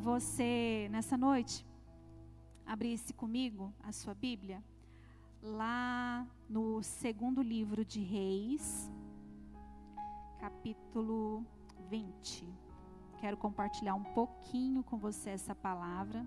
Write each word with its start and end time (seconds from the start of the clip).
você, 0.00 0.88
nessa 0.90 1.16
noite, 1.16 1.64
abrisse 2.66 3.12
comigo 3.12 3.72
a 3.82 3.92
sua 3.92 4.14
Bíblia, 4.14 4.62
lá 5.40 6.26
no 6.48 6.82
segundo 6.82 7.40
livro 7.40 7.84
de 7.84 8.00
Reis, 8.00 8.90
capítulo 10.40 11.46
20. 11.88 12.46
Quero 13.20 13.36
compartilhar 13.36 13.94
um 13.94 14.02
pouquinho 14.02 14.82
com 14.82 14.98
você 14.98 15.30
essa 15.30 15.54
palavra. 15.54 16.26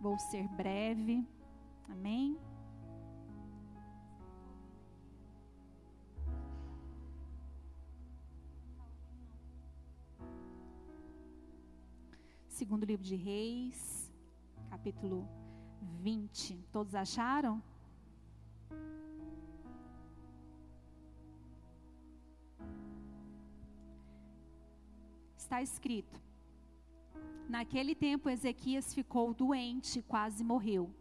Vou 0.00 0.18
ser 0.18 0.46
breve. 0.48 1.26
Amém? 1.88 2.38
Segundo 12.58 12.84
livro 12.84 13.04
de 13.04 13.14
Reis, 13.14 14.12
capítulo 14.68 15.28
20. 16.02 16.66
Todos 16.72 16.92
acharam? 16.92 17.62
Está 25.36 25.62
escrito: 25.62 26.20
Naquele 27.48 27.94
tempo 27.94 28.28
Ezequias 28.28 28.92
ficou 28.92 29.32
doente 29.32 30.02
quase 30.02 30.42
morreu. 30.42 30.92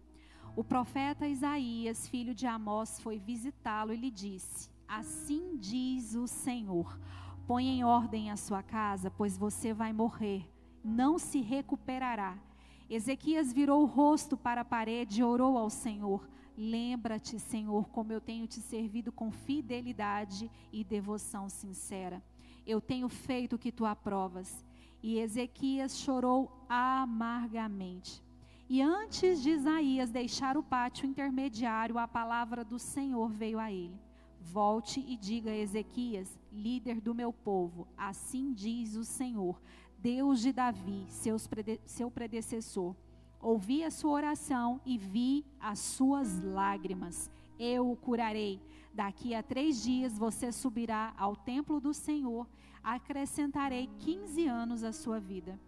O 0.55 0.63
profeta 0.63 1.27
Isaías, 1.27 2.07
filho 2.07 2.35
de 2.35 2.45
Amós, 2.45 2.99
foi 2.99 3.17
visitá-lo 3.17 3.91
e 3.91 3.97
lhe 3.97 4.11
disse: 4.11 4.69
Assim 4.87 5.57
diz 5.57 6.13
o 6.13 6.27
Senhor: 6.27 6.99
Põe 7.47 7.65
em 7.65 7.83
ordem 7.83 8.29
a 8.29 8.37
sua 8.37 8.61
casa, 8.61 9.09
pois 9.09 9.35
você 9.35 9.73
vai 9.73 9.91
morrer, 9.91 10.47
não 10.87 11.19
se 11.19 11.41
recuperará. 11.41 12.37
Ezequias 12.89 13.51
virou 13.51 13.83
o 13.83 13.85
rosto 13.85 14.37
para 14.37 14.61
a 14.61 14.65
parede 14.65 15.19
e 15.19 15.23
orou 15.23 15.57
ao 15.57 15.69
Senhor: 15.69 16.27
Lembra-te, 16.57 17.37
Senhor, 17.39 17.89
como 17.89 18.13
eu 18.13 18.21
tenho 18.21 18.47
te 18.47 18.61
servido 18.61 19.11
com 19.11 19.29
fidelidade 19.29 20.49
e 20.71 20.83
devoção 20.83 21.49
sincera. 21.49 22.23
Eu 22.65 22.79
tenho 22.81 23.09
feito 23.09 23.55
o 23.55 23.59
que 23.59 23.71
tu 23.71 23.85
aprovas. 23.85 24.65
E 25.03 25.19
Ezequias 25.19 25.97
chorou 25.97 26.65
amargamente. 26.67 28.23
E 28.69 28.81
antes 28.81 29.41
de 29.41 29.51
Isaías 29.51 30.09
deixar 30.09 30.57
o 30.57 30.63
pátio 30.63 31.05
intermediário, 31.05 31.97
a 31.97 32.07
palavra 32.07 32.65
do 32.65 32.79
Senhor 32.79 33.29
veio 33.29 33.59
a 33.59 33.71
ele. 33.71 33.97
Volte 34.41 34.99
e 34.99 35.15
diga 35.15 35.51
a 35.51 35.55
Ezequias, 35.55 36.37
líder 36.51 36.99
do 36.99 37.13
meu 37.13 37.31
povo: 37.31 37.87
Assim 37.97 38.53
diz 38.53 38.95
o 38.95 39.03
Senhor, 39.03 39.61
Deus 39.99 40.41
de 40.41 40.53
Davi, 40.53 41.05
seus 41.09 41.49
seu 41.85 42.11
predecessor. 42.11 42.95
Ouvi 43.41 43.83
a 43.83 43.91
sua 43.91 44.11
oração 44.11 44.79
e 44.85 44.97
vi 44.97 45.45
as 45.59 45.79
suas 45.79 46.41
lágrimas. 46.41 47.29
Eu 47.59 47.91
o 47.91 47.95
curarei. 47.95 48.61
Daqui 48.93 49.33
a 49.33 49.43
três 49.43 49.81
dias 49.83 50.17
você 50.17 50.51
subirá 50.51 51.13
ao 51.17 51.35
templo 51.35 51.79
do 51.79 51.93
Senhor. 51.93 52.47
Acrescentarei 52.83 53.89
15 53.99 54.47
anos 54.47 54.83
à 54.83 54.91
sua 54.91 55.19
vida. 55.19 55.59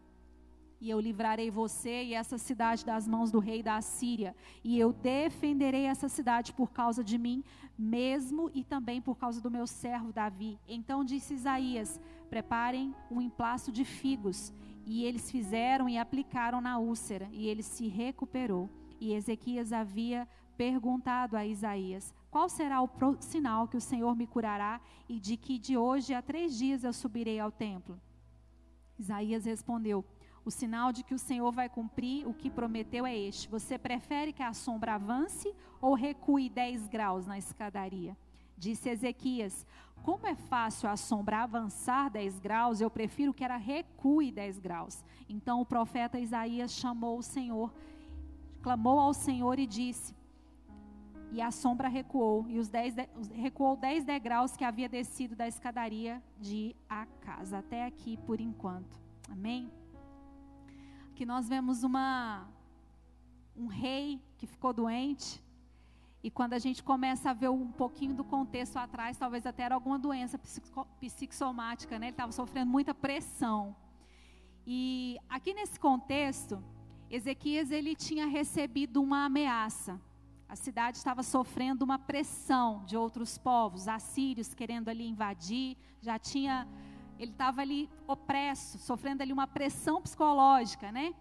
E 0.82 0.90
eu 0.90 1.00
livrarei 1.00 1.52
você 1.52 2.06
e 2.06 2.14
essa 2.14 2.38
cidade 2.38 2.86
das 2.86 3.06
mãos 3.06 3.32
do 3.32 3.40
rei 3.40 3.62
da 3.62 3.76
Assíria. 3.76 4.34
E 4.64 4.80
eu 4.80 4.94
defenderei 4.94 5.84
essa 5.84 6.08
cidade 6.08 6.54
por 6.54 6.72
causa 6.72 7.04
de 7.04 7.18
mim, 7.18 7.44
mesmo 7.78 8.50
e 8.54 8.64
também 8.64 9.02
por 9.02 9.18
causa 9.18 9.42
do 9.42 9.52
meu 9.52 9.68
servo 9.68 10.14
Davi. 10.14 10.58
Então 10.68 11.04
disse 11.04 11.34
Isaías: 11.34 12.00
Preparem 12.30 12.94
um 13.10 13.22
emplaço 13.22 13.72
de 13.72 13.84
figos. 13.84 14.54
E 14.86 15.04
eles 15.04 15.30
fizeram 15.30 15.88
e 15.88 15.98
aplicaram 15.98 16.60
na 16.60 16.80
úlcera, 16.80 17.30
e 17.32 17.48
ele 17.48 17.62
se 17.62 17.88
recuperou. 17.88 18.70
E 19.00 19.14
Ezequias 19.14 19.72
havia 19.72 20.28
perguntado 20.58 21.38
a 21.38 21.46
Isaías: 21.46 22.14
Qual 22.30 22.50
será 22.50 22.82
o 22.82 22.90
sinal 23.20 23.68
que 23.68 23.78
o 23.78 23.82
Senhor 23.82 24.16
me 24.16 24.28
curará 24.28 24.82
e 25.08 25.20
de 25.20 25.38
que 25.38 25.58
de 25.58 25.78
hoje 25.78 26.14
a 26.14 26.22
três 26.22 26.58
dias 26.58 26.84
eu 26.84 26.92
subirei 26.92 27.40
ao 27.40 27.52
templo? 27.52 28.00
Isaías 28.98 29.46
respondeu: 29.46 30.04
O 30.44 30.52
sinal 30.52 30.92
de 30.92 31.04
que 31.04 31.14
o 31.14 31.20
Senhor 31.20 31.52
vai 31.52 31.70
cumprir 31.70 32.28
o 32.28 32.34
que 32.34 32.50
prometeu 32.50 33.06
é 33.06 33.18
este: 33.18 33.48
Você 33.48 33.78
prefere 33.78 34.34
que 34.34 34.44
a 34.44 34.54
sombra 34.54 34.96
avance 34.96 35.54
ou 35.80 35.94
recue 35.94 36.50
dez 36.50 36.88
graus 36.88 37.26
na 37.26 37.38
escadaria? 37.38 38.18
Disse 38.58 38.90
Ezequias: 38.90 39.66
Como 40.04 40.26
é 40.26 40.36
fácil 40.36 40.90
a 40.90 40.96
sombra 40.96 41.44
avançar 41.44 42.10
10 42.10 42.40
graus, 42.40 42.82
eu 42.82 42.90
prefiro 42.90 43.34
que 43.34 43.44
ela 43.44 43.58
recue 43.58 44.32
10 44.32 44.60
graus. 44.60 45.04
Então 45.28 45.62
o 45.62 45.66
profeta 45.66 46.20
Isaías 46.20 46.72
chamou 46.72 47.20
o 47.20 47.24
Senhor, 47.24 47.74
clamou 48.62 49.00
ao 49.00 49.14
Senhor 49.14 49.60
e 49.60 49.68
disse: 49.68 50.16
E 51.32 51.42
a 51.42 51.52
sombra 51.52 51.88
recuou, 51.88 52.46
e 52.48 52.58
os 52.60 52.70
dez, 52.70 52.96
recuou 53.34 53.76
10 53.76 54.04
degraus 54.04 54.56
que 54.56 54.64
havia 54.64 54.90
descido 54.90 55.36
da 55.36 55.48
escadaria 55.48 56.24
de 56.40 56.76
a 56.90 57.06
casa. 57.22 57.60
Até 57.60 57.86
aqui 57.86 58.18
por 58.18 58.40
enquanto. 58.40 58.98
Amém? 59.30 59.72
Aqui 61.12 61.26
nós 61.26 61.50
vemos 61.50 61.84
uma, 61.84 62.48
um 63.56 63.68
rei 63.68 64.22
que 64.38 64.48
ficou 64.48 64.72
doente 64.72 65.44
e 66.22 66.30
quando 66.30 66.54
a 66.54 66.60
gente 66.60 66.84
começa 66.84 67.30
a 67.30 67.34
ver 67.34 67.50
um 67.50 67.72
pouquinho 67.72 68.14
do 68.14 68.24
contexto 68.24 68.78
atrás, 68.78 69.18
talvez 69.18 69.46
até 69.46 69.64
era 69.64 69.76
alguma 69.76 69.98
doença 69.98 70.38
psicossomática, 71.00 71.98
né? 71.98 72.08
Ele 72.08 72.12
estava 72.12 72.32
sofrendo 72.32 72.70
muita 72.70 72.94
pressão. 72.94 73.76
E 74.68 75.18
aqui 75.30 75.54
nesse 75.54 75.80
contexto, 75.80 76.62
Ezequias 77.10 77.72
ele 77.72 77.96
tinha 77.96 78.28
recebido 78.28 79.02
uma 79.02 79.26
ameaça. 79.26 80.00
A 80.48 80.56
cidade 80.56 80.98
estava 80.98 81.24
sofrendo 81.24 81.86
uma 81.86 81.98
pressão 81.98 82.84
de 82.86 82.98
outros 82.98 83.38
povos, 83.38 83.88
assírios 83.88 84.54
querendo 84.54 84.90
ali 84.90 85.08
invadir, 85.08 85.78
já 86.02 86.20
tinha 86.20 86.68
ele 87.18 87.32
estava 87.32 87.62
ali 87.62 87.90
opresso, 88.08 88.78
sofrendo 88.78 89.22
ali 89.22 89.34
uma 89.34 89.46
pressão 89.46 90.02
psicológica, 90.02 90.90
né? 90.92 91.14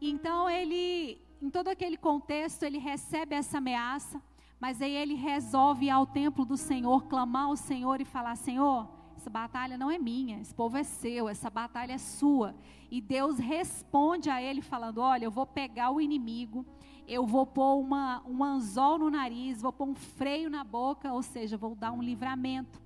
Então 0.00 0.48
ele 0.48 1.20
em 1.40 1.50
todo 1.50 1.68
aquele 1.68 1.96
contexto, 1.96 2.62
ele 2.62 2.78
recebe 2.78 3.34
essa 3.34 3.58
ameaça, 3.58 4.20
mas 4.58 4.80
aí 4.80 4.94
ele 4.94 5.14
resolve 5.14 5.86
ir 5.86 5.90
ao 5.90 6.06
templo 6.06 6.44
do 6.44 6.56
Senhor, 6.56 7.04
clamar 7.04 7.46
ao 7.46 7.56
Senhor 7.56 8.00
e 8.00 8.04
falar: 8.04 8.36
Senhor, 8.36 8.88
essa 9.16 9.28
batalha 9.28 9.76
não 9.76 9.90
é 9.90 9.98
minha, 9.98 10.40
esse 10.40 10.54
povo 10.54 10.76
é 10.76 10.82
seu, 10.82 11.28
essa 11.28 11.50
batalha 11.50 11.92
é 11.92 11.98
sua. 11.98 12.54
E 12.90 13.00
Deus 13.00 13.38
responde 13.38 14.30
a 14.30 14.40
ele 14.40 14.62
falando: 14.62 14.98
Olha, 14.98 15.24
eu 15.24 15.30
vou 15.30 15.46
pegar 15.46 15.90
o 15.90 16.00
inimigo, 16.00 16.64
eu 17.06 17.26
vou 17.26 17.46
pôr 17.46 17.76
uma, 17.80 18.22
um 18.26 18.42
anzol 18.42 18.98
no 18.98 19.10
nariz, 19.10 19.60
vou 19.60 19.72
pôr 19.72 19.88
um 19.88 19.94
freio 19.94 20.48
na 20.48 20.64
boca, 20.64 21.12
ou 21.12 21.22
seja, 21.22 21.56
vou 21.56 21.74
dar 21.74 21.92
um 21.92 22.02
livramento. 22.02 22.80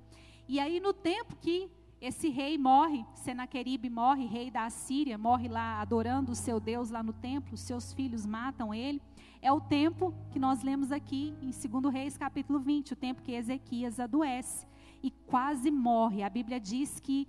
E 0.48 0.58
aí, 0.58 0.80
no 0.80 0.92
tempo 0.92 1.36
que 1.36 1.70
esse 2.00 2.30
rei 2.30 2.56
morre, 2.56 3.04
Senaqueribe 3.14 3.90
morre, 3.90 4.24
rei 4.24 4.50
da 4.50 4.64
Assíria, 4.64 5.18
morre 5.18 5.48
lá 5.48 5.80
adorando 5.80 6.32
o 6.32 6.34
seu 6.34 6.58
Deus 6.58 6.90
lá 6.90 7.02
no 7.02 7.12
templo, 7.12 7.56
seus 7.56 7.92
filhos 7.92 8.24
matam 8.24 8.72
ele. 8.72 9.02
É 9.42 9.52
o 9.52 9.60
tempo 9.60 10.14
que 10.30 10.38
nós 10.38 10.62
lemos 10.62 10.90
aqui 10.90 11.34
em 11.42 11.50
2 11.50 11.92
Reis 11.92 12.16
capítulo 12.16 12.58
20, 12.58 12.94
o 12.94 12.96
tempo 12.96 13.22
que 13.22 13.32
Ezequias 13.32 14.00
adoece 14.00 14.66
e 15.02 15.10
quase 15.10 15.70
morre. 15.70 16.22
A 16.22 16.30
Bíblia 16.30 16.58
diz 16.58 16.98
que 17.00 17.28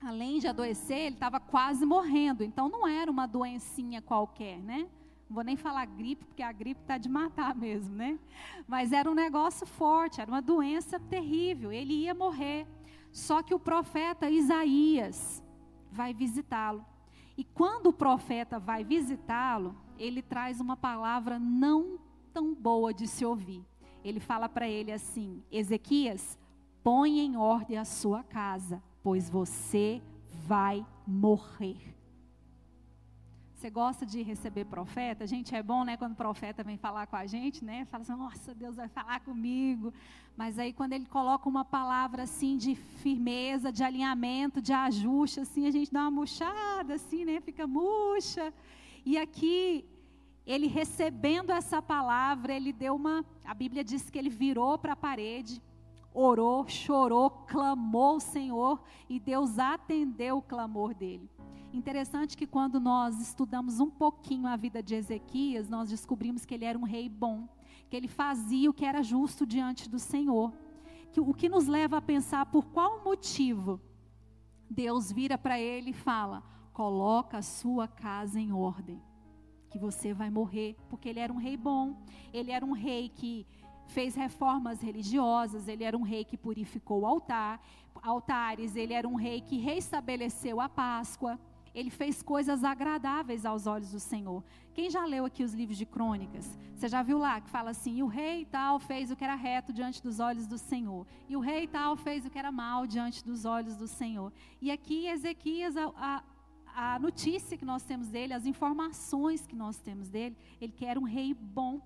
além 0.00 0.38
de 0.38 0.48
adoecer, 0.48 0.98
ele 0.98 1.14
estava 1.14 1.38
quase 1.38 1.84
morrendo. 1.84 2.42
Então 2.42 2.68
não 2.68 2.86
era 2.86 3.10
uma 3.10 3.26
doencinha 3.26 4.02
qualquer, 4.02 4.58
né? 4.58 4.88
Não 5.28 5.34
vou 5.34 5.44
nem 5.44 5.56
falar 5.56 5.84
gripe, 5.86 6.24
porque 6.24 6.42
a 6.42 6.50
gripe 6.50 6.80
está 6.80 6.96
de 6.96 7.08
matar 7.08 7.54
mesmo, 7.54 7.94
né? 7.94 8.18
Mas 8.66 8.92
era 8.92 9.10
um 9.10 9.14
negócio 9.14 9.66
forte, 9.66 10.20
era 10.20 10.30
uma 10.30 10.40
doença 10.40 10.98
terrível. 10.98 11.70
Ele 11.70 11.94
ia 11.94 12.14
morrer. 12.14 12.66
Só 13.10 13.42
que 13.42 13.54
o 13.54 13.58
profeta 13.58 14.30
Isaías 14.30 15.42
vai 15.90 16.12
visitá-lo. 16.12 16.84
E 17.36 17.44
quando 17.44 17.88
o 17.88 17.92
profeta 17.92 18.58
vai 18.58 18.84
visitá-lo, 18.84 19.76
ele 19.98 20.22
traz 20.22 20.60
uma 20.60 20.76
palavra 20.76 21.38
não 21.38 21.98
tão 22.32 22.54
boa 22.54 22.92
de 22.92 23.06
se 23.06 23.24
ouvir. 23.24 23.64
Ele 24.04 24.20
fala 24.20 24.48
para 24.48 24.68
ele 24.68 24.92
assim: 24.92 25.42
Ezequias, 25.50 26.38
põe 26.82 27.18
em 27.20 27.36
ordem 27.36 27.76
a 27.78 27.84
sua 27.84 28.22
casa, 28.22 28.82
pois 29.02 29.28
você 29.28 30.02
vai 30.46 30.86
morrer. 31.06 31.97
Você 33.58 33.70
gosta 33.70 34.06
de 34.06 34.22
receber 34.22 34.66
profeta? 34.66 35.26
Gente, 35.26 35.52
é 35.52 35.60
bom, 35.60 35.82
né, 35.82 35.96
quando 35.96 36.12
o 36.12 36.14
profeta 36.14 36.62
vem 36.62 36.76
falar 36.76 37.08
com 37.08 37.16
a 37.16 37.26
gente, 37.26 37.64
né? 37.64 37.84
Fala 37.86 38.02
assim, 38.02 38.12
nossa, 38.12 38.54
Deus 38.54 38.76
vai 38.76 38.86
falar 38.86 39.18
comigo. 39.18 39.92
Mas 40.36 40.60
aí 40.60 40.72
quando 40.72 40.92
ele 40.92 41.06
coloca 41.06 41.48
uma 41.48 41.64
palavra 41.64 42.22
assim 42.22 42.56
de 42.56 42.76
firmeza, 42.76 43.72
de 43.72 43.82
alinhamento, 43.82 44.62
de 44.62 44.72
ajuste, 44.72 45.40
assim, 45.40 45.66
a 45.66 45.72
gente 45.72 45.92
dá 45.92 46.02
uma 46.02 46.10
murchada, 46.12 46.94
assim, 46.94 47.24
né? 47.24 47.40
Fica 47.40 47.66
murcha. 47.66 48.54
E 49.04 49.18
aqui, 49.18 49.84
ele 50.46 50.68
recebendo 50.68 51.50
essa 51.50 51.82
palavra, 51.82 52.54
ele 52.54 52.72
deu 52.72 52.94
uma. 52.94 53.24
A 53.44 53.54
Bíblia 53.54 53.82
diz 53.82 54.08
que 54.08 54.20
ele 54.20 54.30
virou 54.30 54.78
para 54.78 54.92
a 54.92 54.96
parede, 54.96 55.60
orou, 56.14 56.68
chorou, 56.68 57.28
clamou 57.28 58.18
o 58.18 58.20
Senhor, 58.20 58.80
e 59.08 59.18
Deus 59.18 59.58
atendeu 59.58 60.36
o 60.36 60.42
clamor 60.42 60.94
dele. 60.94 61.28
Interessante 61.72 62.36
que 62.36 62.46
quando 62.46 62.80
nós 62.80 63.20
estudamos 63.20 63.78
um 63.78 63.90
pouquinho 63.90 64.46
a 64.46 64.56
vida 64.56 64.82
de 64.82 64.94
Ezequias, 64.94 65.68
nós 65.68 65.90
descobrimos 65.90 66.46
que 66.46 66.54
ele 66.54 66.64
era 66.64 66.78
um 66.78 66.84
rei 66.84 67.08
bom, 67.08 67.46
que 67.90 67.96
ele 67.96 68.08
fazia 68.08 68.70
o 68.70 68.72
que 68.72 68.86
era 68.86 69.02
justo 69.02 69.44
diante 69.46 69.88
do 69.88 69.98
Senhor. 69.98 70.52
Que, 71.12 71.20
o 71.20 71.34
que 71.34 71.48
nos 71.48 71.66
leva 71.66 71.98
a 71.98 72.02
pensar 72.02 72.46
por 72.46 72.66
qual 72.66 73.04
motivo 73.04 73.80
Deus 74.70 75.12
vira 75.12 75.36
para 75.36 75.60
ele 75.60 75.90
e 75.90 75.94
fala: 75.94 76.42
coloca 76.72 77.38
a 77.38 77.42
sua 77.42 77.86
casa 77.86 78.40
em 78.40 78.50
ordem, 78.50 79.02
que 79.70 79.78
você 79.78 80.14
vai 80.14 80.30
morrer, 80.30 80.74
porque 80.88 81.08
ele 81.08 81.20
era 81.20 81.32
um 81.32 81.36
rei 81.36 81.56
bom, 81.56 82.02
ele 82.32 82.50
era 82.50 82.64
um 82.64 82.72
rei 82.72 83.10
que 83.10 83.46
fez 83.88 84.14
reformas 84.14 84.80
religiosas, 84.80 85.68
ele 85.68 85.84
era 85.84 85.96
um 85.96 86.02
rei 86.02 86.24
que 86.24 86.36
purificou 86.36 87.02
o 87.02 87.06
altar, 87.06 87.60
altares, 88.02 88.74
ele 88.76 88.92
era 88.94 89.06
um 89.06 89.16
rei 89.16 89.40
que 89.40 89.58
restabeleceu 89.58 90.60
a 90.60 90.68
Páscoa 90.68 91.38
ele 91.78 91.90
fez 91.90 92.22
coisas 92.22 92.64
agradáveis 92.64 93.46
aos 93.46 93.66
olhos 93.66 93.92
do 93.92 94.00
Senhor. 94.00 94.42
Quem 94.74 94.90
já 94.90 95.04
leu 95.04 95.24
aqui 95.24 95.44
os 95.44 95.54
livros 95.54 95.78
de 95.78 95.86
crônicas? 95.86 96.58
Você 96.74 96.88
já 96.88 97.02
viu 97.02 97.18
lá 97.18 97.40
que 97.40 97.48
fala 97.48 97.70
assim: 97.70 98.02
o 98.02 98.06
rei 98.06 98.44
tal 98.44 98.78
fez 98.80 99.10
o 99.10 99.16
que 99.16 99.22
era 99.22 99.36
reto 99.36 99.72
diante 99.72 100.02
dos 100.02 100.18
olhos 100.18 100.46
do 100.46 100.58
Senhor, 100.58 101.06
e 101.28 101.36
o 101.36 101.40
rei 101.40 101.66
tal 101.66 101.96
fez 101.96 102.26
o 102.26 102.30
que 102.30 102.38
era 102.38 102.50
mal 102.50 102.86
diante 102.86 103.24
dos 103.24 103.44
olhos 103.44 103.76
do 103.76 103.86
Senhor. 103.86 104.32
E 104.60 104.70
aqui 104.70 105.06
Ezequias, 105.06 105.76
a, 105.76 105.92
a, 105.96 106.94
a 106.94 106.98
notícia 106.98 107.56
que 107.56 107.64
nós 107.64 107.84
temos 107.84 108.08
dele, 108.08 108.34
as 108.34 108.44
informações 108.44 109.46
que 109.46 109.54
nós 109.54 109.78
temos 109.78 110.08
dele, 110.08 110.36
ele 110.60 110.72
que 110.72 110.84
era 110.84 110.98
um 110.98 111.04
rei 111.04 111.32
bom. 111.32 111.80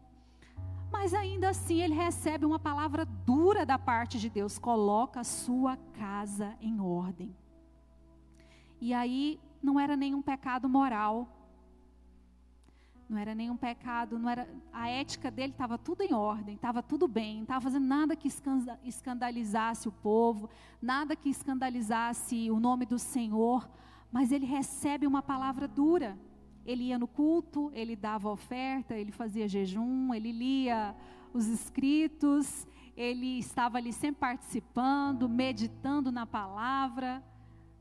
Mas 0.90 1.14
ainda 1.14 1.48
assim 1.50 1.80
ele 1.80 1.94
recebe 1.94 2.44
uma 2.44 2.58
palavra 2.58 3.04
dura 3.04 3.64
da 3.66 3.78
parte 3.78 4.18
de 4.18 4.30
Deus: 4.30 4.58
coloca 4.58 5.20
a 5.20 5.24
sua 5.24 5.76
casa 5.76 6.56
em 6.60 6.80
ordem. 6.80 7.34
E 8.80 8.92
aí 8.92 9.38
não 9.62 9.78
era 9.78 9.96
nenhum 9.96 10.20
pecado 10.20 10.68
moral. 10.68 11.38
Não 13.08 13.18
era 13.18 13.34
nenhum 13.34 13.56
pecado, 13.56 14.18
não 14.18 14.28
era 14.28 14.48
a 14.72 14.88
ética 14.88 15.30
dele 15.30 15.52
estava 15.52 15.76
tudo 15.76 16.02
em 16.02 16.14
ordem, 16.14 16.54
estava 16.54 16.82
tudo 16.82 17.06
bem, 17.06 17.36
não 17.36 17.42
estava 17.42 17.60
fazendo 17.60 17.86
nada 17.86 18.16
que 18.16 18.28
escandalizasse 18.84 19.86
o 19.86 19.92
povo, 19.92 20.48
nada 20.80 21.14
que 21.14 21.28
escandalizasse 21.28 22.50
o 22.50 22.58
nome 22.58 22.86
do 22.86 22.98
Senhor, 22.98 23.68
mas 24.10 24.32
ele 24.32 24.46
recebe 24.46 25.06
uma 25.06 25.22
palavra 25.22 25.68
dura. 25.68 26.18
Ele 26.64 26.84
ia 26.84 26.98
no 26.98 27.06
culto, 27.06 27.70
ele 27.74 27.94
dava 27.94 28.30
oferta, 28.30 28.94
ele 28.94 29.12
fazia 29.12 29.46
jejum, 29.46 30.14
ele 30.14 30.32
lia 30.32 30.96
os 31.34 31.48
escritos, 31.48 32.66
ele 32.96 33.38
estava 33.38 33.76
ali 33.76 33.92
sempre 33.92 34.20
participando, 34.20 35.28
meditando 35.28 36.10
na 36.10 36.24
palavra 36.24 37.22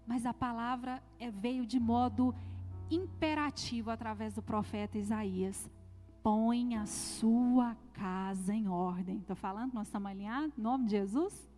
mas 0.05 0.25
a 0.25 0.33
palavra 0.33 1.01
é, 1.19 1.29
veio 1.29 1.65
de 1.65 1.79
modo 1.79 2.33
imperativo 2.89 3.89
através 3.89 4.35
do 4.35 4.41
profeta 4.41 4.97
Isaías. 4.97 5.69
Põe 6.21 6.75
a 6.75 6.85
sua 6.85 7.75
casa 7.93 8.53
em 8.53 8.67
ordem. 8.67 9.17
Estou 9.17 9.35
falando, 9.35 9.73
nós 9.73 9.87
estamos 9.87 10.11
alinhados? 10.11 10.57
Em 10.57 10.61
nome 10.61 10.85
de 10.85 10.91
Jesus? 10.91 11.49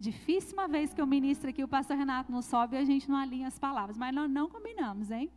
Difícil 0.00 0.54
uma 0.54 0.68
vez 0.68 0.94
que 0.94 1.00
eu 1.00 1.06
ministro 1.06 1.50
aqui, 1.50 1.62
o 1.62 1.68
pastor 1.68 1.96
Renato 1.96 2.30
não 2.30 2.40
sobe 2.40 2.76
e 2.76 2.78
a 2.78 2.84
gente 2.84 3.08
não 3.08 3.16
alinha 3.16 3.48
as 3.48 3.58
palavras, 3.58 3.98
mas 3.98 4.14
nós 4.14 4.30
não 4.30 4.48
combinamos, 4.48 5.10
hein? 5.10 5.30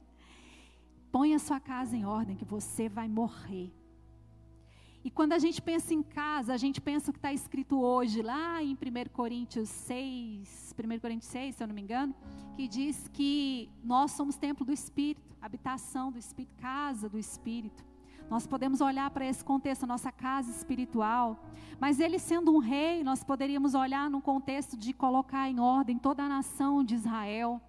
Põe 1.11 1.33
a 1.33 1.39
sua 1.39 1.59
casa 1.59 1.97
em 1.97 2.05
ordem, 2.05 2.35
que 2.35 2.45
você 2.45 2.87
vai 2.87 3.07
morrer. 3.07 3.73
E 5.03 5.09
quando 5.09 5.33
a 5.33 5.39
gente 5.39 5.59
pensa 5.61 5.93
em 5.93 6.03
casa, 6.03 6.53
a 6.53 6.57
gente 6.57 6.79
pensa 6.79 7.09
o 7.09 7.13
que 7.13 7.17
está 7.17 7.33
escrito 7.33 7.81
hoje, 7.81 8.21
lá 8.21 8.61
em 8.61 8.73
1 8.73 8.77
Coríntios 9.11 9.67
6, 9.69 10.75
1 10.77 10.99
Coríntios 10.99 11.31
6, 11.31 11.55
se 11.55 11.63
eu 11.63 11.67
não 11.67 11.73
me 11.73 11.81
engano, 11.81 12.13
que 12.55 12.67
diz 12.67 13.07
que 13.07 13.67
nós 13.83 14.11
somos 14.11 14.37
templo 14.37 14.63
do 14.63 14.71
Espírito, 14.71 15.35
habitação 15.41 16.11
do 16.11 16.19
Espírito, 16.19 16.55
casa 16.61 17.09
do 17.09 17.17
Espírito. 17.17 17.83
Nós 18.29 18.45
podemos 18.45 18.79
olhar 18.79 19.09
para 19.09 19.25
esse 19.25 19.43
contexto, 19.43 19.83
a 19.83 19.87
nossa 19.87 20.11
casa 20.11 20.51
espiritual. 20.51 21.43
Mas 21.79 21.99
ele 21.99 22.19
sendo 22.19 22.53
um 22.53 22.59
rei, 22.59 23.03
nós 23.03 23.23
poderíamos 23.23 23.73
olhar 23.73 24.09
num 24.09 24.21
contexto 24.21 24.77
de 24.77 24.93
colocar 24.93 25.49
em 25.49 25.59
ordem 25.59 25.97
toda 25.97 26.23
a 26.23 26.29
nação 26.29 26.83
de 26.83 26.95
Israel. 26.95 27.59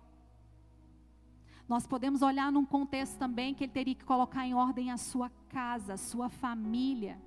Nós 1.73 1.87
podemos 1.87 2.21
olhar 2.21 2.53
num 2.53 2.67
contexto 2.67 3.17
também 3.17 3.55
que 3.55 3.65
ele 3.65 3.73
teria 3.73 3.95
que 3.95 4.05
colocar 4.05 4.47
em 4.47 4.53
ordem 4.53 4.91
a 4.91 4.99
sua 4.99 5.31
casa, 5.49 5.95
a 5.95 5.97
sua 5.97 6.29
família. 6.29 7.19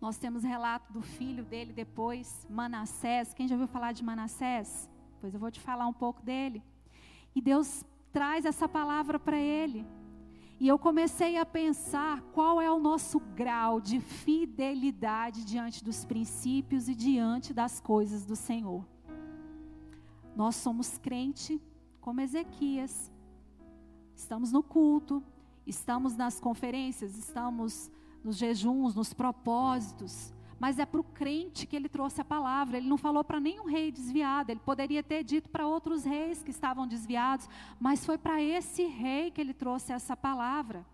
Nós 0.00 0.16
temos 0.16 0.42
relato 0.42 0.90
do 0.90 1.02
filho 1.02 1.44
dele 1.44 1.74
depois, 1.74 2.46
Manassés. 2.48 3.34
Quem 3.34 3.46
já 3.46 3.54
ouviu 3.54 3.68
falar 3.68 3.92
de 3.92 4.02
Manassés? 4.02 4.88
Pois 5.20 5.34
eu 5.34 5.40
vou 5.40 5.50
te 5.50 5.60
falar 5.60 5.86
um 5.86 5.92
pouco 5.92 6.22
dele. 6.22 6.62
E 7.34 7.42
Deus 7.42 7.84
traz 8.10 8.46
essa 8.46 8.66
palavra 8.66 9.18
para 9.18 9.36
ele. 9.36 9.86
E 10.58 10.66
eu 10.66 10.78
comecei 10.78 11.36
a 11.36 11.44
pensar 11.44 12.22
qual 12.32 12.62
é 12.62 12.72
o 12.72 12.80
nosso 12.80 13.20
grau 13.20 13.78
de 13.78 14.00
fidelidade 14.00 15.44
diante 15.44 15.84
dos 15.84 16.06
princípios 16.06 16.88
e 16.88 16.94
diante 16.94 17.52
das 17.52 17.78
coisas 17.78 18.24
do 18.24 18.34
Senhor. 18.34 18.82
Nós 20.34 20.56
somos 20.56 20.96
crente 20.96 21.60
como 22.04 22.20
Ezequias. 22.20 23.10
Estamos 24.14 24.52
no 24.52 24.62
culto, 24.62 25.22
estamos 25.66 26.14
nas 26.14 26.38
conferências, 26.38 27.16
estamos 27.16 27.90
nos 28.22 28.36
jejuns, 28.36 28.94
nos 28.94 29.14
propósitos, 29.14 30.30
mas 30.60 30.78
é 30.78 30.84
para 30.84 31.00
o 31.00 31.04
crente 31.04 31.66
que 31.66 31.74
ele 31.74 31.88
trouxe 31.88 32.20
a 32.20 32.24
palavra. 32.24 32.76
Ele 32.76 32.86
não 32.86 32.98
falou 32.98 33.24
para 33.24 33.40
nenhum 33.40 33.64
rei 33.64 33.90
desviado, 33.90 34.50
ele 34.50 34.60
poderia 34.60 35.02
ter 35.02 35.24
dito 35.24 35.48
para 35.48 35.66
outros 35.66 36.04
reis 36.04 36.42
que 36.42 36.50
estavam 36.50 36.86
desviados, 36.86 37.48
mas 37.80 38.04
foi 38.04 38.18
para 38.18 38.40
esse 38.40 38.84
rei 38.84 39.30
que 39.30 39.40
ele 39.40 39.54
trouxe 39.54 39.90
essa 39.90 40.14
palavra. 40.14 40.84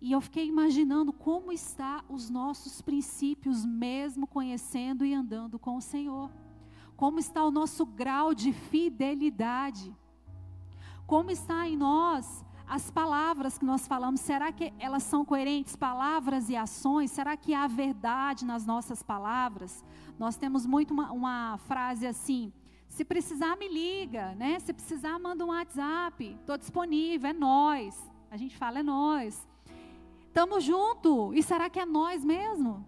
E 0.00 0.12
eu 0.12 0.20
fiquei 0.20 0.46
imaginando 0.46 1.12
como 1.12 1.50
está 1.50 2.04
os 2.08 2.30
nossos 2.30 2.80
princípios, 2.80 3.66
mesmo 3.66 4.28
conhecendo 4.28 5.04
e 5.04 5.12
andando 5.12 5.58
com 5.58 5.76
o 5.76 5.82
Senhor. 5.82 6.30
Como 6.96 7.18
está 7.18 7.44
o 7.44 7.50
nosso 7.50 7.84
grau 7.84 8.32
de 8.32 8.52
fidelidade. 8.52 9.92
Como 11.06 11.30
está 11.30 11.68
em 11.68 11.76
nós 11.76 12.44
as 12.66 12.90
palavras 12.90 13.58
que 13.58 13.64
nós 13.64 13.86
falamos? 13.86 14.20
Será 14.20 14.50
que 14.50 14.72
elas 14.78 15.02
são 15.02 15.24
coerentes, 15.24 15.76
palavras 15.76 16.48
e 16.48 16.56
ações? 16.56 17.10
Será 17.10 17.36
que 17.36 17.52
há 17.52 17.66
verdade 17.66 18.44
nas 18.44 18.64
nossas 18.64 19.02
palavras? 19.02 19.84
Nós 20.18 20.36
temos 20.36 20.64
muito 20.64 20.94
uma, 20.94 21.12
uma 21.12 21.58
frase 21.58 22.06
assim: 22.06 22.52
se 22.88 23.04
precisar, 23.04 23.56
me 23.56 23.68
liga, 23.68 24.34
né? 24.34 24.58
Se 24.60 24.72
precisar, 24.72 25.18
manda 25.18 25.44
um 25.44 25.48
WhatsApp. 25.48 26.36
Estou 26.40 26.56
disponível, 26.56 27.30
é 27.30 27.32
nós. 27.32 28.00
A 28.30 28.36
gente 28.36 28.56
fala, 28.56 28.80
é 28.80 28.82
nós. 28.82 29.46
Estamos 30.26 30.64
junto. 30.64 31.34
E 31.34 31.42
será 31.42 31.68
que 31.68 31.78
é 31.78 31.84
nós 31.84 32.24
mesmo? 32.24 32.84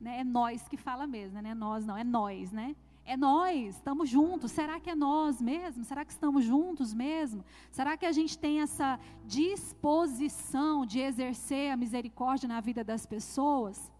Né? 0.00 0.20
É 0.20 0.24
nós 0.24 0.66
que 0.68 0.76
fala 0.76 1.06
mesmo, 1.06 1.40
né? 1.40 1.54
Nós 1.54 1.86
não, 1.86 1.96
é 1.96 2.04
nós, 2.04 2.52
né? 2.52 2.74
É 3.08 3.16
nós, 3.16 3.76
estamos 3.76 4.06
juntos. 4.10 4.52
Será 4.52 4.78
que 4.78 4.90
é 4.90 4.94
nós 4.94 5.40
mesmo? 5.40 5.82
Será 5.82 6.04
que 6.04 6.12
estamos 6.12 6.44
juntos 6.44 6.92
mesmo? 6.92 7.42
Será 7.70 7.96
que 7.96 8.04
a 8.04 8.12
gente 8.12 8.38
tem 8.38 8.60
essa 8.60 9.00
disposição 9.24 10.84
de 10.84 11.00
exercer 11.00 11.72
a 11.72 11.76
misericórdia 11.84 12.46
na 12.46 12.60
vida 12.60 12.84
das 12.84 13.06
pessoas? 13.06 13.90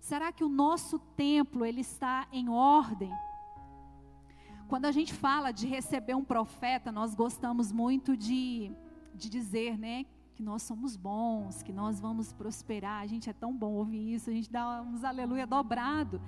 Será 0.00 0.32
que 0.32 0.42
o 0.42 0.48
nosso 0.48 0.98
templo 0.98 1.62
ele 1.62 1.82
está 1.82 2.26
em 2.32 2.48
ordem? 2.48 3.12
Quando 4.66 4.86
a 4.86 4.92
gente 4.92 5.12
fala 5.12 5.52
de 5.52 5.66
receber 5.66 6.14
um 6.14 6.24
profeta, 6.24 6.90
nós 6.90 7.14
gostamos 7.14 7.70
muito 7.70 8.16
de, 8.16 8.72
de 9.14 9.28
dizer, 9.28 9.76
né, 9.76 10.06
que 10.34 10.42
nós 10.42 10.62
somos 10.62 10.96
bons, 10.96 11.62
que 11.62 11.72
nós 11.72 12.00
vamos 12.00 12.32
prosperar. 12.32 13.02
A 13.02 13.06
gente 13.06 13.28
é 13.28 13.34
tão 13.34 13.54
bom 13.54 13.74
ouvir 13.74 14.14
isso, 14.14 14.30
a 14.30 14.32
gente 14.32 14.50
dá 14.50 14.80
uns 14.80 15.04
aleluia 15.04 15.46
dobrado. 15.46 16.18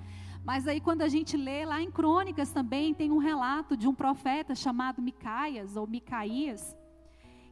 Mas 0.49 0.67
aí 0.67 0.81
quando 0.81 1.03
a 1.03 1.07
gente 1.07 1.37
lê 1.37 1.63
lá 1.63 1.79
em 1.79 1.91
Crônicas 1.91 2.49
também 2.49 2.91
tem 2.91 3.11
um 3.11 3.19
relato 3.19 3.77
de 3.77 3.87
um 3.87 3.93
profeta 3.93 4.55
chamado 4.55 4.99
Micaias 4.99 5.75
ou 5.75 5.85
Micaías, 5.85 6.75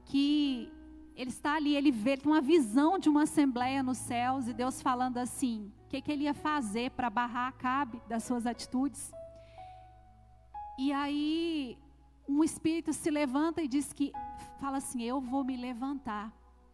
que 0.05 0.73
ele 1.15 1.29
está 1.29 1.53
ali, 1.53 1.75
ele 1.75 1.91
vê, 1.91 2.13
ele 2.13 2.21
tem 2.23 2.31
uma 2.31 2.41
visão 2.41 2.97
de 2.97 3.07
uma 3.07 3.21
assembleia 3.21 3.83
nos 3.83 3.99
céus 3.99 4.47
e 4.47 4.53
Deus 4.61 4.81
falando 4.81 5.19
assim, 5.19 5.71
o 5.85 5.89
que, 5.89 6.01
que 6.01 6.11
ele 6.11 6.23
ia 6.23 6.33
fazer 6.33 6.89
para 6.89 7.07
barrar 7.07 7.49
Acabe 7.49 8.01
das 8.09 8.23
suas 8.23 8.47
atitudes. 8.47 9.11
E 10.79 10.91
aí 10.91 11.77
um 12.27 12.43
espírito 12.43 12.91
se 12.93 13.11
levanta 13.11 13.61
e 13.61 13.67
diz 13.67 13.93
que 13.93 14.11
fala 14.59 14.77
assim: 14.77 15.03
"Eu 15.03 15.21
vou 15.21 15.43
me 15.43 15.55
levantar 15.55 16.33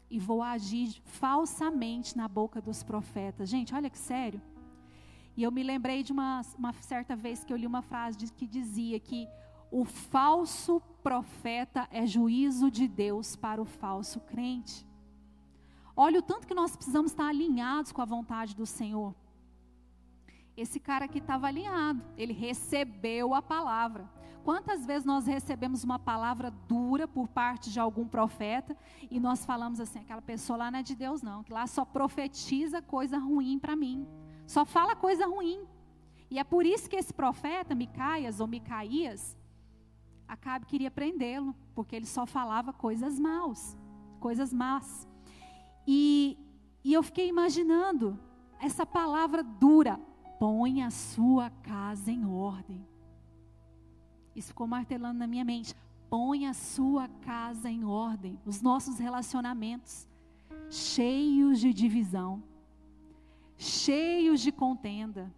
e 0.10 0.18
vou 0.20 0.42
agir 0.42 1.02
falsamente 1.04 2.16
na 2.16 2.30
boca 2.30 2.62
dos 2.62 2.82
profetas". 2.82 3.50
Gente, 3.50 3.76
olha 3.76 3.90
que 3.90 4.00
sério. 4.00 4.42
E 5.36 5.44
eu 5.44 5.52
me 5.52 5.64
lembrei 5.64 6.04
de 6.04 6.12
uma, 6.12 6.42
uma 6.58 6.74
certa 6.74 7.16
vez 7.16 7.44
que 7.44 7.52
eu 7.52 7.58
li 7.58 7.66
uma 7.66 7.82
frase 7.82 8.32
que 8.32 8.46
dizia 8.46 9.00
que 9.00 9.28
o 9.72 9.84
falso 9.84 10.80
profeta 11.02 11.88
é 11.92 12.06
juízo 12.06 12.70
de 12.70 12.88
Deus 12.88 13.36
para 13.36 13.62
o 13.62 13.66
falso 13.66 14.20
crente. 14.20 14.88
Olha 15.96 16.20
o 16.20 16.24
tanto 16.24 16.48
que 16.48 16.54
nós 16.54 16.76
precisamos 16.76 17.12
estar 17.12 17.28
alinhados 17.28 17.92
com 17.92 18.02
a 18.02 18.06
vontade 18.06 18.56
do 18.56 18.66
Senhor. 18.66 19.16
Esse 20.56 20.80
cara 20.80 21.06
aqui 21.06 21.18
estava 21.18 21.48
alinhado, 21.48 22.04
ele 22.16 22.34
recebeu 22.34 23.34
a 23.34 23.42
palavra. 23.42 24.08
Quantas 24.44 24.86
vezes 24.86 25.06
nós 25.06 25.26
recebemos 25.26 25.84
uma 25.84 25.98
palavra 25.98 26.52
dura 26.68 27.08
por 27.08 27.28
parte 27.28 27.72
de 27.72 27.80
algum 27.80 28.06
profeta 28.06 28.78
e 29.10 29.20
nós 29.20 29.46
falamos 29.46 29.80
assim: 29.80 30.00
aquela 30.00 30.22
pessoa 30.22 30.58
lá 30.58 30.72
não 30.72 30.80
é 30.80 30.84
de 30.84 30.96
Deus, 30.96 31.22
não, 31.22 31.44
que 31.44 31.54
lá 31.54 31.66
só 31.66 31.86
profetiza 31.86 32.82
coisa 32.82 33.18
ruim 33.18 33.58
para 33.58 33.76
mim, 33.76 34.06
só 34.46 34.66
fala 34.66 34.96
coisa 34.96 35.26
ruim. 35.26 35.66
E 36.30 36.40
é 36.40 36.44
por 36.44 36.66
isso 36.66 36.90
que 36.90 36.96
esse 36.96 37.14
profeta, 37.14 37.76
Micaias 37.76 38.40
ou 38.40 38.48
Micaías, 38.48 39.38
Acabe 40.28 40.66
queria 40.66 40.90
prendê-lo, 40.90 41.56
porque 41.76 41.96
ele 41.96 42.06
só 42.06 42.26
falava 42.26 42.74
coisas 42.74 43.20
maus, 43.20 43.78
coisas 44.20 44.54
más. 44.54 45.08
E, 45.86 46.38
e 46.84 46.92
eu 46.94 47.04
fiquei 47.04 47.28
imaginando 47.28 48.20
essa 48.60 48.84
palavra 48.86 49.44
dura: 49.44 50.00
põe 50.40 50.82
a 50.82 50.90
sua 50.90 51.50
casa 51.50 52.12
em 52.12 52.26
ordem. 52.26 52.84
Isso 54.36 54.48
ficou 54.48 54.66
martelando 54.66 55.20
na 55.20 55.28
minha 55.28 55.46
mente. 55.46 55.76
Põe 56.10 56.48
a 56.48 56.54
sua 56.54 57.08
casa 57.08 57.70
em 57.70 57.84
ordem, 57.84 58.40
os 58.46 58.62
nossos 58.62 59.00
relacionamentos, 59.00 60.08
cheios 60.70 61.60
de 61.60 61.74
divisão, 61.74 62.44
cheios 63.58 64.42
de 64.42 64.52
contenda. 64.52 65.34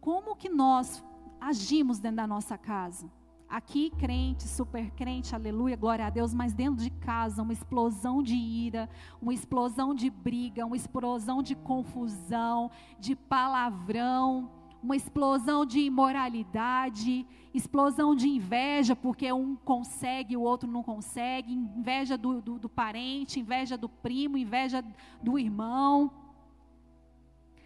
Como 0.00 0.36
que 0.36 0.48
nós 0.48 1.04
agimos 1.40 1.98
dentro 1.98 2.18
da 2.18 2.26
nossa 2.26 2.58
casa? 2.58 3.10
Aqui, 3.48 3.90
crente, 3.90 4.44
super 4.44 4.90
crente, 4.90 5.34
aleluia, 5.34 5.76
glória 5.76 6.06
a 6.06 6.10
Deus, 6.10 6.34
mas 6.34 6.52
dentro 6.52 6.82
de 6.82 6.90
casa, 6.90 7.42
uma 7.42 7.52
explosão 7.52 8.22
de 8.22 8.34
ira, 8.34 8.88
uma 9.22 9.32
explosão 9.32 9.94
de 9.94 10.10
briga, 10.10 10.66
uma 10.66 10.76
explosão 10.76 11.42
de 11.42 11.54
confusão, 11.54 12.70
de 12.98 13.14
palavrão, 13.14 14.50
uma 14.82 14.96
explosão 14.96 15.64
de 15.64 15.80
imoralidade, 15.80 17.26
explosão 17.54 18.14
de 18.14 18.28
inveja, 18.28 18.94
porque 18.94 19.32
um 19.32 19.56
consegue, 19.56 20.36
o 20.36 20.42
outro 20.42 20.68
não 20.68 20.82
consegue, 20.82 21.54
inveja 21.54 22.18
do, 22.18 22.42
do, 22.42 22.58
do 22.58 22.68
parente, 22.68 23.40
inveja 23.40 23.78
do 23.78 23.88
primo, 23.88 24.36
inveja 24.36 24.84
do 25.22 25.38
irmão. 25.38 26.10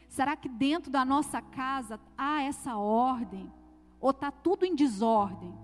Será 0.08 0.34
que 0.36 0.48
dentro 0.48 0.90
da 0.90 1.04
nossa 1.04 1.40
casa 1.40 2.00
há 2.16 2.42
essa 2.42 2.76
ordem? 2.76 3.52
Ou 4.00 4.10
está 4.10 4.30
tudo 4.30 4.64
em 4.64 4.74
desordem? 4.74 5.54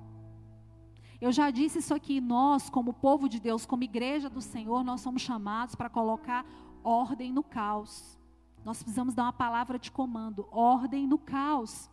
Eu 1.20 1.32
já 1.32 1.50
disse 1.50 1.78
isso 1.78 1.94
aqui, 1.94 2.20
nós, 2.20 2.68
como 2.68 2.92
povo 2.92 3.28
de 3.28 3.40
Deus, 3.40 3.64
como 3.64 3.82
igreja 3.82 4.28
do 4.28 4.42
Senhor, 4.42 4.84
nós 4.84 5.00
somos 5.00 5.22
chamados 5.22 5.74
para 5.74 5.88
colocar 5.88 6.44
ordem 6.82 7.32
no 7.32 7.42
caos. 7.42 8.18
Nós 8.64 8.82
precisamos 8.82 9.14
dar 9.14 9.24
uma 9.24 9.32
palavra 9.32 9.78
de 9.78 9.90
comando, 9.90 10.46
ordem 10.50 11.06
no 11.06 11.18
caos. 11.18 11.90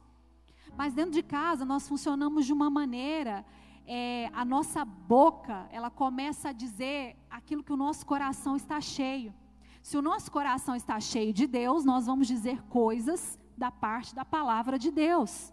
Mas 0.75 0.93
dentro 0.93 1.12
de 1.12 1.24
casa 1.24 1.63
nós 1.63 1.88
funcionamos 1.88 2.46
de 2.46 2.53
uma 2.53 2.70
maneira, 2.70 3.46
é, 3.86 4.29
a 4.34 4.43
nossa 4.43 4.84
boca, 4.84 5.67
ela 5.72 5.89
começa 5.89 6.50
a 6.50 6.53
dizer 6.53 7.17
aquilo 7.29 7.63
que 7.63 7.74
o 7.74 7.77
nosso 7.77 8.05
coração 8.05 8.55
está 8.55 8.79
cheio. 8.79 9.34
Se 9.81 9.97
o 9.97 10.01
nosso 10.01 10.31
coração 10.31 10.75
está 10.75 11.00
cheio 11.00 11.33
de 11.33 11.47
Deus, 11.47 11.83
nós 11.83 12.05
vamos 12.05 12.27
dizer 12.27 12.61
coisas 12.63 13.39
da 13.57 13.71
parte 13.71 14.13
da 14.13 14.23
palavra 14.23 14.77
de 14.77 14.91
Deus. 14.91 15.51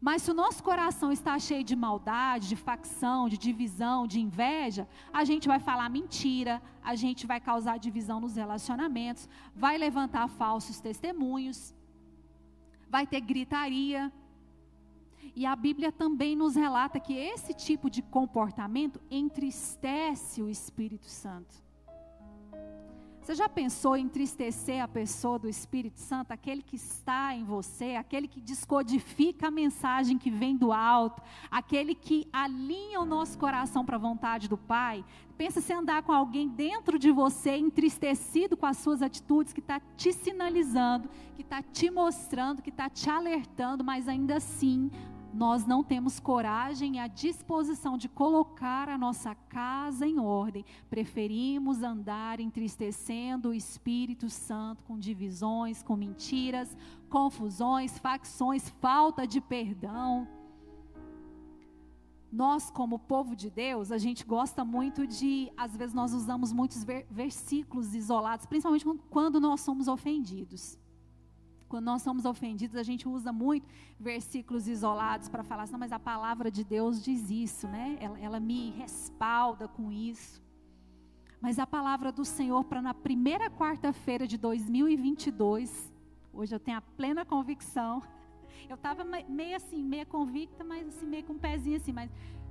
Mas 0.00 0.20
se 0.20 0.30
o 0.30 0.34
nosso 0.34 0.62
coração 0.62 1.10
está 1.10 1.38
cheio 1.38 1.64
de 1.64 1.74
maldade, 1.74 2.50
de 2.50 2.56
facção, 2.56 3.26
de 3.26 3.38
divisão, 3.38 4.06
de 4.06 4.20
inveja, 4.20 4.86
a 5.10 5.24
gente 5.24 5.48
vai 5.48 5.58
falar 5.58 5.88
mentira, 5.88 6.60
a 6.82 6.94
gente 6.94 7.26
vai 7.26 7.40
causar 7.40 7.78
divisão 7.78 8.20
nos 8.20 8.36
relacionamentos, 8.36 9.26
vai 9.56 9.78
levantar 9.78 10.28
falsos 10.28 10.78
testemunhos, 10.78 11.74
vai 12.90 13.06
ter 13.06 13.22
gritaria. 13.22 14.12
E 15.34 15.46
a 15.46 15.56
Bíblia 15.56 15.90
também 15.90 16.36
nos 16.36 16.54
relata 16.54 17.00
que 17.00 17.14
esse 17.14 17.54
tipo 17.54 17.88
de 17.88 18.02
comportamento 18.02 19.00
entristece 19.10 20.42
o 20.42 20.50
Espírito 20.50 21.06
Santo. 21.06 21.63
Você 23.24 23.34
já 23.34 23.48
pensou 23.48 23.96
em 23.96 24.04
entristecer 24.04 24.82
a 24.82 24.86
pessoa 24.86 25.38
do 25.38 25.48
Espírito 25.48 25.98
Santo, 25.98 26.30
aquele 26.30 26.60
que 26.60 26.76
está 26.76 27.34
em 27.34 27.42
você, 27.42 27.94
aquele 27.94 28.28
que 28.28 28.38
descodifica 28.38 29.48
a 29.48 29.50
mensagem 29.50 30.18
que 30.18 30.30
vem 30.30 30.54
do 30.54 30.70
alto, 30.70 31.22
aquele 31.50 31.94
que 31.94 32.28
alinha 32.30 33.00
o 33.00 33.06
nosso 33.06 33.38
coração 33.38 33.82
para 33.82 33.96
a 33.96 33.98
vontade 33.98 34.46
do 34.46 34.58
Pai? 34.58 35.02
Pensa 35.38 35.62
se 35.62 35.72
andar 35.72 36.02
com 36.02 36.12
alguém 36.12 36.46
dentro 36.50 36.98
de 36.98 37.10
você, 37.10 37.56
entristecido 37.56 38.58
com 38.58 38.66
as 38.66 38.76
suas 38.76 39.00
atitudes, 39.00 39.54
que 39.54 39.60
está 39.60 39.80
te 39.96 40.12
sinalizando, 40.12 41.08
que 41.34 41.40
está 41.40 41.62
te 41.62 41.90
mostrando, 41.90 42.60
que 42.60 42.68
está 42.68 42.90
te 42.90 43.08
alertando, 43.08 43.82
mas 43.82 44.06
ainda 44.06 44.36
assim 44.36 44.90
nós 45.34 45.66
não 45.66 45.82
temos 45.82 46.20
coragem 46.20 46.96
e 46.96 46.98
a 47.00 47.08
disposição 47.08 47.98
de 47.98 48.08
colocar 48.08 48.88
a 48.88 48.96
nossa 48.96 49.34
casa 49.34 50.06
em 50.06 50.20
ordem. 50.20 50.64
Preferimos 50.88 51.82
andar 51.82 52.38
entristecendo 52.38 53.48
o 53.48 53.54
Espírito 53.54 54.30
Santo 54.30 54.84
com 54.84 54.96
divisões, 54.96 55.82
com 55.82 55.96
mentiras, 55.96 56.76
confusões, 57.08 57.98
facções, 57.98 58.68
falta 58.80 59.26
de 59.26 59.40
perdão. 59.40 60.28
Nós, 62.30 62.70
como 62.70 62.98
povo 62.98 63.34
de 63.34 63.50
Deus, 63.50 63.90
a 63.90 63.98
gente 63.98 64.24
gosta 64.24 64.64
muito 64.64 65.04
de, 65.06 65.50
às 65.56 65.76
vezes 65.76 65.94
nós 65.94 66.12
usamos 66.12 66.52
muitos 66.52 66.84
versículos 67.10 67.94
isolados, 67.94 68.46
principalmente 68.46 68.84
quando 69.10 69.40
nós 69.40 69.60
somos 69.60 69.88
ofendidos. 69.88 70.78
Quando 71.74 71.86
nós 71.86 72.02
somos 72.02 72.24
ofendidos, 72.24 72.76
a 72.76 72.84
gente 72.84 73.08
usa 73.08 73.32
muito 73.32 73.66
versículos 73.98 74.68
isolados 74.68 75.28
para 75.28 75.42
falar 75.42 75.64
assim, 75.64 75.72
não, 75.72 75.80
mas 75.80 75.90
a 75.90 75.98
palavra 75.98 76.48
de 76.48 76.62
Deus 76.62 77.02
diz 77.02 77.28
isso, 77.30 77.66
né? 77.66 77.98
Ela, 78.00 78.16
ela 78.20 78.38
me 78.38 78.70
respalda 78.70 79.66
com 79.66 79.90
isso. 79.90 80.40
Mas 81.40 81.58
a 81.58 81.66
palavra 81.66 82.12
do 82.12 82.24
Senhor 82.24 82.62
para 82.62 82.80
na 82.80 82.94
primeira 82.94 83.50
quarta-feira 83.50 84.24
de 84.24 84.38
2022, 84.38 85.92
hoje 86.32 86.54
eu 86.54 86.60
tenho 86.60 86.78
a 86.78 86.80
plena 86.80 87.24
convicção. 87.24 88.00
Eu 88.70 88.76
estava 88.76 89.02
meio 89.28 89.56
assim, 89.56 89.82
meio 89.82 90.06
convicta, 90.06 90.62
mas 90.62 90.86
assim, 90.86 91.06
meio 91.06 91.24
com 91.24 91.32
um 91.32 91.38
pezinho 91.38 91.76
assim, 91.76 91.92
mas 91.92 92.08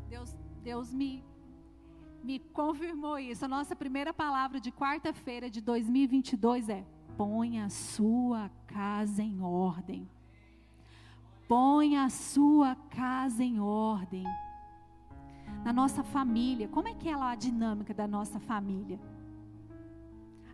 Deus, 0.09 0.35
Deus 0.61 0.93
me, 0.93 1.23
me 2.21 2.39
confirmou 2.39 3.17
isso. 3.17 3.45
A 3.45 3.47
nossa 3.47 3.73
primeira 3.73 4.13
palavra 4.13 4.59
de 4.59 4.69
quarta-feira 4.69 5.49
de 5.49 5.61
2022 5.61 6.67
é: 6.67 6.85
Põe 7.17 7.59
a 7.59 7.69
sua 7.69 8.49
casa 8.67 9.21
em 9.21 9.41
ordem. 9.41 10.09
Põe 11.47 11.97
a 11.97 12.09
sua 12.09 12.75
casa 12.89 13.43
em 13.43 13.59
ordem. 13.59 14.25
Na 15.63 15.71
nossa 15.71 16.03
família, 16.03 16.67
como 16.67 16.87
é 16.87 16.93
que 16.93 17.07
é 17.07 17.15
lá 17.15 17.31
a 17.31 17.35
dinâmica 17.35 17.93
da 17.93 18.07
nossa 18.07 18.39
família? 18.39 18.99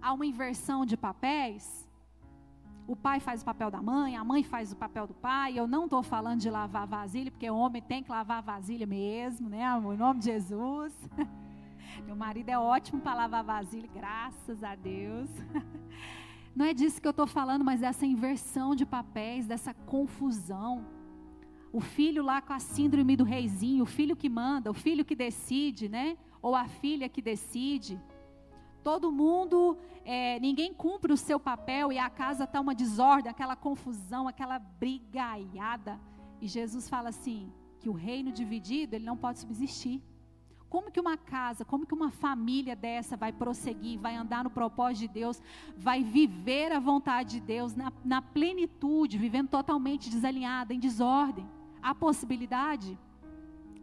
Há 0.01 0.13
uma 0.13 0.25
inversão 0.25 0.85
de 0.85 0.97
papéis? 0.97 1.87
O 2.87 2.95
pai 2.95 3.19
faz 3.19 3.41
o 3.41 3.45
papel 3.45 3.69
da 3.69 3.81
mãe, 3.81 4.17
a 4.17 4.23
mãe 4.23 4.43
faz 4.43 4.71
o 4.71 4.75
papel 4.75 5.05
do 5.05 5.13
pai. 5.13 5.57
Eu 5.57 5.67
não 5.67 5.85
estou 5.85 6.01
falando 6.01 6.39
de 6.39 6.49
lavar 6.49 6.87
vasilha, 6.87 7.29
porque 7.29 7.49
o 7.49 7.55
homem 7.55 7.81
tem 7.81 8.03
que 8.03 8.09
lavar 8.09 8.41
vasilha 8.41 8.85
mesmo, 8.85 9.47
né, 9.47 9.63
amor? 9.63 9.93
Em 9.93 9.97
nome 9.97 10.19
de 10.19 10.25
Jesus. 10.25 10.93
Meu 12.05 12.15
marido 12.15 12.49
é 12.49 12.57
ótimo 12.57 12.99
para 12.99 13.13
lavar 13.13 13.43
vasilha, 13.43 13.89
graças 13.93 14.63
a 14.63 14.75
Deus. 14.75 15.29
Não 16.56 16.65
é 16.65 16.74
disso 16.74 17.01
que 17.01 17.08
eu 17.08 17.12
estou 17.12 17.27
falando, 17.27 17.63
mas 17.63 17.79
dessa 17.79 18.06
inversão 18.06 18.75
de 18.75 18.86
papéis, 18.86 19.48
dessa 19.48 19.74
confusão. 19.74 20.86
O 21.72 21.79
filho 21.79 22.24
lá 22.24 22.41
com 22.41 22.53
a 22.53 22.60
síndrome 22.60 23.15
do 23.15 23.24
reizinho, 23.24 23.84
o 23.84 23.88
filho 23.88 24.15
que 24.15 24.27
manda, 24.27 24.72
o 24.72 24.74
filho 24.74 25.06
que 25.06 25.15
decide, 25.15 25.88
né? 25.88 26.18
Ou 26.41 26.56
a 26.56 26.68
filha 26.68 27.08
que 27.08 27.22
decide. 27.22 28.01
Todo 28.84 29.12
mundo, 29.12 29.77
é, 30.03 30.39
ninguém 30.39 30.74
cumpre 30.74 31.13
o 31.13 31.18
seu 31.18 31.39
papel 31.39 31.91
e 31.91 32.00
a 32.00 32.10
casa 32.10 32.46
está 32.46 32.60
uma 32.60 32.74
desordem, 32.74 33.29
aquela 33.29 33.56
confusão, 33.56 34.27
aquela 34.27 34.58
brigaiada. 34.58 36.00
E 36.41 36.48
Jesus 36.48 36.89
fala 36.89 37.10
assim: 37.10 37.51
que 37.79 37.89
o 37.89 37.94
reino 37.94 38.32
dividido 38.32 38.96
ele 38.96 39.06
não 39.06 39.18
pode 39.18 39.39
subsistir. 39.39 40.01
Como 40.69 40.91
que 40.91 40.99
uma 40.99 41.17
casa, 41.17 41.65
como 41.65 41.85
que 41.85 41.93
uma 41.93 42.11
família 42.11 42.75
dessa 42.75 43.17
vai 43.17 43.31
prosseguir, 43.31 43.99
vai 43.99 44.15
andar 44.15 44.43
no 44.43 44.49
propósito 44.49 45.07
de 45.07 45.19
Deus, 45.19 45.41
vai 45.75 46.03
viver 46.03 46.71
a 46.71 46.79
vontade 46.79 47.39
de 47.39 47.41
Deus 47.41 47.75
na, 47.75 47.91
na 48.05 48.21
plenitude, 48.21 49.17
vivendo 49.17 49.49
totalmente 49.49 50.09
desalinhada, 50.09 50.73
em 50.73 50.79
desordem? 50.79 51.49
Há 51.81 51.95
possibilidade? 51.95 52.97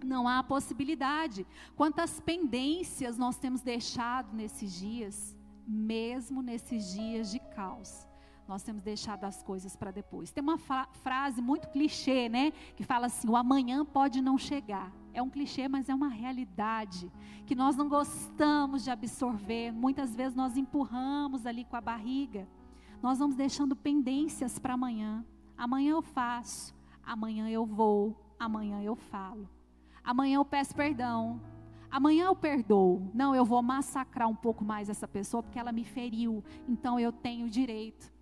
Não 0.05 0.29
há 0.29 0.43
possibilidade. 0.45 1.45
Quantas 1.75 2.21
pendências 2.21 3.19
nós 3.19 3.37
temos 3.37 3.63
deixado 3.63 4.33
nesses 4.33 4.73
dias, 4.79 5.37
mesmo 5.67 6.41
nesses 6.41 6.93
dias 6.93 7.33
de 7.33 7.41
caos 7.41 8.06
nós 8.47 8.63
temos 8.63 8.83
deixado 8.83 9.25
as 9.25 9.43
coisas 9.43 9.75
para 9.75 9.91
depois. 9.91 10.31
Tem 10.31 10.43
uma 10.43 10.59
frase 10.59 11.43
muito 11.43 11.69
clichê, 11.69 12.29
né? 12.29 12.53
Que 12.77 12.85
fala 12.85 13.07
assim: 13.07 13.29
o 13.29 13.37
amanhã 13.37 13.85
pode 13.85 14.21
não 14.21 14.39
chegar. 14.39 14.93
É 15.13 15.23
um 15.23 15.31
clichê, 15.31 15.67
mas 15.67 15.89
é 15.89 15.95
uma 15.95 16.09
realidade 16.09 17.11
que 17.47 17.55
nós 17.55 17.75
não 17.75 17.89
gostamos 17.89 18.85
de 18.85 18.91
absorver. 18.91 19.73
Muitas 19.73 20.15
vezes 20.15 20.37
nós 20.37 20.57
empurramos 20.57 21.47
ali 21.47 21.65
com 21.65 21.77
a 21.77 21.81
barriga. 21.81 22.47
Nós 23.03 23.19
vamos 23.19 23.35
deixando 23.35 23.75
pendências 23.75 24.59
para 24.59 24.75
amanhã. 24.75 25.25
Amanhã 25.57 25.93
eu 25.93 26.03
faço, 26.03 26.75
amanhã 27.03 27.49
eu 27.49 27.65
vou. 27.65 28.15
amanhã 28.39 28.83
eu 28.83 28.95
falo. 28.95 29.49
Amanhã 30.05 30.37
eu 30.37 30.45
peço 30.45 30.75
perdão. 30.75 31.41
Amanhã 31.91 32.27
eu 32.27 32.37
perdoo. 32.37 33.11
Não, 33.15 33.35
eu 33.35 33.45
vou 33.45 33.63
massacrar 33.63 34.29
um 34.29 34.35
pouco 34.35 34.65
mais 34.65 34.89
essa 34.89 35.09
pessoa 35.09 35.43
porque 35.43 35.59
ela 35.59 35.73
me 35.73 35.85
feriu. 35.85 36.45
Então 36.69 37.01
eu 37.01 37.11
tenho 37.11 37.49
direito. 37.49 38.13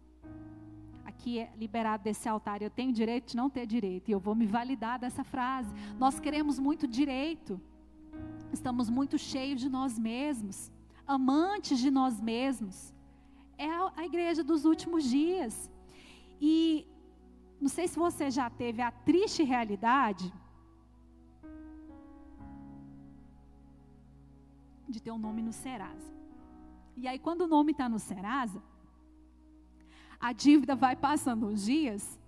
Aqui 1.15 1.39
é 1.39 1.51
liberado 1.57 2.03
desse 2.05 2.29
altar, 2.29 2.61
eu 2.61 2.71
tenho 2.71 2.93
direito 2.93 3.31
de 3.31 3.37
não 3.37 3.49
ter 3.49 3.67
direito. 3.67 4.09
E 4.09 4.13
eu 4.13 4.21
vou 4.21 4.35
me 4.35 4.47
validar 4.47 4.99
dessa 4.99 5.25
frase. 5.25 5.73
Nós 5.99 6.21
queremos 6.21 6.59
muito 6.59 6.87
direito. 6.87 7.61
Estamos 8.53 8.89
muito 8.91 9.17
cheios 9.19 9.61
de 9.61 9.69
nós 9.69 9.99
mesmos, 9.99 10.71
amantes 11.07 11.79
de 11.79 11.91
nós 11.91 12.21
mesmos. 12.21 12.93
É 13.57 13.69
a, 13.97 14.05
igreja 14.05 14.45
dos 14.45 14.65
últimos 14.65 15.05
dias. 15.05 15.71
E 16.41 16.87
não 17.61 17.69
sei 17.69 17.89
se 17.89 17.99
você 17.99 18.31
já 18.31 18.51
teve 18.51 18.83
a 18.83 18.91
triste 18.91 19.43
realidade 19.43 20.33
de 24.89 25.01
ter 25.01 25.11
um 25.11 25.19
nome 25.19 25.43
no 25.43 25.53
Serasa. 25.53 26.13
E 26.97 27.09
aí, 27.09 27.19
quando 27.19 27.43
o 27.43 27.49
nome 27.49 27.73
está 27.73 27.89
no 27.89 27.99
Serasa, 27.99 28.63
a 30.25 30.33
dívida 30.33 30.75
vai 30.75 30.97
passando 30.97 31.49
os 31.49 31.67
dias 31.67 32.19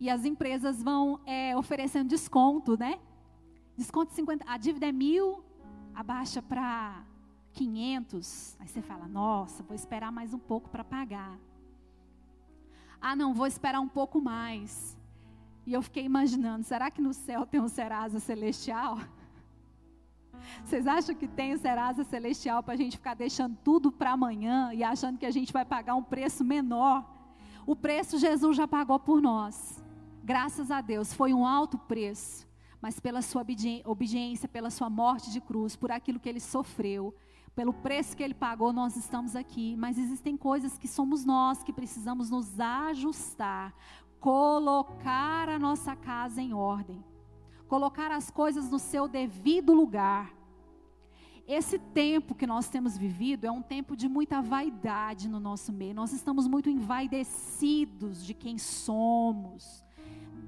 e 0.00 0.08
as 0.08 0.24
empresas 0.24 0.82
vão 0.82 1.20
é, 1.26 1.54
oferecendo 1.54 2.08
desconto, 2.08 2.74
né? 2.78 2.98
Desconto 3.76 4.08
de 4.08 4.16
50, 4.16 4.46
a 4.48 4.56
dívida 4.56 4.86
é 4.86 4.92
mil, 4.92 5.44
abaixa 5.94 6.40
para 6.40 7.04
500. 7.52 8.56
Aí 8.58 8.66
você 8.66 8.80
fala, 8.80 9.06
nossa, 9.06 9.62
vou 9.62 9.74
esperar 9.74 10.10
mais 10.10 10.32
um 10.32 10.38
pouco 10.38 10.70
para 10.70 10.82
pagar. 10.82 11.38
Ah, 12.98 13.14
não, 13.14 13.34
vou 13.34 13.46
esperar 13.46 13.78
um 13.78 13.88
pouco 13.88 14.22
mais. 14.22 14.96
E 15.66 15.74
eu 15.74 15.82
fiquei 15.82 16.06
imaginando, 16.06 16.64
será 16.64 16.90
que 16.90 17.02
no 17.02 17.12
céu 17.12 17.44
tem 17.44 17.60
um 17.60 17.68
Serasa 17.68 18.20
celestial? 18.20 18.98
Vocês 20.64 20.86
acham 20.86 21.14
que 21.14 21.28
tem 21.28 21.52
o 21.52 21.58
Serasa 21.58 22.04
Celestial 22.04 22.62
para 22.62 22.72
a 22.72 22.76
gente 22.76 22.96
ficar 22.96 23.12
deixando 23.12 23.54
tudo 23.62 23.92
para 23.92 24.12
amanhã 24.12 24.72
e 24.72 24.82
achando 24.82 25.18
que 25.18 25.26
a 25.26 25.30
gente 25.30 25.52
vai 25.52 25.66
pagar 25.66 25.94
um 25.94 26.02
preço 26.02 26.42
menor? 26.42 27.13
O 27.66 27.74
preço 27.74 28.18
Jesus 28.18 28.56
já 28.56 28.68
pagou 28.68 28.98
por 28.98 29.20
nós. 29.20 29.82
Graças 30.22 30.70
a 30.70 30.80
Deus, 30.80 31.12
foi 31.12 31.34
um 31.34 31.46
alto 31.46 31.76
preço, 31.76 32.46
mas 32.80 32.98
pela 32.98 33.22
sua 33.22 33.44
obediência, 33.84 34.48
pela 34.48 34.70
sua 34.70 34.88
morte 34.88 35.30
de 35.30 35.40
cruz, 35.40 35.76
por 35.76 35.90
aquilo 35.90 36.18
que 36.18 36.28
ele 36.28 36.40
sofreu, 36.40 37.14
pelo 37.54 37.72
preço 37.72 38.16
que 38.16 38.22
ele 38.22 38.34
pagou, 38.34 38.72
nós 38.72 38.96
estamos 38.96 39.36
aqui. 39.36 39.76
Mas 39.76 39.98
existem 39.98 40.36
coisas 40.36 40.78
que 40.78 40.88
somos 40.88 41.24
nós 41.24 41.62
que 41.62 41.72
precisamos 41.72 42.30
nos 42.30 42.58
ajustar, 42.58 43.74
colocar 44.18 45.48
a 45.48 45.58
nossa 45.58 45.94
casa 45.94 46.40
em 46.40 46.54
ordem 46.54 47.04
colocar 47.74 48.12
as 48.12 48.30
coisas 48.30 48.70
no 48.70 48.78
seu 48.78 49.08
devido 49.08 49.72
lugar. 49.72 50.32
Esse 51.46 51.78
tempo 51.78 52.34
que 52.34 52.46
nós 52.46 52.68
temos 52.68 52.96
vivido 52.96 53.46
é 53.46 53.50
um 53.50 53.60
tempo 53.60 53.94
de 53.94 54.08
muita 54.08 54.40
vaidade 54.40 55.28
no 55.28 55.38
nosso 55.38 55.72
meio. 55.72 55.94
Nós 55.94 56.12
estamos 56.12 56.46
muito 56.48 56.70
envaidecidos 56.70 58.24
de 58.24 58.32
quem 58.32 58.56
somos, 58.56 59.84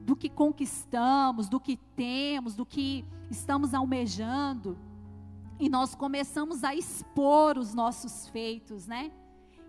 do 0.06 0.16
que 0.16 0.30
conquistamos, 0.30 1.48
do 1.50 1.60
que 1.60 1.76
temos, 1.76 2.54
do 2.54 2.64
que 2.64 3.04
estamos 3.30 3.74
almejando. 3.74 4.78
E 5.60 5.68
nós 5.68 5.94
começamos 5.94 6.64
a 6.64 6.74
expor 6.74 7.58
os 7.58 7.74
nossos 7.74 8.28
feitos, 8.28 8.86
né? 8.86 9.12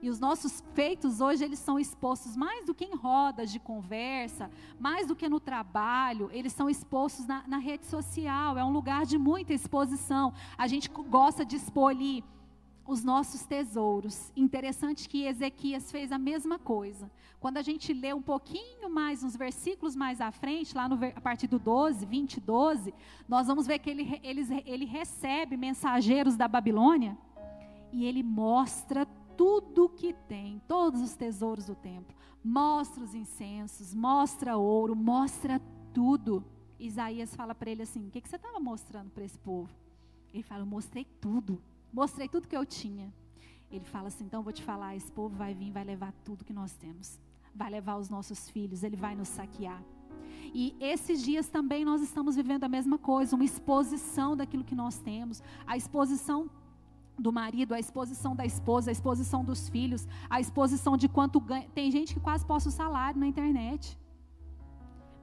E 0.02 0.10
os 0.10 0.20
nossos 0.20 0.64
feitos 0.74 1.22
hoje, 1.22 1.44
eles 1.44 1.60
são 1.60 1.80
expostos 1.80 2.36
mais 2.36 2.66
do 2.66 2.74
que 2.74 2.86
em 2.86 2.96
rodas 2.96 3.52
de 3.52 3.60
conversa, 3.60 4.50
mais 4.80 5.08
do 5.08 5.16
que 5.16 5.28
no 5.28 5.40
trabalho, 5.40 6.30
eles 6.32 6.54
são 6.54 6.70
expostos 6.70 7.26
na, 7.26 7.48
na 7.48 7.58
rede 7.58 7.86
social. 7.86 8.58
É 8.58 8.64
um 8.64 8.72
lugar 8.72 9.06
de 9.06 9.18
muita 9.18 9.54
exposição. 9.54 10.34
A 10.58 10.68
gente 10.68 10.90
gosta 10.90 11.44
de 11.44 11.56
expor 11.56 11.92
ali 11.92 12.24
os 12.88 13.04
nossos 13.04 13.44
tesouros. 13.44 14.32
Interessante 14.36 15.10
que 15.10 15.26
Ezequias 15.26 15.92
fez 15.92 16.12
a 16.12 16.18
mesma 16.18 16.58
coisa. 16.58 17.12
Quando 17.40 17.58
a 17.58 17.62
gente 17.62 17.94
lê 17.94 18.14
um 18.14 18.22
pouquinho 18.22 18.90
mais, 18.90 19.24
uns 19.24 19.36
versículos 19.36 19.96
mais 19.96 20.22
à 20.22 20.32
frente, 20.32 20.76
lá 20.76 20.88
no, 20.88 20.98
a 21.16 21.22
partir 21.22 21.48
do 21.48 21.60
12, 21.60 22.06
20, 22.06 22.40
12, 22.40 22.94
nós 23.28 23.48
vamos 23.48 23.68
ver 23.68 23.80
que 23.80 23.90
ele, 23.90 24.20
ele, 24.24 24.64
ele 24.66 24.86
recebe 24.86 25.58
mensageiros 25.58 26.36
da 26.36 26.48
Babilônia 26.48 27.18
e 27.92 28.06
ele 28.06 28.24
mostra 28.24 29.06
tudo 29.38 29.88
que 29.88 30.14
tem, 30.28 30.62
todos 30.68 31.02
os 31.02 31.16
tesouros 31.16 31.68
do 31.68 31.76
templo. 31.76 32.16
Mostra 32.44 33.04
os 33.04 33.14
incensos, 33.14 33.94
mostra 33.94 34.58
ouro, 34.58 34.96
mostra 34.96 35.62
tudo. 35.94 36.44
Isaías 36.80 37.36
fala 37.36 37.54
para 37.56 37.70
ele 37.70 37.84
assim: 37.84 38.08
O 38.08 38.12
que, 38.12 38.22
que 38.22 38.30
você 38.30 38.36
estava 38.36 38.60
mostrando 38.60 39.10
para 39.12 39.24
esse 39.24 39.38
povo? 39.38 39.70
Ele 40.34 40.44
fala: 40.44 40.62
Eu 40.62 40.68
mostrei 40.68 41.06
tudo, 41.06 41.62
mostrei 41.94 42.28
tudo 42.28 42.48
que 42.48 42.58
eu 42.58 42.66
tinha. 42.66 43.14
Ele 43.72 43.86
fala 43.86 44.08
assim: 44.08 44.26
Então 44.26 44.44
vou 44.44 44.54
te 44.54 44.64
falar: 44.64 44.96
esse 44.96 45.12
povo 45.12 45.36
vai 45.36 45.54
vir, 45.54 45.72
vai 45.72 45.84
levar 45.84 46.12
tudo 46.24 46.46
que 46.46 46.54
nós 46.54 46.74
temos, 46.74 47.20
vai 47.54 47.70
levar 47.70 47.98
os 47.98 48.10
nossos 48.10 48.50
filhos, 48.50 48.84
ele 48.84 48.96
vai 48.96 49.16
nos 49.16 49.28
saquear. 49.28 49.82
E 50.54 50.76
esses 50.80 51.22
dias 51.22 51.48
também 51.48 51.84
nós 51.84 52.02
estamos 52.02 52.36
vivendo 52.36 52.64
a 52.64 52.70
mesma 52.70 52.98
coisa, 52.98 53.36
uma 53.36 53.46
exposição 53.46 54.36
daquilo 54.36 54.64
que 54.64 54.76
nós 54.76 54.98
temos, 54.98 55.44
a 55.66 55.76
exposição 55.76 56.50
do 57.18 57.32
marido, 57.32 57.74
a 57.74 57.80
exposição 57.80 58.36
da 58.36 58.46
esposa, 58.46 58.92
a 58.92 58.94
exposição 58.94 59.44
dos 59.44 59.68
filhos, 59.70 60.08
a 60.30 60.40
exposição 60.40 60.96
de 60.96 61.10
quanto 61.10 61.40
ganha. 61.40 61.68
Tem 61.74 61.90
gente 61.90 62.14
que 62.14 62.20
quase 62.20 62.46
posta 62.46 62.70
o 62.70 62.72
salário 62.72 63.20
na 63.20 63.28
internet. 63.28 63.98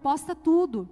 Posta 0.02 0.34
tudo. 0.34 0.88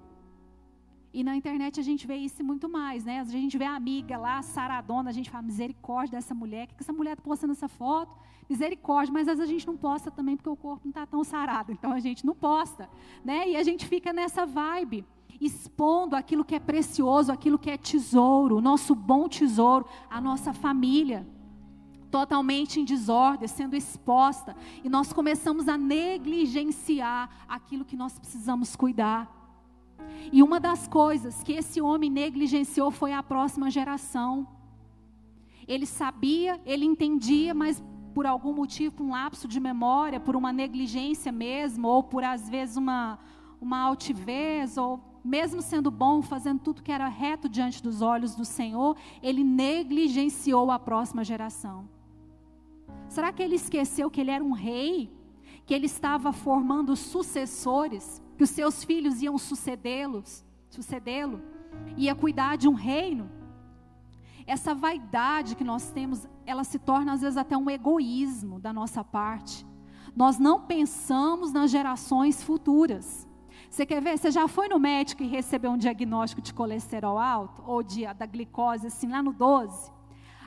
E 1.12 1.22
na 1.22 1.36
internet 1.36 1.78
a 1.78 1.82
gente 1.82 2.06
vê 2.06 2.16
isso 2.16 2.42
muito 2.42 2.68
mais, 2.68 3.04
né? 3.04 3.20
A 3.20 3.24
gente 3.24 3.58
vê 3.58 3.64
a 3.64 3.74
amiga 3.74 4.16
lá, 4.16 4.40
saradona, 4.40 5.10
a 5.10 5.12
gente 5.12 5.28
fala, 5.28 5.42
misericórdia 5.42 6.18
dessa 6.18 6.34
mulher, 6.34 6.64
o 6.64 6.68
que 6.68 6.82
essa 6.82 6.92
mulher 6.92 7.12
está 7.12 7.22
postando 7.22 7.52
essa 7.52 7.68
foto? 7.68 8.16
Misericórdia, 8.48 9.12
mas 9.12 9.28
às 9.28 9.36
vezes 9.36 9.50
a 9.50 9.52
gente 9.52 9.66
não 9.66 9.76
posta 9.76 10.10
também 10.10 10.36
porque 10.36 10.48
o 10.48 10.56
corpo 10.56 10.80
não 10.84 10.90
está 10.90 11.04
tão 11.04 11.22
sarado, 11.22 11.70
então 11.72 11.92
a 11.92 12.00
gente 12.00 12.24
não 12.24 12.34
posta, 12.34 12.88
né? 13.22 13.46
E 13.48 13.56
a 13.56 13.62
gente 13.62 13.86
fica 13.86 14.12
nessa 14.12 14.46
vibe 14.46 15.04
expondo 15.40 16.14
aquilo 16.14 16.44
que 16.44 16.54
é 16.54 16.60
precioso, 16.60 17.32
aquilo 17.32 17.58
que 17.58 17.70
é 17.70 17.76
tesouro, 17.76 18.56
o 18.56 18.60
nosso 18.60 18.94
bom 18.94 19.28
tesouro, 19.28 19.86
a 20.08 20.20
nossa 20.20 20.52
família, 20.52 21.26
totalmente 22.10 22.78
em 22.78 22.84
desordem, 22.84 23.48
sendo 23.48 23.74
exposta, 23.74 24.54
e 24.84 24.88
nós 24.88 25.12
começamos 25.12 25.66
a 25.66 25.78
negligenciar 25.78 27.30
aquilo 27.48 27.84
que 27.84 27.96
nós 27.96 28.18
precisamos 28.18 28.76
cuidar. 28.76 29.42
E 30.30 30.42
uma 30.42 30.60
das 30.60 30.86
coisas 30.86 31.42
que 31.42 31.52
esse 31.52 31.80
homem 31.80 32.10
negligenciou 32.10 32.90
foi 32.90 33.12
a 33.12 33.22
próxima 33.22 33.70
geração. 33.70 34.46
Ele 35.66 35.86
sabia, 35.86 36.60
ele 36.66 36.84
entendia, 36.84 37.54
mas 37.54 37.82
por 38.14 38.26
algum 38.26 38.52
motivo, 38.52 38.96
por 38.96 39.04
um 39.04 39.12
lapso 39.12 39.48
de 39.48 39.58
memória, 39.58 40.20
por 40.20 40.36
uma 40.36 40.52
negligência 40.52 41.32
mesmo, 41.32 41.88
ou 41.88 42.02
por 42.02 42.22
às 42.22 42.48
vezes 42.48 42.76
uma, 42.76 43.18
uma 43.60 43.78
altivez, 43.78 44.76
ou 44.76 45.00
mesmo 45.24 45.62
sendo 45.62 45.90
bom, 45.90 46.20
fazendo 46.20 46.60
tudo 46.60 46.82
que 46.82 46.90
era 46.92 47.08
reto 47.08 47.48
diante 47.48 47.82
dos 47.82 48.02
olhos 48.02 48.34
do 48.34 48.44
Senhor, 48.44 48.96
ele 49.22 49.44
negligenciou 49.44 50.70
a 50.70 50.78
próxima 50.78 51.22
geração. 51.22 51.88
Será 53.08 53.32
que 53.32 53.42
ele 53.42 53.56
esqueceu 53.56 54.10
que 54.10 54.20
ele 54.20 54.30
era 54.30 54.42
um 54.42 54.52
rei? 54.52 55.12
Que 55.64 55.74
ele 55.74 55.86
estava 55.86 56.32
formando 56.32 56.96
sucessores? 56.96 58.22
Que 58.36 58.44
os 58.44 58.50
seus 58.50 58.82
filhos 58.82 59.22
iam 59.22 59.38
sucedê-los? 59.38 60.44
Sucedê-lo? 60.70 61.42
Ia 61.96 62.14
cuidar 62.14 62.56
de 62.56 62.68
um 62.68 62.74
reino? 62.74 63.30
Essa 64.46 64.74
vaidade 64.74 65.54
que 65.54 65.62
nós 65.62 65.90
temos, 65.90 66.26
ela 66.44 66.64
se 66.64 66.78
torna 66.78 67.12
às 67.12 67.20
vezes 67.20 67.36
até 67.36 67.56
um 67.56 67.70
egoísmo 67.70 68.58
da 68.58 68.72
nossa 68.72 69.04
parte. 69.04 69.64
Nós 70.16 70.38
não 70.38 70.62
pensamos 70.62 71.52
nas 71.52 71.70
gerações 71.70 72.42
futuras. 72.42 73.28
Você 73.72 73.86
quer 73.86 74.02
ver? 74.02 74.18
Você 74.18 74.30
já 74.30 74.46
foi 74.46 74.68
no 74.68 74.78
médico 74.78 75.22
e 75.22 75.26
recebeu 75.26 75.70
um 75.70 75.78
diagnóstico 75.78 76.42
de 76.42 76.52
colesterol 76.52 77.18
alto? 77.18 77.62
Ou 77.66 77.82
de, 77.82 78.04
da 78.12 78.26
glicose, 78.26 78.88
assim, 78.88 79.08
lá 79.08 79.22
no 79.22 79.32
12? 79.32 79.90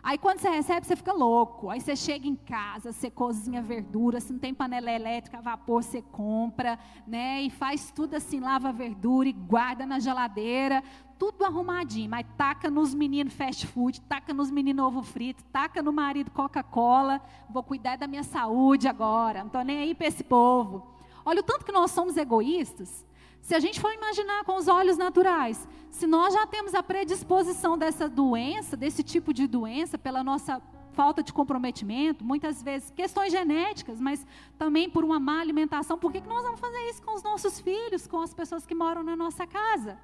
Aí 0.04 0.16
quando 0.16 0.38
você 0.38 0.48
recebe, 0.48 0.86
você 0.86 0.96
fica 0.96 1.12
louco. 1.12 1.72
Aí 1.72 1.82
você 1.82 1.96
chega 1.96 2.28
em 2.28 2.36
casa, 2.36 2.92
você 2.92 3.10
cozinha 3.10 3.64
verdura, 3.64 4.20
se 4.20 4.32
não 4.32 4.40
tem 4.40 4.54
panela 4.54 4.92
elétrica 4.92 5.40
a 5.40 5.42
vapor, 5.42 5.82
você 5.82 6.04
compra, 6.04 6.78
né? 7.08 7.42
E 7.42 7.50
faz 7.50 7.90
tudo 7.90 8.14
assim, 8.14 8.40
lava 8.40 8.72
verdura 8.72 9.28
e 9.28 9.34
guarda 9.34 9.88
na 9.88 9.98
geladeira, 9.98 10.84
tudo 11.18 11.46
arrumadinho. 11.46 12.12
Mas 12.12 12.28
taca 12.38 12.70
nos 12.70 12.94
meninos 12.94 13.34
fast 13.34 13.66
food, 13.66 14.02
taca 14.02 14.36
nos 14.36 14.52
meninos 14.52 14.86
ovo 14.86 15.02
frito, 15.02 15.44
taca 15.46 15.82
no 15.82 15.92
marido 15.92 16.30
Coca-Cola. 16.30 17.20
Vou 17.50 17.64
cuidar 17.64 17.96
da 17.96 18.06
minha 18.06 18.22
saúde 18.22 18.88
agora. 18.88 19.40
Não 19.40 19.48
estou 19.48 19.64
nem 19.64 19.80
aí 19.80 19.96
para 19.96 20.06
esse 20.06 20.24
povo. 20.24 20.94
Olha 21.26 21.40
o 21.40 21.44
tanto 21.44 21.66
que 21.66 21.72
nós 21.72 21.90
somos 21.90 22.18
egoístas. 22.18 23.04
Se 23.46 23.54
a 23.54 23.60
gente 23.60 23.80
for 23.80 23.94
imaginar 23.94 24.44
com 24.44 24.58
os 24.58 24.68
olhos 24.68 24.98
naturais, 24.98 25.68
se 25.92 26.08
nós 26.08 26.34
já 26.34 26.48
temos 26.48 26.74
a 26.74 26.82
predisposição 26.82 27.78
dessa 27.78 28.10
doença, 28.10 28.76
desse 28.76 29.04
tipo 29.04 29.32
de 29.32 29.46
doença, 29.46 30.00
pela 30.00 30.24
nossa 30.24 30.60
falta 30.94 31.22
de 31.22 31.32
comprometimento, 31.32 32.26
muitas 32.26 32.64
vezes 32.64 32.90
questões 32.90 33.32
genéticas, 33.32 34.02
mas 34.02 34.26
também 34.58 34.90
por 34.90 35.06
uma 35.06 35.20
má 35.20 35.42
alimentação, 35.42 35.96
por 35.96 36.12
que, 36.12 36.22
que 36.22 36.28
nós 36.28 36.42
vamos 36.42 36.60
fazer 36.60 36.90
isso 36.90 37.04
com 37.04 37.14
os 37.14 37.22
nossos 37.22 37.60
filhos, 37.60 38.08
com 38.08 38.20
as 38.20 38.34
pessoas 38.34 38.66
que 38.66 38.74
moram 38.74 39.04
na 39.04 39.16
nossa 39.16 39.46
casa? 39.46 40.00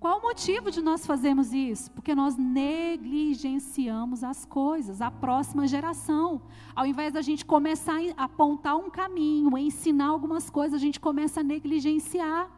Qual 0.00 0.20
o 0.20 0.22
motivo 0.22 0.70
de 0.70 0.80
nós 0.80 1.04
fazermos 1.04 1.52
isso? 1.52 1.90
Porque 1.90 2.14
nós 2.14 2.36
negligenciamos 2.36 4.22
as 4.22 4.44
coisas, 4.44 5.02
a 5.02 5.10
próxima 5.10 5.66
geração. 5.66 6.40
Ao 6.74 6.86
invés 6.86 7.12
da 7.12 7.20
gente 7.20 7.44
começar 7.44 7.98
a 8.16 8.24
apontar 8.24 8.76
um 8.76 8.88
caminho, 8.88 9.58
ensinar 9.58 10.06
algumas 10.06 10.48
coisas, 10.48 10.74
a 10.74 10.78
gente 10.78 11.00
começa 11.00 11.40
a 11.40 11.42
negligenciar. 11.42 12.48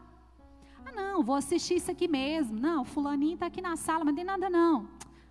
Ah, 0.84 0.92
não, 0.92 1.22
vou 1.22 1.34
assistir 1.34 1.76
isso 1.76 1.90
aqui 1.90 2.06
mesmo. 2.06 2.60
Não, 2.60 2.84
fulaninho 2.84 3.34
está 3.34 3.46
aqui 3.46 3.62
na 3.62 3.74
sala, 3.74 4.00
mas 4.00 4.08
não 4.08 4.16
tem 4.16 4.24
nada 4.24 4.50
não. 4.50 4.86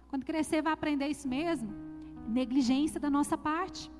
Quando 0.07 0.25
crescer 0.25 0.63
vai 0.63 0.73
aprender 0.73 1.07
isso 1.09 1.27
mesmo. 1.27 1.69
Negligência 2.27 2.99
da 2.99 3.11
nossa 3.11 3.37
parte. 3.37 3.91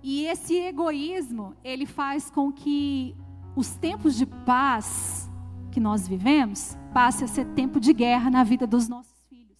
E 0.00 0.26
esse 0.26 0.54
egoísmo, 0.54 1.56
ele 1.64 1.86
faz 1.86 2.30
com 2.30 2.52
que 2.52 3.16
os 3.56 3.74
tempos 3.74 4.14
de 4.14 4.26
paz 4.26 5.28
que 5.76 5.80
nós 5.80 6.08
vivemos 6.08 6.74
passe 6.94 7.22
a 7.22 7.26
ser 7.26 7.44
tempo 7.48 7.78
de 7.78 7.92
guerra 7.92 8.30
na 8.30 8.42
vida 8.42 8.66
dos 8.66 8.88
nossos 8.88 9.12
filhos. 9.28 9.58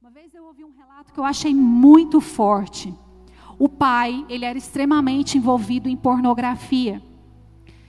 Uma 0.00 0.08
vez 0.08 0.32
eu 0.32 0.44
ouvi 0.44 0.64
um 0.64 0.70
relato 0.70 1.12
que 1.12 1.18
eu 1.18 1.24
achei 1.24 1.52
muito 1.52 2.20
forte. 2.20 2.94
O 3.58 3.68
pai, 3.68 4.24
ele 4.28 4.44
era 4.44 4.56
extremamente 4.56 5.36
envolvido 5.36 5.88
em 5.88 5.96
pornografia 5.96 7.02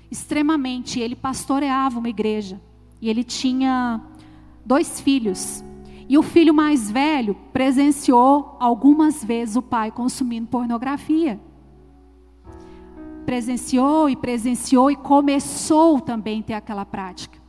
extremamente. 0.10 1.00
Ele 1.00 1.15
pastoreava 1.15 2.00
uma 2.00 2.10
igreja 2.10 2.60
e 3.00 3.08
ele 3.08 3.24
tinha 3.24 4.02
dois 4.65 5.00
filhos. 5.00 5.63
E 6.10 6.17
o 6.17 6.24
filho 6.24 6.56
mais 6.56 6.89
velho 6.89 7.36
presenciou 7.54 8.58
algumas 8.60 9.24
vezes 9.24 9.56
o 9.56 9.62
pai 9.62 9.91
consumindo 9.91 10.47
pornografia. 10.47 11.39
Presenciou 13.24 14.10
e 14.10 14.15
presenciou 14.15 14.89
e 14.89 14.95
começou 14.95 16.02
também 16.02 16.39
a 16.39 16.43
ter 16.43 16.54
aquela 16.54 16.88
prática. 16.88 17.40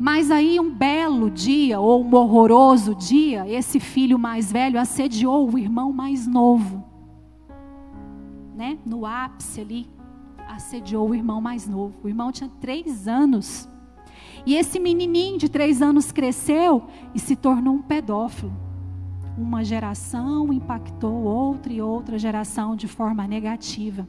Mas 0.00 0.30
aí, 0.30 0.58
um 0.58 0.70
belo 0.74 1.30
dia, 1.30 1.78
ou 1.78 2.02
um 2.02 2.14
horroroso 2.14 2.94
dia, 2.94 3.46
esse 3.46 3.78
filho 3.78 4.18
mais 4.18 4.50
velho 4.50 4.80
assediou 4.80 5.52
o 5.52 5.58
irmão 5.58 5.92
mais 5.92 6.26
novo. 6.26 6.82
Né? 8.56 8.78
No 8.86 9.04
ápice 9.04 9.60
ali 9.60 9.86
assediou 10.48 11.10
o 11.10 11.14
irmão 11.14 11.38
mais 11.38 11.68
novo. 11.68 11.94
O 12.02 12.08
irmão 12.08 12.32
tinha 12.32 12.48
três 12.58 13.06
anos. 13.06 13.68
E 14.46 14.54
esse 14.54 14.80
menininho 14.80 15.36
de 15.36 15.50
três 15.50 15.82
anos 15.82 16.10
cresceu 16.10 16.84
e 17.14 17.18
se 17.18 17.36
tornou 17.36 17.74
um 17.74 17.82
pedófilo. 17.82 18.52
Uma 19.36 19.62
geração 19.62 20.50
impactou 20.50 21.24
outra 21.24 21.70
e 21.74 21.82
outra 21.82 22.18
geração 22.18 22.74
de 22.74 22.88
forma 22.88 23.26
negativa. 23.26 24.08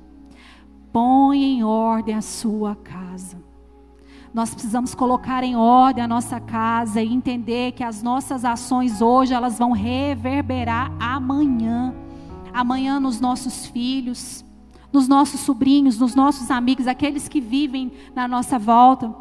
Põe 0.93 1.43
em 1.43 1.63
ordem 1.65 2.15
a 2.15 2.21
sua 2.21 2.77
casa. 2.77 3.50
Nós 4.33 4.51
precisamos 4.53 4.95
colocar 4.95 5.43
em 5.43 5.55
ordem 5.55 6.03
a 6.03 6.07
nossa 6.07 6.39
casa 6.39 7.01
e 7.01 7.13
entender 7.13 7.73
que 7.73 7.83
as 7.83 8.01
nossas 8.01 8.45
ações 8.45 9.01
hoje 9.01 9.33
elas 9.33 9.57
vão 9.59 9.71
reverberar 9.71 10.91
amanhã. 10.99 11.93
Amanhã 12.53 12.99
nos 12.99 13.19
nossos 13.19 13.65
filhos, 13.65 14.45
nos 14.91 15.07
nossos 15.07 15.41
sobrinhos, 15.41 15.99
nos 15.99 16.15
nossos 16.15 16.49
amigos, 16.49 16.87
aqueles 16.87 17.27
que 17.27 17.41
vivem 17.41 17.91
na 18.15 18.27
nossa 18.27 18.57
volta. 18.57 19.13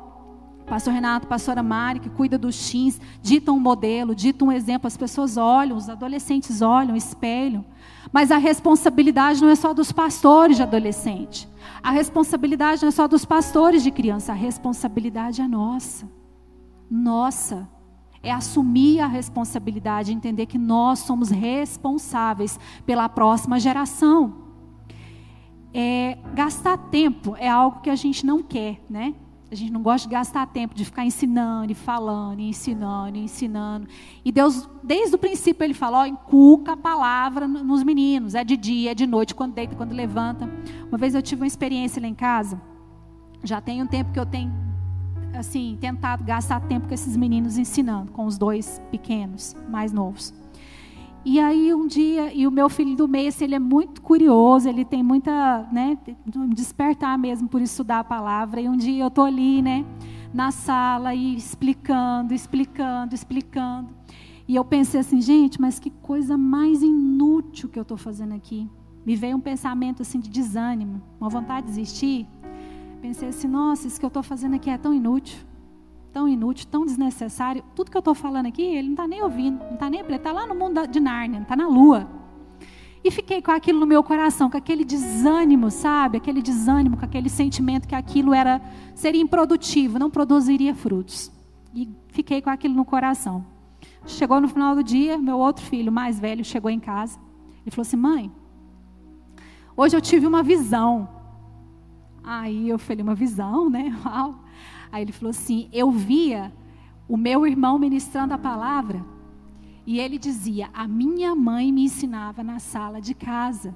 Pastor 0.71 0.95
Renato, 0.95 1.27
pastora 1.27 1.65
Mari, 1.65 1.99
que 1.99 2.09
cuida 2.09 2.39
dos 2.39 2.71
teens, 2.71 3.01
dita 3.21 3.51
um 3.51 3.59
modelo, 3.59 4.15
dita 4.15 4.45
um 4.45 4.53
exemplo, 4.53 4.87
as 4.87 4.97
pessoas 4.97 5.37
olham, 5.37 5.77
os 5.77 5.89
adolescentes 5.89 6.63
olham, 6.63 6.95
espelham. 6.95 7.65
Mas 8.13 8.31
a 8.31 8.37
responsabilidade 8.37 9.43
não 9.43 9.49
é 9.49 9.57
só 9.57 9.75
dos 9.75 9.91
pastores 9.91 10.57
de 10.57 10.63
adolescente. 10.63 11.49
A 11.83 11.91
responsabilidade 11.91 12.83
não 12.83 12.89
é 12.89 12.93
só 12.93 13.09
dos 13.09 13.25
pastores 13.25 13.83
de 13.83 13.91
criança, 13.91 14.31
a 14.31 14.35
responsabilidade 14.37 15.43
é 15.43 15.49
nossa. 15.49 16.09
Nossa. 16.89 17.69
É 18.23 18.31
assumir 18.31 19.01
a 19.01 19.09
responsabilidade, 19.09 20.13
entender 20.13 20.47
que 20.47 20.59
nós 20.59 21.01
somos 21.01 21.31
responsáveis 21.31 22.61
pela 22.87 23.09
próxima 23.09 23.59
geração 23.59 24.51
é, 25.73 26.19
gastar 26.35 26.77
tempo 26.77 27.37
é 27.39 27.49
algo 27.49 27.81
que 27.81 27.91
a 27.91 27.97
gente 27.97 28.27
não 28.27 28.43
quer, 28.43 28.81
né? 28.89 29.15
A 29.51 29.55
gente 29.55 29.73
não 29.73 29.83
gosta 29.83 30.07
de 30.09 30.15
gastar 30.15 30.47
tempo, 30.47 30.77
de 30.77 30.85
ficar 30.85 31.05
ensinando, 31.05 31.73
e 31.73 31.75
falando, 31.75 32.39
e 32.39 32.49
ensinando, 32.49 33.19
e 33.19 33.25
ensinando. 33.25 33.89
E 34.25 34.31
Deus, 34.31 34.69
desde 34.83 35.17
o 35.17 35.19
princípio, 35.19 35.65
Ele 35.65 35.75
falou: 35.75 36.07
inculca 36.07 36.73
a 36.73 36.77
palavra 36.77 37.49
nos 37.49 37.83
meninos. 37.83 38.37
É 38.37 38.45
de 38.45 38.57
dia, 38.57 38.93
é 38.93 38.95
de 38.95 39.07
noite, 39.07 39.35
quando 39.35 39.55
deita, 39.55 39.75
quando 39.75 39.93
levanta. 39.93 40.49
Uma 40.89 40.97
vez 40.97 41.17
eu 41.17 41.23
tive 41.23 41.43
uma 41.43 41.49
experiência 41.49 42.01
lá 42.01 42.07
em 42.07 42.15
casa. 42.15 42.63
Já 43.43 43.61
tem 43.61 43.83
um 43.83 43.87
tempo 43.87 44.13
que 44.13 44.21
eu 44.21 44.27
tenho, 44.27 44.53
assim, 45.35 45.77
tentado 45.81 46.23
gastar 46.23 46.61
tempo 46.61 46.87
com 46.87 46.95
esses 46.95 47.17
meninos 47.17 47.59
ensinando, 47.59 48.13
com 48.13 48.27
os 48.27 48.39
dois 48.39 48.81
pequenos, 48.93 49.57
mais 49.69 49.93
novos. 49.93 50.33
E 51.23 51.39
aí 51.39 51.75
um 51.75 51.87
dia, 51.87 52.33
e 52.33 52.47
o 52.47 52.51
meu 52.51 52.69
filho 52.71 52.97
do 52.97 53.07
meio, 53.07 53.29
assim, 53.29 53.45
ele 53.45 53.55
é 53.55 53.59
muito 53.59 54.01
curioso, 54.01 54.67
ele 54.67 54.87
tem 54.87 55.03
muita, 55.03 55.69
né, 55.71 55.99
despertar 56.49 57.19
mesmo 57.19 57.47
por 57.47 57.61
estudar 57.61 58.01
a 58.01 58.05
palavra. 58.05 58.61
E 58.61 58.69
um 58.69 58.77
dia 58.77 59.05
eu 59.05 59.09
estou 59.09 59.25
ali, 59.25 59.61
né, 59.61 59.85
na 60.33 60.51
sala 60.51 61.15
e 61.15 61.37
explicando, 61.37 62.33
explicando, 62.33 63.15
explicando. 63.15 63.91
E 64.49 64.57
eu 64.57 64.65
pensei 64.65 65.01
assim, 65.01 65.21
gente, 65.21 65.61
mas 65.61 65.79
que 65.79 65.91
coisa 65.91 66.39
mais 66.39 66.83
inútil 66.83 67.69
que 67.69 67.79
eu 67.79 67.83
estou 67.83 67.99
fazendo 67.99 68.35
aqui. 68.35 68.69
Me 69.05 69.15
veio 69.15 69.37
um 69.37 69.41
pensamento 69.41 70.03
assim 70.03 70.19
de 70.19 70.31
desânimo, 70.31 71.03
uma 71.21 71.29
vontade 71.29 71.67
de 71.67 71.73
desistir. 71.73 72.27
Pensei 73.03 73.29
assim, 73.29 73.47
nossa, 73.47 73.87
isso 73.87 73.99
que 73.99 74.05
eu 74.05 74.09
estou 74.09 74.23
fazendo 74.23 74.55
aqui 74.55 74.71
é 74.71 74.79
tão 74.79 74.95
inútil 74.95 75.50
tão 76.13 76.29
inútil, 76.29 76.67
tão 76.71 76.85
desnecessário. 76.85 77.63
Tudo 77.75 77.91
que 77.91 77.97
eu 77.97 78.01
estou 78.01 78.15
falando 78.15 78.47
aqui, 78.47 78.63
ele 78.63 78.89
não 78.89 78.95
está 78.95 79.07
nem 79.07 79.23
ouvindo, 79.23 79.59
não 79.59 79.75
está 79.75 79.89
nem. 79.89 80.01
Ele 80.01 80.15
está 80.15 80.33
lá 80.33 80.47
no 80.47 80.55
mundo 80.55 80.87
de 80.87 81.01
Nárnia, 81.01 81.41
está 81.41 81.57
na 81.57 81.69
lua. 81.69 82.09
E 83.03 83.11
fiquei 83.11 83.41
com 83.41 83.51
aquilo 83.51 83.81
no 83.81 83.87
meu 83.87 84.03
coração, 84.03 84.51
com 84.51 84.59
aquele 84.59 84.85
desânimo, 84.85 85.71
sabe? 85.71 86.19
Aquele 86.19 86.43
desânimo, 86.43 86.99
com 86.99 87.05
aquele 87.05 87.31
sentimento 87.31 87.89
que 87.89 87.95
aquilo 87.95 88.35
era 88.35 88.61
seria 88.95 89.23
improdutivo, 89.23 89.99
não 89.99 90.11
produziria 90.11 90.75
frutos. 90.75 91.33
E 91.75 91.89
fiquei 92.09 92.43
com 92.43 92.51
aquilo 92.51 92.75
no 92.75 92.85
coração. 92.85 93.47
Chegou 94.07 94.41
no 94.41 94.49
final 94.49 94.75
do 94.75 94.83
dia, 94.83 95.17
meu 95.17 95.39
outro 95.39 95.65
filho, 95.65 95.91
mais 95.91 96.21
velho, 96.21 96.45
chegou 96.45 96.71
em 96.71 96.81
casa. 96.81 97.19
Ele 97.63 97.71
falou 97.71 97.83
assim: 97.83 97.97
"Mãe, 97.97 98.31
hoje 99.75 99.97
eu 99.97 100.01
tive 100.01 100.27
uma 100.27 100.43
visão". 100.43 101.09
Aí 102.23 102.69
eu 102.69 102.79
falei: 102.79 103.03
"Uma 103.03 103.15
visão, 103.15 103.71
né? 103.71 103.97
Uau". 104.05 104.45
Aí 104.93 105.03
ele 105.03 105.13
falou 105.13 105.31
assim: 105.31 105.69
Eu 105.73 105.91
via 105.91 106.53
o 107.09 107.17
meu 107.17 107.47
irmão 107.47 107.79
ministrando 107.79 108.35
a 108.35 108.39
palavra 108.39 109.05
e 109.87 109.99
ele 109.99 110.19
dizia: 110.19 110.71
A 110.73 110.87
minha 110.87 111.35
mãe 111.35 111.73
me 111.73 111.85
ensinava 111.85 112.43
na 112.43 112.59
sala 112.59 113.01
de 113.01 113.15
casa. 113.15 113.75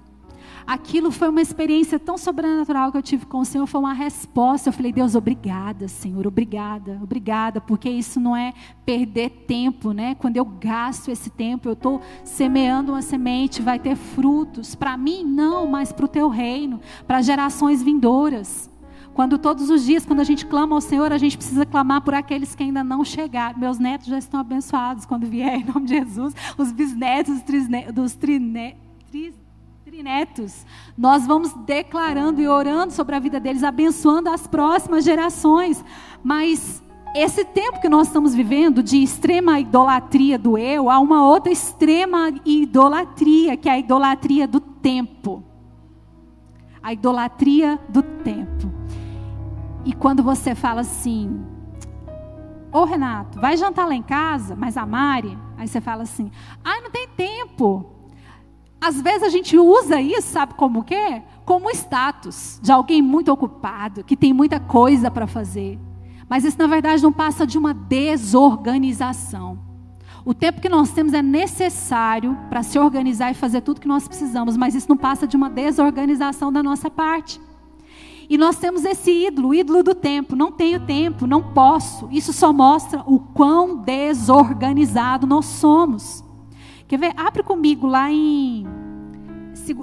Aquilo 0.67 1.11
foi 1.11 1.29
uma 1.29 1.43
experiência 1.43 1.99
tão 1.99 2.17
sobrenatural 2.17 2.91
que 2.91 2.97
eu 2.97 3.03
tive 3.03 3.27
com 3.27 3.39
o 3.39 3.45
Senhor, 3.45 3.67
foi 3.67 3.81
uma 3.81 3.93
resposta. 3.93 4.69
Eu 4.69 4.73
falei, 4.73 4.93
Deus, 4.93 5.15
obrigada, 5.15 5.89
Senhor, 5.89 6.27
obrigada, 6.27 6.99
obrigada, 7.03 7.61
porque 7.61 7.89
isso 7.89 8.19
não 8.19 8.35
é 8.35 8.53
perder 8.85 9.31
tempo, 9.47 9.93
né? 9.93 10.15
Quando 10.15 10.37
eu 10.37 10.45
gasto 10.45 11.11
esse 11.11 11.29
tempo, 11.29 11.69
eu 11.69 11.75
estou 11.75 12.01
semeando 12.25 12.93
uma 12.93 13.03
semente, 13.03 13.61
vai 13.61 13.79
ter 13.79 13.97
frutos. 13.97 14.75
Para 14.75 14.97
mim, 14.97 15.23
não, 15.25 15.67
mas 15.67 15.93
para 15.93 16.07
o 16.07 16.09
teu 16.09 16.29
reino, 16.29 16.81
para 17.07 17.21
gerações 17.21 17.83
vindouras. 17.83 18.71
Quando 19.15 19.39
todos 19.39 19.71
os 19.71 19.85
dias, 19.85 20.05
quando 20.05 20.21
a 20.21 20.25
gente 20.25 20.45
clama 20.45 20.75
ao 20.75 20.81
Senhor, 20.81 21.13
a 21.13 21.19
gente 21.19 21.37
precisa 21.37 21.65
clamar 21.65 22.03
por 22.03 22.15
aqueles 22.15 22.55
que 22.55 22.65
ainda 22.65 22.83
não 22.83 23.05
chegaram. 23.05 23.59
Meus 23.59 23.79
netos 23.79 24.09
já 24.09 24.19
estão 24.19 24.41
abençoados 24.41 25.07
quando 25.07 25.25
vier, 25.27 25.61
em 25.61 25.65
nome 25.65 25.87
de 25.87 25.95
Jesus. 25.95 26.35
Os 26.59 26.73
bisnetos, 26.73 27.41
dos 27.95 28.15
trine, 28.15 28.77
trinetos. 29.85 30.67
Nós 30.99 31.25
vamos 31.27 31.53
declarando 31.65 32.41
e 32.41 32.49
orando 32.49 32.93
sobre 32.93 33.15
a 33.15 33.21
vida 33.21 33.39
deles, 33.39 33.63
abençoando 33.63 34.29
as 34.29 34.47
próximas 34.49 35.05
gerações. 35.05 35.85
Mas 36.23 36.83
esse 37.15 37.45
tempo 37.45 37.81
que 37.81 37.89
nós 37.89 38.09
estamos 38.09 38.35
vivendo 38.35 38.83
de 38.83 39.01
extrema 39.01 39.61
idolatria 39.61 40.37
do 40.37 40.59
eu, 40.59 40.91
há 40.91 40.99
uma 40.99 41.25
outra 41.25 41.53
extrema 41.53 42.35
idolatria, 42.45 43.57
que 43.57 43.69
é 43.69 43.73
a 43.73 43.79
idolatria 43.79 44.49
do 44.49 44.59
tempo. 44.59 45.45
A 46.83 46.93
idolatria 46.93 47.79
do 47.89 48.03
tempo. 48.03 48.64
E 49.85 49.93
quando 49.93 50.23
você 50.23 50.55
fala 50.55 50.81
assim, 50.81 51.45
ô 52.73 52.79
oh, 52.79 52.85
Renato, 52.85 53.41
vai 53.41 53.57
jantar 53.57 53.87
lá 53.87 53.95
em 53.95 54.03
casa, 54.03 54.57
mas 54.57 54.77
a 54.77 54.87
Mari, 54.87 55.39
aí 55.57 55.69
você 55.69 55.81
fala 55.81 56.03
assim, 56.03 56.31
ai, 56.65 56.79
ah, 56.79 56.83
não 56.83 56.91
tem 56.91 57.07
tempo. 57.09 57.95
Às 58.81 59.01
vezes 59.01 59.23
a 59.23 59.29
gente 59.29 59.57
usa 59.57 60.01
isso, 60.01 60.29
sabe 60.29 60.55
como 60.55 60.81
o 60.81 60.85
quê? 60.85 61.23
Como 61.45 61.71
status 61.71 62.59
de 62.63 62.73
alguém 62.73 63.01
muito 63.01 63.33
ocupado, 63.33 64.05
que 64.05 64.17
tem 64.17 64.33
muita 64.33 64.59
coisa 64.59 65.11
para 65.11 65.27
fazer. 65.27 65.79
Mas 66.29 66.45
isso 66.45 66.59
na 66.59 66.67
verdade 66.67 67.03
não 67.03 67.13
passa 67.13 67.47
de 67.47 67.57
uma 67.57 67.73
desorganização. 67.73 69.59
O 70.25 70.33
tempo 70.33 70.61
que 70.61 70.69
nós 70.71 70.91
temos 70.91 71.13
é 71.13 71.21
necessário 71.21 72.37
para 72.49 72.63
se 72.63 72.79
organizar 72.79 73.31
e 73.31 73.35
fazer 73.35 73.61
tudo 73.61 73.81
que 73.81 73.89
nós 73.89 74.09
precisamos, 74.09 74.57
mas 74.57 74.75
isso 74.75 74.89
não 74.89 74.97
passa 74.97 75.27
de 75.27 75.37
uma 75.37 75.51
desorganização 75.51 76.51
da 76.51 76.63
nossa 76.63 76.91
parte. 76.91 77.39
E 78.29 78.39
nós 78.39 78.57
temos 78.57 78.85
esse 78.85 79.11
ídolo, 79.11 79.49
o 79.49 79.55
ídolo 79.55 79.83
do 79.83 79.95
tempo. 79.95 80.35
Não 80.35 80.51
tenho 80.51 80.81
tempo, 80.81 81.27
não 81.27 81.43
posso. 81.53 82.09
Isso 82.11 82.33
só 82.33 82.53
mostra 82.53 83.03
o 83.07 83.19
quão 83.19 83.77
desorganizado 83.77 85.27
nós 85.27 85.47
somos. 85.47 86.25
Quer 86.87 86.99
ver? 86.99 87.13
Abre 87.17 87.43
comigo 87.43 87.87
lá 87.87 88.11
em 88.11 88.67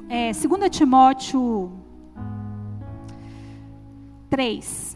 é, 0.10 0.32
2 0.32 0.70
Timóteo 0.70 1.72
3. 4.30 4.91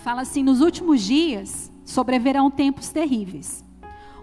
Fala 0.00 0.22
assim: 0.22 0.42
nos 0.42 0.60
últimos 0.60 1.02
dias 1.02 1.70
sobreverão 1.84 2.50
tempos 2.50 2.88
terríveis. 2.90 3.64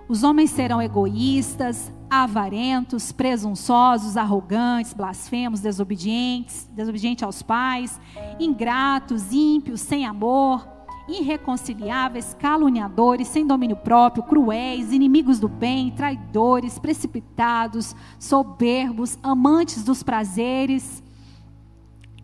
Os 0.10 0.24
homens 0.24 0.52
serão 0.52 0.82
egoístas, 0.82 1.92
avarentos, 2.10 3.12
presunçosos, 3.12 4.16
arrogantes, 4.16 4.94
blasfemos, 4.94 5.60
desobedientes, 5.60 6.68
desobedientes 6.72 7.24
aos 7.24 7.42
pais, 7.42 8.00
ingratos, 8.40 9.34
ímpios, 9.34 9.82
sem 9.82 10.06
amor, 10.06 10.66
irreconciliáveis, 11.10 12.34
caluniadores, 12.40 13.28
sem 13.28 13.46
domínio 13.46 13.76
próprio, 13.76 14.24
cruéis, 14.24 14.94
inimigos 14.94 15.40
do 15.40 15.50
bem, 15.50 15.92
traidores, 15.92 16.80
precipitados, 16.80 17.94
soberbos, 18.18 19.20
amantes 19.22 19.84
dos 19.84 20.04
prazeres 20.04 21.04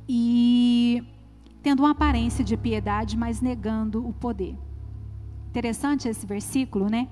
e 0.08 1.04
tendo 1.64 1.80
uma 1.80 1.92
aparência 1.92 2.44
de 2.44 2.58
piedade, 2.58 3.18
mas 3.18 3.40
negando 3.40 4.06
o 4.06 4.12
poder. 4.12 4.56
Interessante 5.48 6.10
esse 6.10 6.26
versículo, 6.26 6.90
né? 6.90 7.08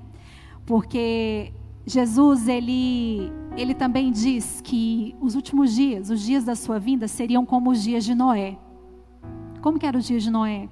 Porque 0.66 1.54
Jesus, 1.86 2.50
ele, 2.50 3.32
ele 3.56 3.74
também 3.74 4.12
diz 4.12 4.60
que 4.62 5.16
os 5.22 5.36
últimos 5.36 5.74
dias, 5.74 6.10
os 6.10 6.22
dias 6.22 6.44
da 6.44 6.54
sua 6.54 6.78
vinda, 6.78 7.08
seriam 7.08 7.46
como 7.46 7.72
os 7.72 7.82
dias 7.82 8.04
de 8.04 8.14
Noé. 8.14 8.58
Como 9.62 9.80
que 9.80 9.86
eram 9.86 10.00
os 10.00 10.06
dias 10.06 10.22
de 10.22 10.30
Noé? 10.30 10.68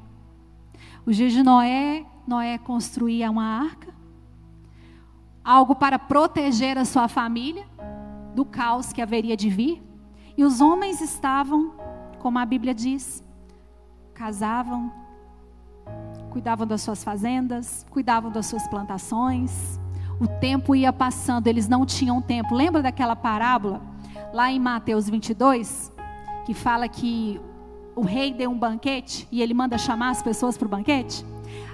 Os 1.05 1.15
dias 1.15 1.31
de 1.31 1.41
Noé, 1.41 2.05
Noé 2.27 2.57
construía 2.57 3.31
uma 3.31 3.45
arca, 3.45 3.93
algo 5.43 5.73
para 5.73 5.97
proteger 5.97 6.77
a 6.77 6.83
sua 6.83 7.07
família 7.07 7.65
do 8.35 8.43
caos 8.43 8.91
que 8.91 9.01
haveria 9.01 9.37
de 9.37 9.49
vir. 9.49 9.81
E 10.37 10.43
os 10.43 10.59
homens 10.59 10.99
estavam, 11.01 11.73
como 12.19 12.37
a 12.39 12.45
Bíblia 12.45 12.73
diz, 12.73 13.23
casavam, 14.19 14.91
cuidavam 16.29 16.67
das 16.67 16.82
suas 16.82 17.01
fazendas, 17.01 17.86
cuidavam 17.89 18.29
das 18.29 18.47
suas 18.47 18.67
plantações. 18.67 19.79
O 20.19 20.27
tempo 20.27 20.75
ia 20.75 20.91
passando, 20.91 21.47
eles 21.47 21.69
não 21.69 21.86
tinham 21.86 22.21
tempo. 22.21 22.53
Lembra 22.53 22.82
daquela 22.82 23.15
parábola 23.15 23.82
lá 24.34 24.51
em 24.51 24.60
Mateus 24.60 25.10
22, 25.10 25.89
que 26.45 26.53
fala 26.53 26.89
que 26.89 27.39
o 27.95 28.01
rei 28.01 28.34
deu 28.34 28.51
um 28.51 28.60
banquete 28.60 29.25
e 29.32 29.41
ele 29.41 29.53
manda 29.53 29.77
chamar 29.77 30.10
as 30.10 30.21
pessoas 30.21 30.58
para 30.58 30.65
o 30.65 30.69
banquete? 30.69 31.25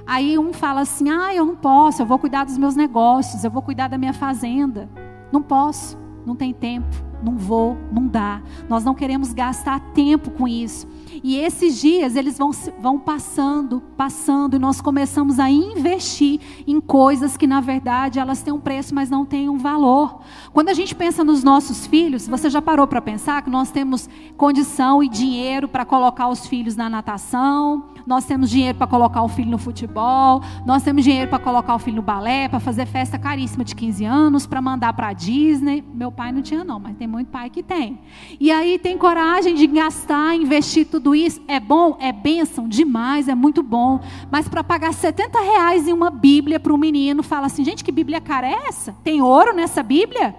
Aí 0.05 0.37
um 0.37 0.53
fala 0.53 0.81
assim: 0.81 1.09
"Ah, 1.09 1.33
eu 1.33 1.47
não 1.47 1.55
posso, 1.55 2.03
eu 2.03 2.05
vou 2.05 2.19
cuidar 2.19 2.43
dos 2.43 2.59
meus 2.59 2.75
negócios, 2.75 3.43
eu 3.43 3.49
vou 3.49 3.63
cuidar 3.63 3.87
da 3.87 3.97
minha 3.97 4.13
fazenda. 4.13 4.87
Não 5.31 5.41
posso, 5.41 5.97
não 6.23 6.35
tem 6.35 6.53
tempo, 6.53 6.95
não 7.23 7.35
vou, 7.37 7.75
não 7.91 8.05
dá. 8.07 8.39
Nós 8.69 8.83
não 8.83 8.93
queremos 8.93 9.33
gastar 9.33 9.79
tempo 9.95 10.29
com 10.29 10.47
isso. 10.47 10.87
E 11.23 11.37
esses 11.37 11.79
dias 11.79 12.15
eles 12.15 12.37
vão, 12.37 12.51
vão 12.79 12.99
passando, 12.99 13.81
passando, 13.95 14.55
e 14.55 14.59
nós 14.59 14.81
começamos 14.81 15.39
a 15.39 15.49
investir 15.49 16.39
em 16.67 16.79
coisas 16.79 17.37
que 17.37 17.47
na 17.47 17.61
verdade 17.61 18.19
elas 18.19 18.41
têm 18.41 18.53
um 18.53 18.59
preço, 18.59 18.93
mas 18.93 19.09
não 19.09 19.25
têm 19.25 19.49
um 19.49 19.57
valor. 19.57 20.21
Quando 20.53 20.69
a 20.69 20.73
gente 20.73 20.93
pensa 20.95 21.23
nos 21.23 21.43
nossos 21.43 21.87
filhos, 21.87 22.27
você 22.27 22.49
já 22.49 22.61
parou 22.61 22.87
para 22.87 23.01
pensar 23.01 23.41
que 23.41 23.49
nós 23.49 23.71
temos 23.71 24.09
condição 24.37 25.03
e 25.03 25.09
dinheiro 25.09 25.67
para 25.67 25.85
colocar 25.85 26.27
os 26.27 26.45
filhos 26.47 26.75
na 26.75 26.89
natação, 26.89 27.85
nós 28.05 28.25
temos 28.25 28.49
dinheiro 28.49 28.77
para 28.77 28.87
colocar 28.87 29.23
o 29.23 29.27
filho 29.27 29.49
no 29.49 29.57
futebol, 29.57 30.41
nós 30.65 30.83
temos 30.83 31.03
dinheiro 31.03 31.29
para 31.29 31.39
colocar 31.39 31.75
o 31.75 31.79
filho 31.79 31.97
no 31.97 32.01
balé, 32.01 32.47
para 32.47 32.59
fazer 32.59 32.85
festa 32.85 33.17
caríssima 33.17 33.63
de 33.63 33.75
15 33.75 34.05
anos, 34.05 34.45
para 34.45 34.61
mandar 34.61 34.93
para 34.93 35.07
a 35.07 35.13
Disney. 35.13 35.83
Meu 35.93 36.11
pai 36.11 36.31
não 36.31 36.41
tinha 36.41 36.63
não, 36.63 36.79
mas 36.79 36.95
tem 36.95 37.07
muito 37.07 37.29
pai 37.29 37.49
que 37.49 37.63
tem. 37.63 37.99
E 38.39 38.51
aí 38.51 38.77
tem 38.77 38.97
coragem 38.97 39.55
de 39.55 39.65
gastar, 39.67 40.35
investir 40.35 40.85
tudo 40.87 41.15
isso. 41.15 41.41
É 41.47 41.59
bom? 41.59 41.97
É 41.99 42.11
bênção? 42.11 42.67
Demais, 42.67 43.27
é 43.27 43.35
muito 43.35 43.63
bom. 43.63 43.99
Mas 44.29 44.47
para 44.47 44.63
pagar 44.63 44.93
70 44.93 45.39
reais 45.39 45.87
em 45.87 45.93
uma 45.93 46.09
Bíblia 46.09 46.59
para 46.59 46.73
um 46.73 46.77
menino, 46.77 47.23
fala 47.23 47.47
assim, 47.47 47.63
gente, 47.63 47.83
que 47.83 47.91
Bíblia 47.91 48.21
cara 48.21 48.47
é 48.47 48.67
essa? 48.67 48.95
Tem 49.03 49.21
ouro 49.21 49.53
nessa 49.53 49.81
Bíblia? 49.81 50.35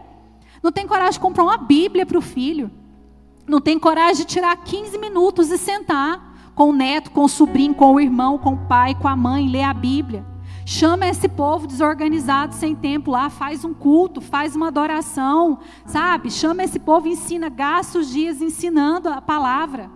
Não 0.63 0.73
tem 0.73 0.87
coragem 0.87 1.13
de 1.13 1.21
comprar 1.21 1.45
uma 1.45 1.57
Bíblia 1.57 2.07
para 2.07 2.19
o 2.19 2.23
filho. 2.23 2.71
Não 3.47 3.61
tem 3.61 3.79
coragem 3.79 4.17
de 4.17 4.25
tirar 4.25 4.57
15 4.57 4.99
minutos 4.99 5.51
e 5.51 5.59
sentar 5.59 6.26
com 6.57 6.71
o 6.71 6.73
neto, 6.73 7.11
com 7.11 7.25
o 7.25 7.29
sobrinho, 7.29 7.75
com 7.75 7.95
o 7.95 8.01
irmão, 8.01 8.39
com 8.39 8.55
o 8.55 8.67
pai, 8.67 8.95
com 8.95 9.07
a 9.07 9.15
mãe, 9.15 9.47
lê 9.47 9.63
a 9.63 9.75
Bíblia. 9.75 10.25
Chama 10.65 11.07
esse 11.07 11.29
povo 11.29 11.67
desorganizado, 11.67 12.55
sem 12.55 12.75
tempo 12.75 13.11
lá, 13.11 13.29
faz 13.29 13.63
um 13.63 13.75
culto, 13.75 14.23
faz 14.23 14.57
uma 14.57 14.69
adoração, 14.69 15.59
sabe? 15.85 16.31
Chama 16.31 16.65
esse 16.65 16.79
povo, 16.79 17.07
ensina, 17.07 17.51
gasta 17.51 17.99
os 17.99 18.11
dias 18.11 18.41
ensinando 18.41 19.11
a 19.11 19.21
palavra, 19.21 19.91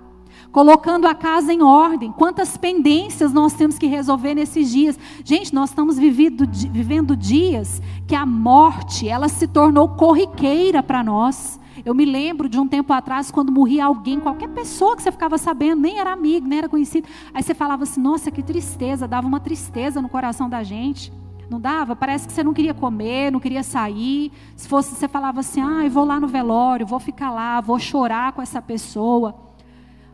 colocando 0.52 1.08
a 1.08 1.14
casa 1.14 1.52
em 1.52 1.62
ordem. 1.62 2.12
Quantas 2.12 2.58
pendências 2.58 3.32
nós 3.32 3.54
temos 3.54 3.78
que 3.78 3.86
resolver 3.86 4.34
nesses 4.34 4.70
dias? 4.70 4.98
Gente, 5.24 5.54
nós 5.54 5.70
estamos 5.70 5.98
vivendo, 5.98 6.46
vivendo 6.70 7.16
dias 7.16 7.80
que 8.06 8.14
a 8.14 8.26
morte, 8.26 9.08
ela 9.08 9.28
se 9.28 9.48
tornou 9.48 9.88
corriqueira 9.88 10.82
para 10.82 11.02
nós. 11.02 11.58
Eu 11.84 11.94
me 11.94 12.04
lembro 12.04 12.48
de 12.48 12.58
um 12.58 12.68
tempo 12.68 12.92
atrás, 12.92 13.30
quando 13.30 13.50
morria 13.50 13.84
alguém, 13.86 14.20
qualquer 14.20 14.48
pessoa 14.48 14.96
que 14.96 15.02
você 15.02 15.10
ficava 15.10 15.38
sabendo, 15.38 15.80
nem 15.80 15.98
era 15.98 16.12
amigo, 16.12 16.46
nem 16.46 16.58
era 16.58 16.68
conhecido. 16.68 17.08
Aí 17.32 17.42
você 17.42 17.54
falava 17.54 17.84
assim: 17.84 18.00
nossa, 18.00 18.30
que 18.30 18.42
tristeza, 18.42 19.08
dava 19.08 19.26
uma 19.26 19.40
tristeza 19.40 20.00
no 20.00 20.08
coração 20.08 20.48
da 20.48 20.62
gente. 20.62 21.12
Não 21.48 21.60
dava? 21.60 21.96
Parece 21.96 22.28
que 22.28 22.32
você 22.32 22.44
não 22.44 22.54
queria 22.54 22.72
comer, 22.72 23.32
não 23.32 23.40
queria 23.40 23.64
sair. 23.64 24.30
Se 24.54 24.68
fosse, 24.68 24.94
você 24.94 25.08
falava 25.08 25.40
assim: 25.40 25.60
ah, 25.60 25.84
eu 25.84 25.90
vou 25.90 26.04
lá 26.04 26.20
no 26.20 26.28
velório, 26.28 26.86
vou 26.86 27.00
ficar 27.00 27.30
lá, 27.30 27.60
vou 27.60 27.78
chorar 27.78 28.32
com 28.32 28.40
essa 28.40 28.62
pessoa. 28.62 29.34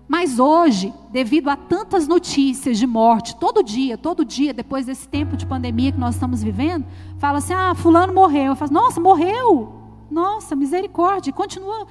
Mas 0.09 0.39
hoje, 0.39 0.95
devido 1.11 1.49
a 1.49 1.57
tantas 1.57 2.07
notícias 2.07 2.79
de 2.79 2.87
morte, 2.87 3.37
todo 3.37 3.63
dia, 3.63 3.99
todo 3.99 4.25
dia, 4.25 4.55
depois 4.55 4.87
desse 4.87 5.09
tempo 5.09 5.37
de 5.37 5.45
pandemia 5.45 5.91
que 5.91 5.99
nós 5.99 6.15
estamos 6.15 6.43
vivendo, 6.43 6.87
fala 7.19 7.39
assim: 7.39 7.53
ah, 7.53 7.75
fulano 7.75 8.15
morreu. 8.15 8.53
Eu 8.53 8.57
falo, 8.57 8.73
nossa, 8.73 9.01
morreu. 9.01 9.86
Nossa, 10.11 10.55
misericórdia. 10.55 11.33
Continua 11.33 11.87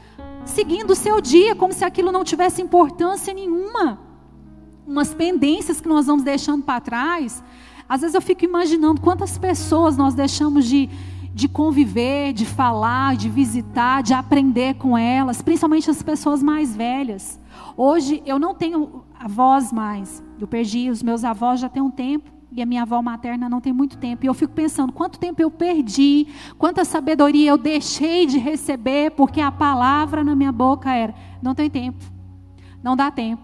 seguindo 0.46 0.92
o 0.92 0.96
seu 0.96 1.20
dia 1.20 1.56
como 1.56 1.74
se 1.74 1.84
aquilo 1.84 2.12
não 2.12 2.24
tivesse 2.24 2.62
importância 2.62 3.34
nenhuma. 3.34 4.00
Umas 4.88 5.14
pendências 5.14 5.82
que 5.82 5.88
nós 5.88 6.06
vamos 6.06 6.24
deixando 6.24 6.64
para 6.64 6.80
trás. 6.80 7.44
Às 7.88 8.02
vezes 8.02 8.16
eu 8.16 8.22
fico 8.22 8.46
imaginando 8.46 9.02
quantas 9.02 9.38
pessoas 9.38 9.98
nós 9.98 10.14
deixamos 10.14 10.66
de, 10.66 10.90
de 11.34 11.48
conviver, 11.48 12.34
de 12.34 12.46
falar, 12.46 13.16
de 13.16 13.30
visitar, 13.30 14.02
de 14.02 14.14
aprender 14.14 14.76
com 14.76 14.98
elas, 14.98 15.42
principalmente 15.42 15.90
as 15.90 16.02
pessoas 16.02 16.42
mais 16.42 16.76
velhas. 16.76 17.40
Hoje 17.78 18.24
eu 18.26 18.40
não 18.40 18.56
tenho 18.56 19.04
avós 19.20 19.72
mais, 19.72 20.24
eu 20.40 20.48
perdi, 20.48 20.90
os 20.90 21.04
meus 21.04 21.24
avós 21.24 21.60
já 21.60 21.70
têm 21.70 21.82
um 21.82 21.92
tempo 21.92 22.35
e 22.56 22.62
a 22.62 22.66
minha 22.66 22.84
avó 22.84 23.02
materna 23.02 23.50
não 23.50 23.60
tem 23.60 23.74
muito 23.74 23.98
tempo. 23.98 24.26
E 24.26 24.28
eu 24.28 24.34
fico 24.34 24.54
pensando, 24.54 24.94
quanto 24.94 25.20
tempo 25.20 25.42
eu 25.42 25.52
perdi, 25.52 26.28
quanta 26.58 26.86
sabedoria 26.86 27.50
eu 27.50 27.58
deixei 27.58 28.26
de 28.26 28.38
receber, 28.38 29.12
porque 29.12 29.42
a 29.42 29.52
palavra 29.52 30.24
na 30.24 30.36
minha 30.36 30.52
boca 30.52 30.92
era: 30.92 31.14
não 31.42 31.54
tem 31.54 31.70
tempo, 31.70 32.04
não 32.82 32.96
dá 32.96 33.12
tempo, 33.12 33.44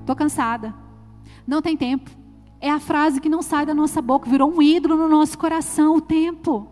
estou 0.00 0.14
cansada, 0.14 0.72
não 1.46 1.60
tem 1.60 1.76
tempo. 1.76 2.10
É 2.60 2.70
a 2.70 2.80
frase 2.80 3.20
que 3.20 3.28
não 3.28 3.42
sai 3.42 3.66
da 3.66 3.74
nossa 3.74 4.00
boca, 4.00 4.30
virou 4.30 4.52
um 4.52 4.62
ídolo 4.62 4.96
no 4.96 5.08
nosso 5.08 5.36
coração, 5.36 5.96
o 5.96 6.00
tempo. 6.00 6.66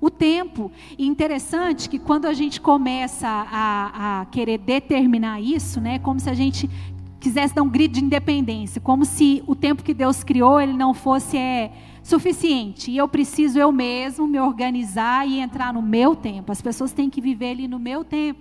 O 0.00 0.10
tempo. 0.10 0.70
E 0.96 1.06
interessante 1.06 1.88
que 1.88 1.98
quando 1.98 2.26
a 2.26 2.32
gente 2.32 2.60
começa 2.60 3.26
a, 3.28 4.20
a 4.20 4.26
querer 4.26 4.58
determinar 4.58 5.40
isso, 5.40 5.80
né, 5.80 5.98
como 5.98 6.20
se 6.20 6.30
a 6.30 6.34
gente 6.34 6.70
quisesse 7.20 7.54
dar 7.54 7.62
um 7.62 7.68
grito 7.68 7.94
de 7.94 8.04
independência, 8.04 8.80
como 8.80 9.04
se 9.04 9.42
o 9.46 9.54
tempo 9.54 9.82
que 9.82 9.92
Deus 9.92 10.22
criou 10.22 10.60
ele 10.60 10.72
não 10.72 10.94
fosse 10.94 11.36
é, 11.36 11.72
suficiente. 12.02 12.90
E 12.90 12.96
eu 12.96 13.08
preciso 13.08 13.58
eu 13.58 13.72
mesmo 13.72 14.26
me 14.26 14.38
organizar 14.38 15.26
e 15.26 15.40
entrar 15.40 15.72
no 15.72 15.82
meu 15.82 16.14
tempo. 16.14 16.52
As 16.52 16.62
pessoas 16.62 16.92
têm 16.92 17.10
que 17.10 17.20
viver 17.20 17.50
ali 17.50 17.68
no 17.68 17.78
meu 17.78 18.04
tempo. 18.04 18.40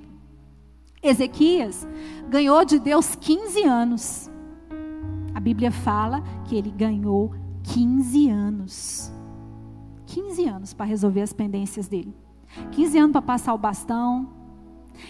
Ezequias 1.02 1.88
ganhou 2.30 2.64
de 2.66 2.80
Deus 2.80 3.16
15 3.16 3.64
anos. 3.64 4.32
A 5.34 5.40
Bíblia 5.40 5.72
fala 5.72 6.24
que 6.46 6.56
ele 6.56 6.72
ganhou 6.72 7.34
15 7.64 8.30
anos. 8.30 9.12
15 10.06 10.46
anos 10.46 10.74
para 10.74 10.86
resolver 10.86 11.22
as 11.22 11.34
pendências 11.34 11.88
dele. 11.88 12.16
15 12.72 12.98
anos 12.98 13.12
para 13.12 13.22
passar 13.22 13.54
o 13.54 13.58
bastão. 13.58 14.30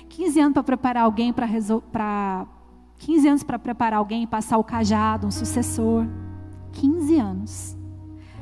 15 0.10 0.40
anos 0.40 0.54
para 0.54 0.64
preparar 0.64 1.04
alguém 1.04 1.32
para 1.32 2.48
15 2.98 3.28
anos 3.28 3.44
para 3.44 3.60
preparar 3.60 4.00
alguém 4.00 4.24
e 4.24 4.28
passar 4.28 4.58
o 4.58 4.64
cajado, 4.64 5.28
um 5.28 5.32
sucessor. 5.32 6.06
15 6.74 7.20
anos. 7.20 7.78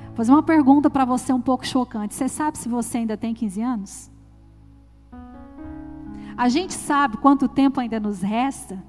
Vou 0.08 0.16
fazer 0.16 0.32
uma 0.32 0.44
pergunta 0.44 0.90
para 0.90 1.06
você 1.06 1.34
um 1.34 1.42
pouco 1.42 1.66
chocante. 1.66 2.14
Você 2.14 2.28
sabe 2.28 2.58
se 2.58 2.70
você 2.70 3.00
ainda 3.00 3.18
tem 3.18 3.34
15 3.34 3.62
anos? 3.62 4.12
A 6.38 6.50
gente 6.50 6.74
sabe 6.74 7.18
quanto 7.18 7.48
tempo 7.48 7.80
ainda 7.80 8.00
nos 8.00 8.22
resta? 8.22 8.84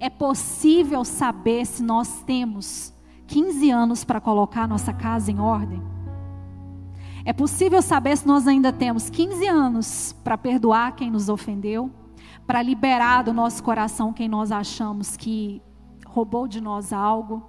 É 0.00 0.10
possível 0.10 1.04
saber 1.04 1.66
se 1.66 1.82
nós 1.82 2.22
temos 2.22 2.92
15 3.26 3.70
anos 3.70 4.04
para 4.04 4.20
colocar 4.20 4.66
nossa 4.66 4.92
casa 4.92 5.30
em 5.30 5.38
ordem? 5.38 5.82
É 7.24 7.32
possível 7.32 7.82
saber 7.82 8.16
se 8.16 8.26
nós 8.26 8.46
ainda 8.46 8.72
temos 8.72 9.10
15 9.10 9.46
anos 9.46 10.16
para 10.24 10.38
perdoar 10.38 10.94
quem 10.96 11.10
nos 11.10 11.28
ofendeu? 11.28 11.90
Para 12.48 12.62
liberar 12.62 13.24
do 13.24 13.34
nosso 13.34 13.62
coração 13.62 14.10
quem 14.10 14.26
nós 14.26 14.50
achamos 14.50 15.18
que 15.18 15.60
roubou 16.06 16.48
de 16.48 16.62
nós 16.62 16.94
algo. 16.94 17.46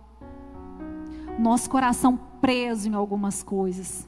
Nosso 1.40 1.70
coração 1.70 2.20
preso 2.42 2.90
em 2.90 2.94
algumas 2.94 3.42
coisas. 3.42 4.06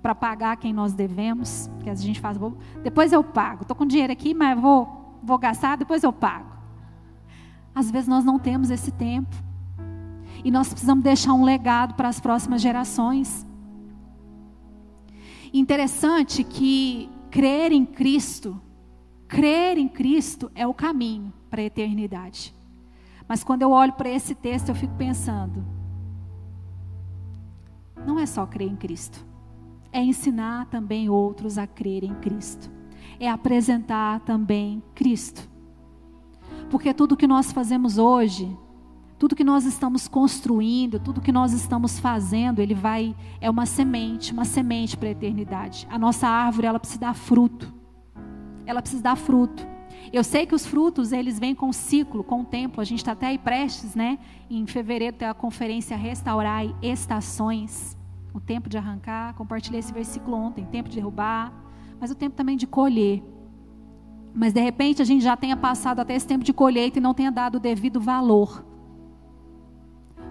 Para 0.00 0.14
pagar 0.14 0.56
quem 0.56 0.72
nós 0.72 0.94
devemos, 0.94 1.70
que 1.80 1.90
a 1.90 1.94
gente 1.94 2.18
faz, 2.18 2.38
depois 2.82 3.12
eu 3.12 3.22
pago. 3.22 3.60
Estou 3.60 3.76
com 3.76 3.84
dinheiro 3.84 4.10
aqui, 4.10 4.32
mas 4.32 4.58
vou, 4.58 5.18
vou 5.22 5.36
gastar, 5.36 5.76
depois 5.76 6.02
eu 6.02 6.14
pago. 6.14 6.50
Às 7.74 7.90
vezes 7.90 8.08
nós 8.08 8.24
não 8.24 8.38
temos 8.38 8.70
esse 8.70 8.90
tempo. 8.90 9.36
E 10.42 10.50
nós 10.50 10.70
precisamos 10.70 11.04
deixar 11.04 11.34
um 11.34 11.44
legado 11.44 11.92
para 11.92 12.08
as 12.08 12.18
próximas 12.18 12.62
gerações. 12.62 13.46
Interessante 15.52 16.42
que 16.42 17.10
crer 17.30 17.70
em 17.70 17.84
Cristo 17.84 18.62
Crer 19.28 19.76
em 19.76 19.88
Cristo 19.88 20.50
é 20.54 20.66
o 20.66 20.74
caminho 20.74 21.32
para 21.50 21.60
a 21.60 21.64
eternidade. 21.64 22.54
Mas 23.28 23.42
quando 23.42 23.62
eu 23.62 23.70
olho 23.70 23.92
para 23.92 24.08
esse 24.08 24.34
texto, 24.34 24.68
eu 24.68 24.74
fico 24.74 24.94
pensando: 24.94 25.64
não 28.06 28.20
é 28.20 28.26
só 28.26 28.46
crer 28.46 28.68
em 28.68 28.76
Cristo, 28.76 29.26
é 29.92 30.00
ensinar 30.00 30.66
também 30.66 31.08
outros 31.08 31.58
a 31.58 31.66
crer 31.66 32.04
em 32.04 32.14
Cristo, 32.14 32.70
é 33.18 33.28
apresentar 33.28 34.20
também 34.20 34.82
Cristo. 34.94 35.48
Porque 36.70 36.94
tudo 36.94 37.16
que 37.16 37.26
nós 37.26 37.50
fazemos 37.50 37.98
hoje, 37.98 38.56
tudo 39.18 39.34
que 39.34 39.44
nós 39.44 39.64
estamos 39.64 40.06
construindo, 40.06 41.00
tudo 41.00 41.20
que 41.20 41.32
nós 41.32 41.52
estamos 41.52 41.98
fazendo, 41.98 42.60
ele 42.60 42.74
vai 42.74 43.14
é 43.40 43.50
uma 43.50 43.66
semente, 43.66 44.32
uma 44.32 44.44
semente 44.44 44.96
para 44.96 45.08
a 45.08 45.12
eternidade. 45.12 45.86
A 45.90 45.98
nossa 45.98 46.28
árvore 46.28 46.68
ela 46.68 46.78
precisa 46.78 47.00
dar 47.00 47.14
fruto 47.14 47.74
ela 48.66 48.82
precisa 48.82 49.02
dar 49.02 49.16
fruto. 49.16 49.66
Eu 50.12 50.22
sei 50.22 50.46
que 50.46 50.54
os 50.54 50.66
frutos, 50.66 51.12
eles 51.12 51.38
vêm 51.38 51.54
com 51.54 51.68
o 51.68 51.72
ciclo, 51.72 52.22
com 52.22 52.40
o 52.40 52.44
tempo. 52.44 52.80
A 52.80 52.84
gente 52.84 52.98
está 52.98 53.12
até 53.12 53.26
aí 53.26 53.38
prestes, 53.38 53.94
né? 53.94 54.18
Em 54.48 54.66
fevereiro 54.66 55.16
tem 55.16 55.28
a 55.28 55.34
conferência 55.34 55.96
Restaurar 55.96 56.64
Estações. 56.82 57.96
O 58.32 58.40
tempo 58.40 58.68
de 58.68 58.76
arrancar. 58.76 59.34
Compartilhei 59.34 59.80
esse 59.80 59.92
versículo 59.92 60.36
ontem. 60.36 60.64
Tempo 60.66 60.88
de 60.88 60.96
derrubar. 60.96 61.52
Mas 62.00 62.10
o 62.10 62.14
tempo 62.14 62.36
também 62.36 62.56
de 62.56 62.66
colher. 62.66 63.22
Mas 64.34 64.52
de 64.52 64.60
repente 64.60 65.00
a 65.00 65.04
gente 65.04 65.22
já 65.22 65.36
tenha 65.36 65.56
passado 65.56 66.00
até 66.00 66.14
esse 66.14 66.26
tempo 66.26 66.44
de 66.44 66.52
colheita 66.52 66.98
e 66.98 67.02
não 67.02 67.14
tenha 67.14 67.32
dado 67.32 67.56
o 67.56 67.60
devido 67.60 68.00
valor. 68.00 68.64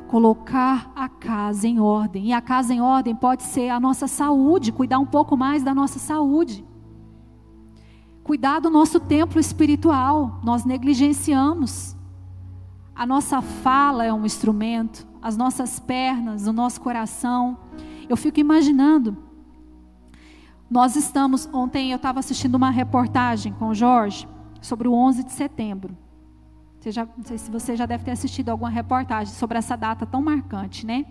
Colocar 0.08 0.92
a 0.96 1.10
casa 1.10 1.68
em 1.68 1.80
ordem. 1.80 2.28
E 2.28 2.34
a 2.34 2.40
casa 2.40 2.74
em 2.74 2.82
ordem 2.82 3.16
pode 3.16 3.44
ser 3.44 3.70
a 3.70 3.80
nossa 3.80 4.08
saúde, 4.08 4.72
cuidar 4.72 5.00
um 5.00 5.06
pouco 5.06 5.36
mais 5.36 5.64
da 5.64 5.74
nossa 5.74 6.00
saúde 6.00 6.64
cuidar 8.26 8.60
do 8.60 8.72
nosso 8.72 9.00
templo 9.00 9.40
espiritual. 9.40 10.42
Nós 10.44 10.66
negligenciamos. 10.66 11.96
A 12.96 13.06
nossa 13.06 13.40
fala 13.40 14.04
é 14.04 14.12
um 14.12 14.26
instrumento, 14.26 15.08
as 15.22 15.38
nossas 15.38 15.80
pernas, 15.80 16.48
o 16.48 16.52
nosso 16.52 16.82
coração. 16.82 17.58
Eu 18.10 18.18
fico 18.18 18.40
imaginando. 18.40 19.16
Nós 20.68 20.96
estamos. 20.96 21.48
Ontem 21.54 21.92
eu 21.92 21.98
estava 21.98 22.20
assistindo 22.20 22.56
uma 22.56 22.72
reportagem 22.72 23.54
com 23.54 23.68
o 23.68 23.76
Jorge 23.76 24.28
sobre 24.60 24.88
o 24.88 24.94
11 24.94 25.24
de 25.24 25.32
setembro. 25.32 25.96
Você 26.80 26.92
já, 26.92 27.06
não 27.06 27.24
sei 27.24 27.38
se 27.38 27.52
você 27.52 27.76
já 27.76 27.86
deve 27.86 28.04
ter 28.04 28.12
assistido 28.12 28.50
alguma 28.50 28.70
reportagem 28.72 29.34
sobre 29.36 29.60
essa 29.60 29.76
data 29.76 30.04
tão 30.04 30.22
marcante, 30.22 30.84
né? 30.84 31.06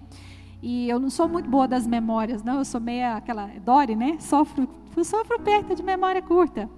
E 0.60 0.88
eu 0.88 0.98
não 0.98 1.10
sou 1.10 1.28
muito 1.28 1.48
boa 1.48 1.68
das 1.68 1.86
memórias, 1.86 2.42
não. 2.42 2.58
Eu 2.58 2.64
sou 2.64 2.80
meia 2.80 3.14
aquela 3.16 3.46
Dori, 3.64 3.94
né? 3.94 4.16
Sofro, 4.18 4.68
sofro 5.04 5.38
perto 5.40 5.76
de 5.76 5.82
memória 5.82 6.20
curta. 6.20 6.68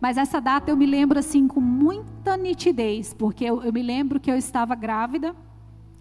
Mas 0.00 0.16
essa 0.16 0.40
data 0.40 0.70
eu 0.70 0.76
me 0.76 0.86
lembro 0.86 1.18
assim 1.18 1.48
com 1.48 1.60
muita 1.60 2.36
nitidez, 2.36 3.12
porque 3.12 3.44
eu, 3.44 3.62
eu 3.62 3.72
me 3.72 3.82
lembro 3.82 4.20
que 4.20 4.30
eu 4.30 4.36
estava 4.36 4.74
grávida, 4.74 5.34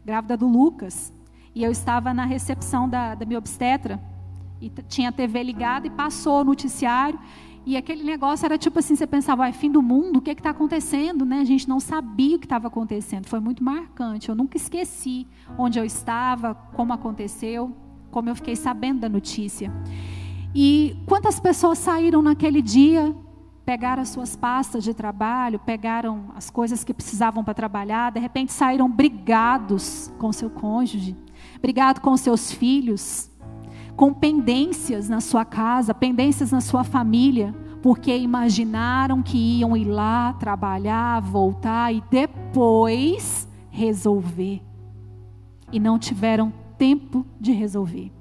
grávida 0.05 0.38
do 0.38 0.47
Lucas, 0.47 1.13
e 1.55 1.63
eu 1.63 1.71
estava 1.71 2.13
na 2.13 2.25
recepção 2.25 2.88
da, 2.88 3.15
da 3.15 3.25
minha 3.25 3.39
obstetra, 3.39 3.99
e 4.62 4.69
tinha 4.88 5.10
a 5.10 5.12
TV 5.12 5.41
ligada 5.43 5.88
e 5.88 5.89
passou 5.89 6.41
o 6.41 6.43
noticiário, 6.43 7.19
e 7.65 7.75
aquele 7.75 8.03
negócio 8.03 8.45
era 8.45 8.57
tipo 8.57 8.79
assim, 8.79 8.95
você 8.95 9.05
pensava, 9.05 9.47
é 9.47 9.51
fim 9.51 9.69
do 9.69 9.81
mundo, 9.81 10.17
o 10.17 10.21
que 10.21 10.31
está 10.31 10.51
acontecendo? 10.51 11.25
Né? 11.25 11.39
A 11.39 11.43
gente 11.43 11.67
não 11.67 11.79
sabia 11.79 12.38
o 12.38 12.39
que 12.39 12.45
estava 12.45 12.67
acontecendo, 12.67 13.25
foi 13.25 13.39
muito 13.39 13.63
marcante, 13.63 14.29
eu 14.29 14.36
nunca 14.36 14.57
esqueci 14.57 15.27
onde 15.57 15.79
eu 15.79 15.83
estava, 15.83 16.55
como 16.55 16.93
aconteceu, 16.93 17.75
como 18.12 18.29
eu 18.29 18.36
fiquei 18.36 18.55
sabendo 18.55 19.01
da 19.01 19.10
notícia. 19.10 19.71
E 20.55 20.95
quantas 21.05 21.39
pessoas 21.39 21.77
saíram 21.77 22.21
naquele 22.21 22.62
dia 22.62 23.13
pegaram 23.67 24.01
as 24.01 24.08
suas 24.08 24.34
pastas 24.34 24.82
de 24.82 24.93
trabalho, 24.93 25.60
pegaram 25.60 26.32
as 26.34 26.49
coisas 26.49 26.86
que 26.86 26.93
precisavam 26.93 27.43
para 27.43 27.53
trabalhar, 27.53 28.13
de 28.13 28.17
repente 28.17 28.53
saíram 28.53 28.89
brigados 28.89 30.10
com 30.17 30.32
seu 30.32 30.49
cônjuge, 30.49 31.17
brigado 31.62 31.99
com 31.99 32.15
seus 32.15 32.49
filhos, 32.49 33.30
com 33.93 34.13
pendências 34.13 35.10
na 35.10 35.19
sua 35.19 35.43
casa, 35.43 35.93
pendências 35.93 36.49
na 36.49 36.62
sua 36.62 36.86
família, 36.86 37.53
porque 37.82 38.17
imaginaram 38.17 39.21
que 39.21 39.38
iam 39.60 39.75
ir 39.75 39.84
lá 39.84 40.32
trabalhar, 40.39 41.19
voltar 41.19 41.93
e 41.93 42.01
depois 42.10 43.49
resolver. 43.69 44.62
E 45.73 45.77
não 45.77 45.99
tiveram 45.99 46.53
tempo 46.77 47.25
de 47.38 47.51
resolver. 47.51 48.13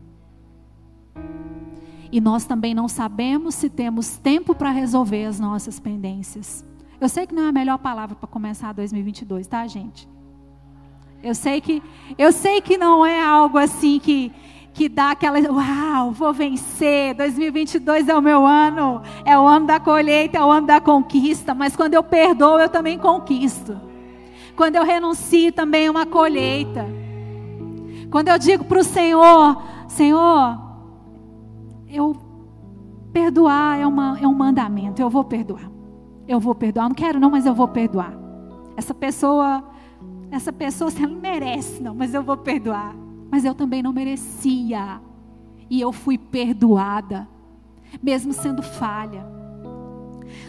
E 2.10 2.20
nós 2.20 2.44
também 2.44 2.74
não 2.74 2.88
sabemos 2.88 3.54
se 3.54 3.68
temos 3.68 4.16
tempo 4.16 4.54
para 4.54 4.70
resolver 4.70 5.24
as 5.24 5.40
nossas 5.40 5.80
pendências. 5.80 6.64
Eu 7.00 7.08
sei 7.08 7.26
que 7.26 7.34
não 7.34 7.44
é 7.44 7.48
a 7.48 7.52
melhor 7.52 7.78
palavra 7.78 8.16
para 8.16 8.26
começar 8.26 8.72
2022, 8.72 9.46
tá, 9.46 9.66
gente? 9.66 10.08
Eu 11.22 11.34
sei 11.34 11.60
que 11.60 11.82
eu 12.16 12.32
sei 12.32 12.60
que 12.60 12.76
não 12.76 13.04
é 13.04 13.22
algo 13.22 13.58
assim 13.58 13.98
que 13.98 14.32
que 14.76 14.90
dá 14.90 15.12
aquela, 15.12 15.38
uau, 15.50 16.12
vou 16.12 16.34
vencer, 16.34 17.14
2022 17.14 18.10
é 18.10 18.14
o 18.14 18.20
meu 18.20 18.46
ano, 18.46 19.00
é 19.24 19.36
o 19.38 19.46
ano 19.46 19.66
da 19.66 19.80
colheita, 19.80 20.36
é 20.36 20.42
o 20.42 20.50
ano 20.50 20.66
da 20.66 20.82
conquista, 20.82 21.54
mas 21.54 21.74
quando 21.74 21.94
eu 21.94 22.02
perdoo, 22.02 22.60
eu 22.60 22.68
também 22.68 22.98
conquisto. 22.98 23.80
Quando 24.54 24.76
eu 24.76 24.84
renuncio, 24.84 25.50
também 25.50 25.86
é 25.86 25.90
uma 25.90 26.04
colheita. 26.04 26.86
Quando 28.10 28.28
eu 28.28 28.38
digo 28.38 28.64
para 28.64 28.78
o 28.78 28.84
Senhor, 28.84 29.62
Senhor, 29.88 30.65
eu 31.88 32.16
perdoar 33.12 33.78
é, 33.78 33.86
uma, 33.86 34.18
é 34.20 34.26
um 34.26 34.34
mandamento. 34.34 35.00
Eu 35.00 35.08
vou 35.08 35.24
perdoar. 35.24 35.70
Eu 36.28 36.38
vou 36.38 36.54
perdoar. 36.54 36.88
Não 36.88 36.94
quero 36.94 37.18
não, 37.18 37.30
mas 37.30 37.46
eu 37.46 37.54
vou 37.54 37.68
perdoar. 37.68 38.12
Essa 38.76 38.92
pessoa, 38.92 39.64
essa 40.30 40.52
pessoa, 40.52 40.90
ela 40.98 41.08
não 41.08 41.20
merece 41.20 41.82
não, 41.82 41.94
mas 41.94 42.12
eu 42.12 42.22
vou 42.22 42.36
perdoar. 42.36 42.94
Mas 43.30 43.44
eu 43.44 43.54
também 43.54 43.82
não 43.82 43.92
merecia. 43.92 45.00
E 45.70 45.80
eu 45.80 45.92
fui 45.92 46.18
perdoada, 46.18 47.26
mesmo 48.02 48.32
sendo 48.32 48.62
falha. 48.62 49.26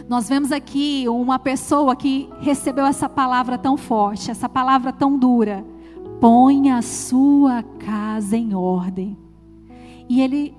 Nós 0.08 0.28
vemos 0.28 0.52
aqui 0.52 1.04
uma 1.08 1.38
pessoa 1.38 1.94
que 1.94 2.28
recebeu 2.40 2.84
essa 2.84 3.08
palavra 3.08 3.56
tão 3.56 3.76
forte, 3.76 4.30
essa 4.30 4.48
palavra 4.48 4.92
tão 4.92 5.18
dura. 5.18 5.64
Põe 6.20 6.70
a 6.70 6.82
sua 6.82 7.62
casa 7.62 8.36
em 8.36 8.54
ordem. 8.54 9.16
E 10.08 10.20
ele 10.20 10.57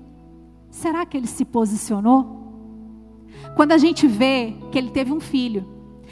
Será 0.80 1.04
que 1.04 1.14
ele 1.14 1.26
se 1.26 1.44
posicionou? 1.44 2.24
Quando 3.54 3.72
a 3.72 3.76
gente 3.76 4.06
vê 4.06 4.56
que 4.72 4.78
ele 4.78 4.88
teve 4.88 5.12
um 5.12 5.20
filho, 5.20 5.68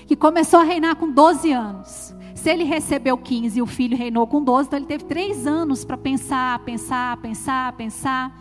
que 0.06 0.14
começou 0.14 0.60
a 0.60 0.62
reinar 0.62 0.96
com 0.96 1.10
12 1.10 1.50
anos. 1.50 2.14
Se 2.34 2.50
ele 2.50 2.64
recebeu 2.64 3.16
15 3.16 3.58
e 3.58 3.62
o 3.62 3.66
filho 3.66 3.96
reinou 3.96 4.26
com 4.26 4.44
12, 4.44 4.66
então 4.66 4.78
ele 4.78 4.84
teve 4.84 5.04
três 5.04 5.46
anos 5.46 5.86
para 5.86 5.96
pensar, 5.96 6.58
pensar, 6.66 7.16
pensar, 7.16 7.72
pensar. 7.72 8.38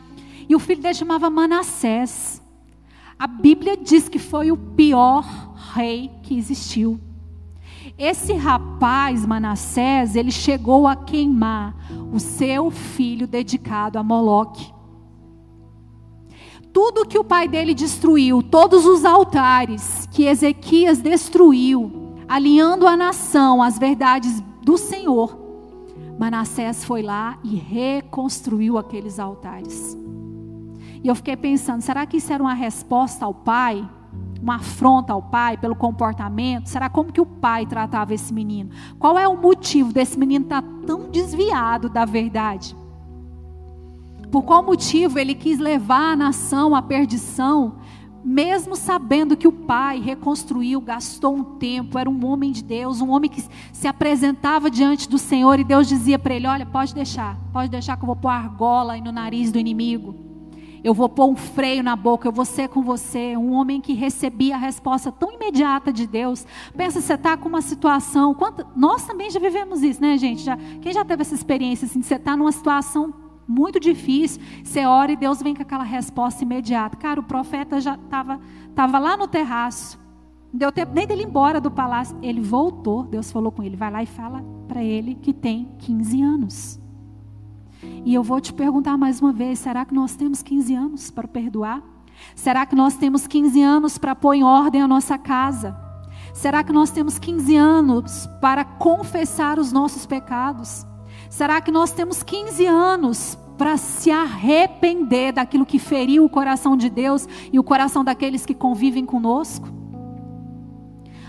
E 0.49 0.53
o 0.53 0.59
filho 0.59 0.81
dele 0.81 0.95
chamava 0.95 1.29
Manassés. 1.29 2.41
A 3.17 3.25
Bíblia 3.25 3.77
diz 3.77 4.09
que 4.09 4.19
foi 4.19 4.51
o 4.51 4.57
pior 4.57 5.23
rei 5.73 6.11
que 6.23 6.37
existiu. 6.37 6.99
Esse 7.97 8.33
rapaz, 8.33 9.25
Manassés, 9.25 10.17
ele 10.17 10.31
chegou 10.31 10.87
a 10.87 10.95
queimar 10.95 11.73
o 12.13 12.19
seu 12.19 12.69
filho 12.69 13.25
dedicado 13.25 13.97
a 13.97 14.03
Moloque 14.03 14.75
tudo 16.77 17.07
que 17.07 17.17
o 17.17 17.23
pai 17.23 17.47
dele 17.47 17.73
destruiu, 17.73 18.43
todos 18.43 18.85
os 18.85 19.03
altares 19.03 20.07
que 20.11 20.25
Ezequias 20.25 20.99
destruiu, 20.99 22.13
alinhando 22.27 22.85
a 22.85 22.95
nação 22.95 23.63
às 23.63 23.79
verdades 23.79 24.43
do 24.61 24.77
Senhor, 24.77 25.35
Manassés 26.19 26.85
foi 26.85 27.01
lá 27.01 27.39
e 27.43 27.55
reconstruiu 27.55 28.77
aqueles 28.77 29.17
altares. 29.17 29.97
E 31.03 31.07
eu 31.07 31.15
fiquei 31.15 31.35
pensando, 31.35 31.81
será 31.81 32.05
que 32.05 32.17
isso 32.17 32.31
era 32.31 32.43
uma 32.43 32.53
resposta 32.53 33.25
ao 33.25 33.33
pai? 33.33 33.83
Uma 34.39 34.57
afronta 34.57 35.13
ao 35.13 35.21
pai 35.23 35.57
pelo 35.57 35.75
comportamento? 35.75 36.69
Será 36.69 36.91
como 36.91 37.11
que 37.11 37.19
o 37.19 37.25
pai 37.25 37.65
tratava 37.65 38.13
esse 38.13 38.31
menino? 38.31 38.69
Qual 38.99 39.17
é 39.17 39.27
o 39.27 39.35
motivo 39.35 39.91
desse 39.91 40.19
menino 40.19 40.45
estar 40.45 40.61
tá 40.61 40.67
tão 40.85 41.09
desviado 41.09 41.89
da 41.89 42.05
verdade? 42.05 42.75
Por 44.31 44.43
qual 44.43 44.61
motivo 44.61 45.17
ele 45.17 45.33
quis 45.33 45.57
levar 45.57 46.13
a 46.13 46.15
nação 46.15 46.75
à 46.75 46.81
perdição, 46.81 47.77
mesmo 48.23 48.75
sabendo 48.75 49.37
que 49.37 49.47
o 49.47 49.51
pai 49.51 50.01
reconstruiu, 50.01 50.81
gastou 50.81 51.33
um 51.33 51.43
tempo, 51.43 51.97
era 51.97 52.09
um 52.09 52.25
homem 52.25 52.51
de 52.51 52.61
Deus, 52.61 52.99
um 52.99 53.09
homem 53.09 53.29
que 53.29 53.41
se 53.71 53.87
apresentava 53.87 54.69
diante 54.69 55.07
do 55.07 55.17
Senhor 55.17 55.57
e 55.59 55.63
Deus 55.63 55.87
dizia 55.87 56.19
para 56.19 56.35
ele: 56.35 56.45
Olha, 56.45 56.65
pode 56.65 56.93
deixar, 56.93 57.39
pode 57.53 57.69
deixar 57.69 57.95
que 57.95 58.03
eu 58.03 58.07
vou 58.07 58.17
pôr 58.17 58.27
argola 58.27 58.97
no 58.97 59.13
nariz 59.13 59.49
do 59.51 59.59
inimigo. 59.59 60.27
Eu 60.83 60.93
vou 60.93 61.09
pôr 61.09 61.27
um 61.27 61.35
freio 61.35 61.81
na 61.81 61.95
boca, 61.95 62.27
eu 62.27 62.31
vou 62.31 62.45
ser 62.45 62.69
com 62.69 62.81
você. 62.81 63.35
Um 63.35 63.53
homem 63.53 63.81
que 63.81 63.93
recebia 63.93 64.55
a 64.55 64.59
resposta 64.59 65.11
tão 65.11 65.31
imediata 65.31 65.91
de 65.91 66.05
Deus. 66.05 66.45
Pensa, 66.75 67.01
você 67.01 67.13
está 67.13 67.35
com 67.35 67.49
uma 67.49 67.61
situação. 67.61 68.33
Quanto, 68.33 68.65
nós 68.75 69.05
também 69.05 69.29
já 69.29 69.39
vivemos 69.39 69.81
isso, 69.83 70.01
né, 70.01 70.17
gente? 70.17 70.43
Já, 70.43 70.55
quem 70.81 70.93
já 70.93 71.03
teve 71.03 71.21
essa 71.21 71.33
experiência 71.33 71.85
assim, 71.85 71.99
de 71.99 72.05
você 72.05 72.15
estar 72.15 72.31
tá 72.31 72.37
numa 72.37 72.51
situação 72.51 73.26
muito 73.47 73.79
difícil, 73.79 74.41
você 74.63 74.85
ora 74.85 75.11
e 75.11 75.15
Deus 75.15 75.41
vem 75.41 75.55
com 75.55 75.61
aquela 75.61 75.83
resposta 75.83 76.43
imediata. 76.43 76.97
Cara, 76.97 77.19
o 77.19 77.23
profeta 77.23 77.79
já 77.79 77.95
estava 77.95 78.39
tava 78.75 78.99
lá 78.99 79.15
no 79.15 79.27
terraço. 79.27 79.97
Não 80.51 80.59
deu 80.59 80.71
tempo 80.71 80.93
nem 80.93 81.07
dele 81.07 81.23
ir 81.23 81.27
embora 81.27 81.61
do 81.61 81.71
palácio. 81.71 82.17
Ele 82.21 82.41
voltou, 82.41 83.03
Deus 83.03 83.31
falou 83.31 83.51
com 83.51 83.63
ele, 83.63 83.75
vai 83.75 83.89
lá 83.89 84.03
e 84.03 84.05
fala 84.05 84.43
para 84.67 84.83
ele 84.83 85.15
que 85.15 85.33
tem 85.33 85.69
15 85.79 86.21
anos. 86.21 86.79
E 88.05 88.13
eu 88.13 88.23
vou 88.23 88.41
te 88.41 88.53
perguntar 88.53 88.97
mais 88.97 89.21
uma 89.21 89.31
vez: 89.31 89.59
será 89.59 89.85
que 89.85 89.93
nós 89.93 90.15
temos 90.15 90.41
15 90.41 90.75
anos 90.75 91.11
para 91.11 91.27
perdoar? 91.27 91.81
Será 92.35 92.65
que 92.65 92.75
nós 92.75 92.95
temos 92.95 93.27
15 93.27 93.61
anos 93.61 93.97
para 93.97 94.15
pôr 94.15 94.33
em 94.33 94.43
ordem 94.43 94.81
a 94.81 94.87
nossa 94.87 95.17
casa? 95.17 95.77
Será 96.33 96.63
que 96.63 96.73
nós 96.73 96.91
temos 96.91 97.17
15 97.17 97.55
anos 97.55 98.27
para 98.41 98.63
confessar 98.63 99.59
os 99.59 99.71
nossos 99.71 100.05
pecados? 100.05 100.85
Será 101.29 101.59
que 101.61 101.71
nós 101.71 101.91
temos 101.91 102.23
15 102.23 102.65
anos 102.65 103.37
para 103.57 103.75
se 103.77 104.11
arrepender 104.11 105.33
daquilo 105.33 105.65
que 105.65 105.79
feriu 105.79 106.23
o 106.23 106.29
coração 106.29 106.77
de 106.77 106.89
Deus 106.89 107.27
e 107.51 107.59
o 107.59 107.63
coração 107.63 108.03
daqueles 108.03 108.45
que 108.45 108.53
convivem 108.53 109.05
conosco? 109.05 109.67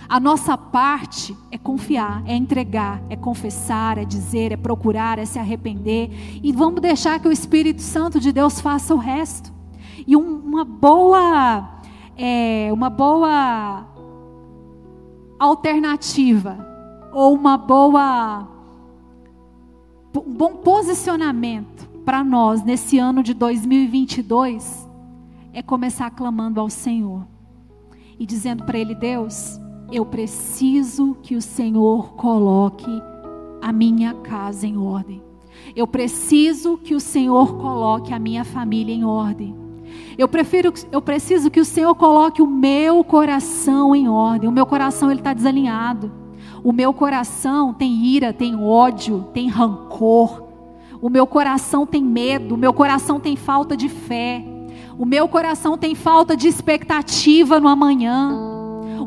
A 0.09 0.19
nossa 0.19 0.57
parte 0.57 1.37
é 1.51 1.59
confiar, 1.59 2.23
é 2.27 2.35
entregar, 2.35 3.03
é 3.11 3.17
confessar, 3.17 3.99
é 3.99 4.07
dizer, 4.07 4.53
é 4.53 4.57
procurar, 4.57 5.19
é 5.19 5.27
se 5.27 5.39
arrepender. 5.39 6.41
E 6.43 6.51
vamos 6.51 6.81
deixar 6.81 7.21
que 7.21 7.29
o 7.29 7.33
Espírito 7.33 7.83
Santo 7.83 8.19
de 8.19 8.33
Deus 8.33 8.59
faça 8.59 8.95
o 8.95 8.99
resto. 8.99 9.53
E 10.07 10.17
um, 10.17 10.39
uma 10.39 10.65
boa, 10.65 11.81
é, 12.17 12.71
uma 12.73 12.89
boa 12.89 13.87
alternativa 15.39 16.67
ou 17.13 17.35
uma 17.35 17.59
boa 17.59 18.58
um 20.17 20.35
bom 20.35 20.57
posicionamento 20.57 21.89
para 22.05 22.25
nós 22.25 22.63
nesse 22.63 22.99
ano 22.99 23.23
de 23.23 23.35
2022 23.35 24.89
é 25.53 25.63
começar 25.63 26.11
clamando 26.11 26.61
ao 26.61 26.71
Senhor 26.71 27.27
e 28.19 28.25
dizendo 28.25 28.65
para 28.65 28.79
Ele: 28.79 28.95
Deus, 28.95 29.61
eu 29.91 30.05
preciso 30.05 31.17
que 31.23 31.37
o 31.37 31.43
Senhor 31.43 32.15
coloque 32.15 32.91
a 33.61 33.73
minha 33.73 34.15
casa 34.15 34.67
em 34.67 34.77
ordem. 34.77 35.23
Eu 35.75 35.87
preciso 35.87 36.79
que 36.79 36.95
o 36.95 37.01
Senhor 37.01 37.57
coloque 37.57 38.13
a 38.13 38.19
minha 38.19 38.45
família 38.45 38.95
em 38.95 39.05
ordem. 39.05 39.55
Eu 40.17 40.29
prefiro, 40.29 40.73
eu 40.93 41.01
preciso 41.01 41.51
que 41.51 41.61
o 41.61 41.65
Senhor 41.65 41.95
coloque 41.95 42.43
o 42.43 42.47
meu 42.47 43.03
coração 43.03 43.95
em 43.95 44.09
ordem. 44.09 44.49
O 44.49 44.53
meu 44.53 44.67
coração 44.67 45.11
ele 45.11 45.21
está 45.21 45.33
desalinhado. 45.33 46.13
O 46.63 46.73
meu 46.73 46.93
coração 46.93 47.73
tem 47.73 48.05
ira, 48.05 48.33
tem 48.33 48.57
ódio, 48.57 49.29
tem 49.33 49.49
rancor. 49.49 50.43
O 51.01 51.09
meu 51.09 51.27
coração 51.27 51.87
tem 51.87 52.03
medo, 52.03 52.57
o 52.57 52.59
meu 52.59 52.73
coração 52.73 53.21
tem 53.21 53.37
falta 53.37 53.77
de 53.77 53.89
fé. 53.89 54.45
O 54.99 55.07
meu 55.07 55.29
coração 55.29 55.79
tem 55.79 55.95
falta 55.95 56.37
de 56.37 56.49
expectativa 56.49 57.61
no 57.61 57.69
amanhã. 57.69 58.37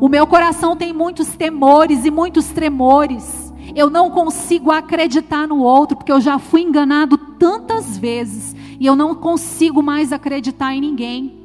O 0.00 0.08
meu 0.08 0.26
coração 0.26 0.74
tem 0.74 0.92
muitos 0.92 1.28
temores 1.36 2.06
e 2.06 2.10
muitos 2.10 2.46
tremores. 2.46 3.52
Eu 3.74 3.90
não 3.90 4.10
consigo 4.10 4.70
acreditar 4.70 5.46
no 5.46 5.58
outro, 5.58 5.96
porque 5.96 6.12
eu 6.12 6.20
já 6.20 6.38
fui 6.38 6.62
enganado 6.62 7.18
tantas 7.38 7.98
vezes 7.98 8.56
e 8.80 8.86
eu 8.86 8.96
não 8.96 9.14
consigo 9.14 9.82
mais 9.82 10.12
acreditar 10.12 10.74
em 10.74 10.80
ninguém. 10.80 11.38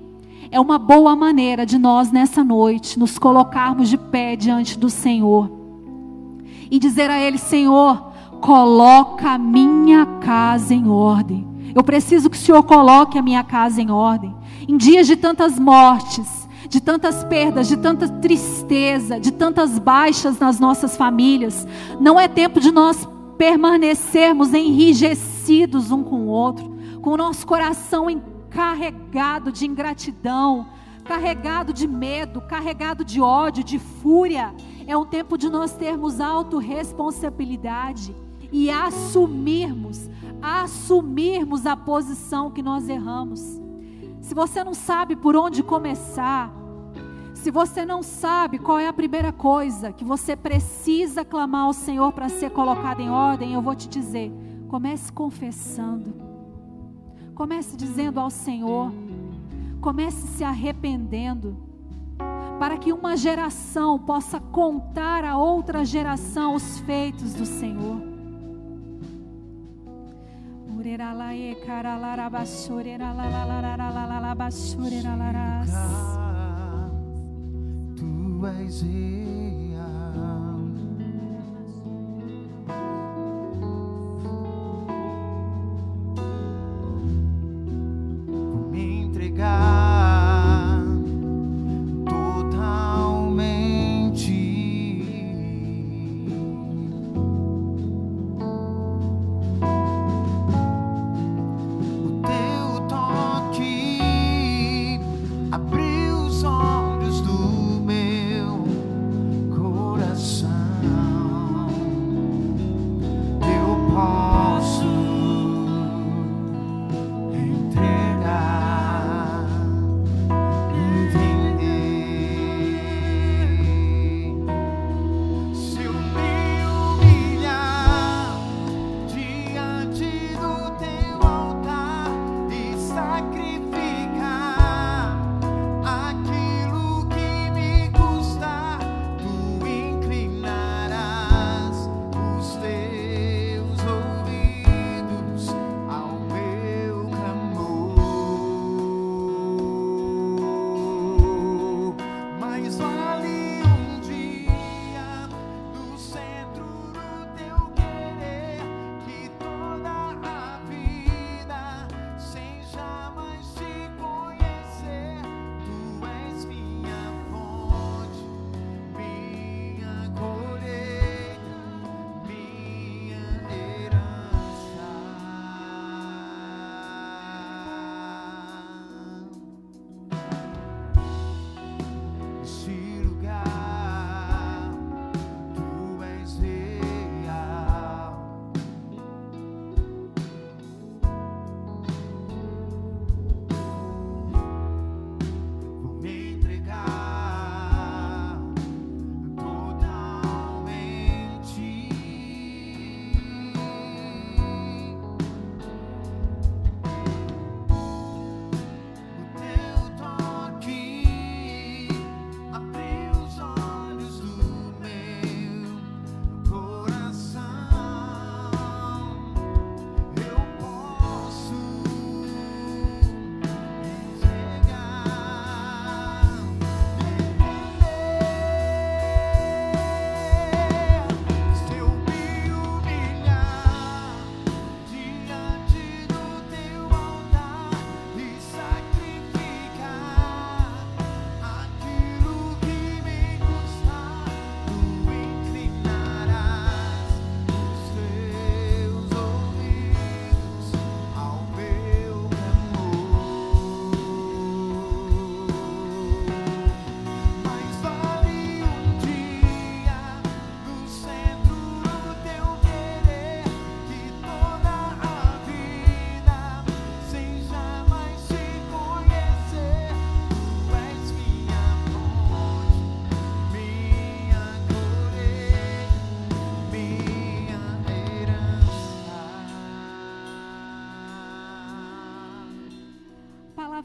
É 0.49 0.59
uma 0.59 0.79
boa 0.79 1.13
maneira 1.13 1.65
de 1.65 1.77
nós, 1.77 2.09
nessa 2.09 2.41
noite, 2.41 2.97
nos 2.97 3.19
colocarmos 3.19 3.89
de 3.89 3.97
pé 3.97 4.37
diante 4.37 4.79
do 4.79 4.89
Senhor 4.89 5.56
e 6.69 6.79
dizer 6.79 7.09
a 7.09 7.19
Ele: 7.19 7.37
Senhor, 7.37 8.11
coloca 8.41 9.31
a 9.31 9.37
minha 9.37 10.05
casa 10.21 10.73
em 10.73 10.87
ordem. 10.89 11.47
Eu 11.75 11.83
preciso 11.83 12.29
que 12.29 12.37
o 12.37 12.39
Senhor 12.39 12.63
coloque 12.63 13.17
a 13.17 13.21
minha 13.21 13.43
casa 13.43 13.81
em 13.81 13.91
ordem. 13.91 14.35
Em 14.67 14.77
dias 14.77 15.05
de 15.05 15.15
tantas 15.15 15.59
mortes, 15.59 16.47
de 16.67 16.81
tantas 16.81 17.23
perdas, 17.23 17.67
de 17.67 17.77
tanta 17.77 18.07
tristeza, 18.09 19.19
de 19.19 19.31
tantas 19.31 19.77
baixas 19.79 20.39
nas 20.39 20.59
nossas 20.59 20.97
famílias, 20.97 21.67
não 21.99 22.19
é 22.19 22.27
tempo 22.27 22.59
de 22.59 22.71
nós 22.71 23.07
permanecermos 23.37 24.53
enrijecidos 24.53 25.91
um 25.91 26.03
com 26.03 26.21
o 26.21 26.27
outro, 26.27 26.75
com 27.01 27.11
o 27.11 27.17
nosso 27.17 27.45
coração 27.45 28.09
encarregado 28.09 29.51
de 29.51 29.65
ingratidão, 29.65 30.67
carregado 31.05 31.71
de 31.71 31.87
medo, 31.87 32.41
carregado 32.41 33.05
de 33.05 33.21
ódio, 33.21 33.63
de 33.63 33.79
fúria. 33.79 34.53
É 34.87 34.97
um 34.97 35.05
tempo 35.05 35.37
de 35.37 35.49
nós 35.49 35.73
termos 35.73 36.21
autorresponsabilidade 36.21 38.15
e 38.53 38.71
assumirmos, 38.71 40.09
assumirmos 40.41 41.65
a 41.65 41.75
posição 41.75 42.49
que 42.49 42.63
nós 42.63 42.87
erramos. 42.87 43.61
Se 44.21 44.33
você 44.33 44.63
não 44.63 44.73
sabe 44.73 45.17
por 45.17 45.35
onde 45.35 45.61
começar, 45.61 46.53
se 47.33 47.51
você 47.51 47.85
não 47.85 48.01
sabe 48.01 48.57
qual 48.57 48.79
é 48.79 48.87
a 48.87 48.93
primeira 48.93 49.33
coisa 49.33 49.91
que 49.91 50.05
você 50.05 50.37
precisa 50.37 51.25
clamar 51.25 51.65
ao 51.65 51.73
Senhor 51.73 52.13
para 52.13 52.29
ser 52.29 52.51
colocado 52.51 53.01
em 53.01 53.09
ordem, 53.09 53.53
eu 53.53 53.61
vou 53.61 53.75
te 53.75 53.89
dizer: 53.89 54.31
comece 54.69 55.11
confessando, 55.11 56.13
comece 57.35 57.75
dizendo 57.75 58.21
ao 58.21 58.29
Senhor, 58.29 58.89
comece 59.81 60.27
se 60.27 60.45
arrependendo, 60.45 61.66
para 62.59 62.77
que 62.77 62.91
uma 62.91 63.15
geração 63.15 63.99
possa 63.99 64.39
contar 64.39 65.23
a 65.23 65.37
outra 65.37 65.85
geração 65.85 66.55
os 66.55 66.79
feitos 66.79 67.33
do 67.33 67.45
Senhor. 67.45 68.01
Tu 77.95 78.47
és 78.47 78.83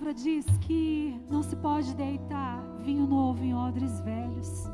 palavra 0.03 0.15
diz 0.15 0.45
que 0.63 1.15
não 1.31 1.45
se 1.45 1.55
pode 1.55 1.95
deitar 1.95 2.61
vinho 2.85 3.07
novo 3.07 3.45
em 3.45 3.55
odres 3.55 4.01
velhos. 4.01 4.65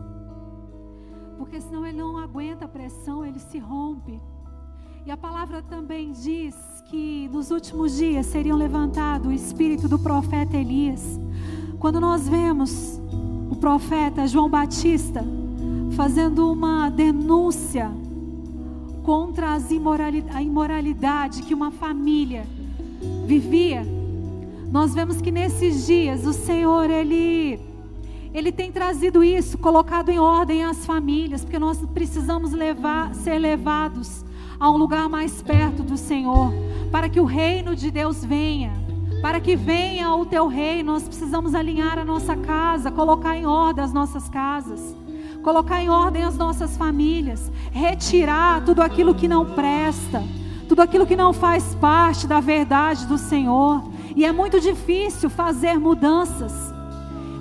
Porque 1.36 1.60
senão 1.60 1.84
ele 1.84 1.98
não 1.98 2.16
aguenta 2.16 2.64
a 2.64 2.68
pressão, 2.68 3.26
ele 3.26 3.38
se 3.38 3.58
rompe. 3.58 4.18
E 5.04 5.10
a 5.10 5.18
palavra 5.18 5.60
também 5.60 6.12
diz 6.12 6.56
que 6.86 7.28
nos 7.30 7.50
últimos 7.50 7.98
dias 7.98 8.24
seriam 8.24 8.56
levantado 8.56 9.28
o 9.28 9.32
espírito 9.32 9.86
do 9.86 9.98
profeta 9.98 10.56
Elias. 10.56 11.20
Quando 11.78 12.00
nós 12.00 12.26
vemos 12.26 12.98
o 13.50 13.56
profeta 13.56 14.26
João 14.26 14.48
Batista 14.48 15.22
fazendo 15.94 16.50
uma 16.50 16.88
denúncia 16.88 17.90
contra 19.02 19.58
a 20.32 20.42
imoralidade 20.42 21.42
que 21.42 21.52
uma 21.52 21.70
família 21.70 22.46
vivia, 23.26 23.97
nós 24.70 24.94
vemos 24.94 25.20
que 25.20 25.30
nesses 25.30 25.86
dias 25.86 26.26
o 26.26 26.32
Senhor 26.32 26.90
ele 26.90 27.60
ele 28.34 28.52
tem 28.52 28.70
trazido 28.70 29.24
isso, 29.24 29.56
colocado 29.56 30.10
em 30.10 30.18
ordem 30.18 30.62
as 30.62 30.84
famílias, 30.84 31.42
porque 31.42 31.58
nós 31.58 31.78
precisamos 31.94 32.52
levar, 32.52 33.14
ser 33.14 33.38
levados 33.38 34.24
a 34.60 34.70
um 34.70 34.76
lugar 34.76 35.08
mais 35.08 35.40
perto 35.40 35.82
do 35.82 35.96
Senhor, 35.96 36.52
para 36.92 37.08
que 37.08 37.18
o 37.18 37.24
reino 37.24 37.74
de 37.74 37.90
Deus 37.90 38.24
venha. 38.24 38.72
Para 39.22 39.40
que 39.40 39.56
venha 39.56 40.14
o 40.14 40.24
teu 40.24 40.46
reino, 40.46 40.92
nós 40.92 41.02
precisamos 41.02 41.54
alinhar 41.54 41.98
a 41.98 42.04
nossa 42.04 42.36
casa, 42.36 42.90
colocar 42.90 43.36
em 43.36 43.46
ordem 43.46 43.82
as 43.82 43.92
nossas 43.92 44.28
casas, 44.28 44.94
colocar 45.42 45.82
em 45.82 45.88
ordem 45.88 46.22
as 46.22 46.36
nossas 46.36 46.76
famílias, 46.76 47.50
retirar 47.72 48.64
tudo 48.64 48.82
aquilo 48.82 49.14
que 49.14 49.26
não 49.26 49.44
presta, 49.44 50.22
tudo 50.68 50.82
aquilo 50.82 51.06
que 51.06 51.16
não 51.16 51.32
faz 51.32 51.74
parte 51.74 52.26
da 52.26 52.38
verdade 52.38 53.06
do 53.06 53.18
Senhor. 53.18 53.82
E 54.18 54.24
é 54.24 54.32
muito 54.32 54.60
difícil 54.60 55.30
fazer 55.30 55.78
mudanças. 55.78 56.52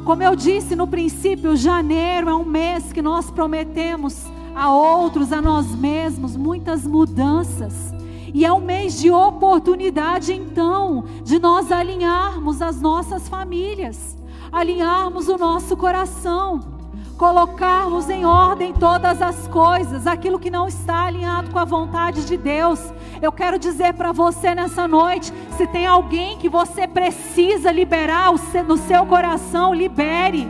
Como 0.05 0.21
eu 0.21 0.35
disse 0.35 0.75
no 0.75 0.85
princípio, 0.85 1.55
janeiro 1.55 2.29
é 2.29 2.35
um 2.35 2.45
mês 2.45 2.93
que 2.93 3.01
nós 3.01 3.31
prometemos 3.31 4.27
a 4.53 4.71
outros, 4.71 5.33
a 5.33 5.41
nós 5.41 5.65
mesmos, 5.73 6.37
muitas 6.37 6.85
mudanças. 6.85 7.73
E 8.31 8.45
é 8.45 8.53
um 8.53 8.59
mês 8.59 8.99
de 8.99 9.09
oportunidade, 9.09 10.31
então, 10.31 11.05
de 11.23 11.39
nós 11.39 11.71
alinharmos 11.71 12.61
as 12.61 12.79
nossas 12.79 13.27
famílias, 13.27 14.15
alinharmos 14.51 15.27
o 15.29 15.35
nosso 15.35 15.75
coração, 15.75 16.76
colocarmos 17.17 18.09
em 18.09 18.25
ordem 18.25 18.71
todas 18.71 19.21
as 19.21 19.47
coisas, 19.47 20.05
aquilo 20.05 20.39
que 20.39 20.51
não 20.51 20.67
está 20.67 21.05
alinhado 21.05 21.49
com 21.49 21.59
a 21.59 21.65
vontade 21.65 22.25
de 22.25 22.37
Deus. 22.37 22.79
Eu 23.21 23.31
quero 23.31 23.57
dizer 23.57 23.93
para 23.95 24.11
você 24.11 24.53
nessa 24.53 24.87
noite: 24.87 25.33
se 25.57 25.65
tem 25.67 25.85
alguém 25.85 26.37
que 26.37 26.47
você 26.47 26.87
precisa 26.87 27.71
liberar 27.71 28.31
no 28.65 28.77
seu 28.77 29.05
coração, 29.05 29.73
libere. 29.73 30.47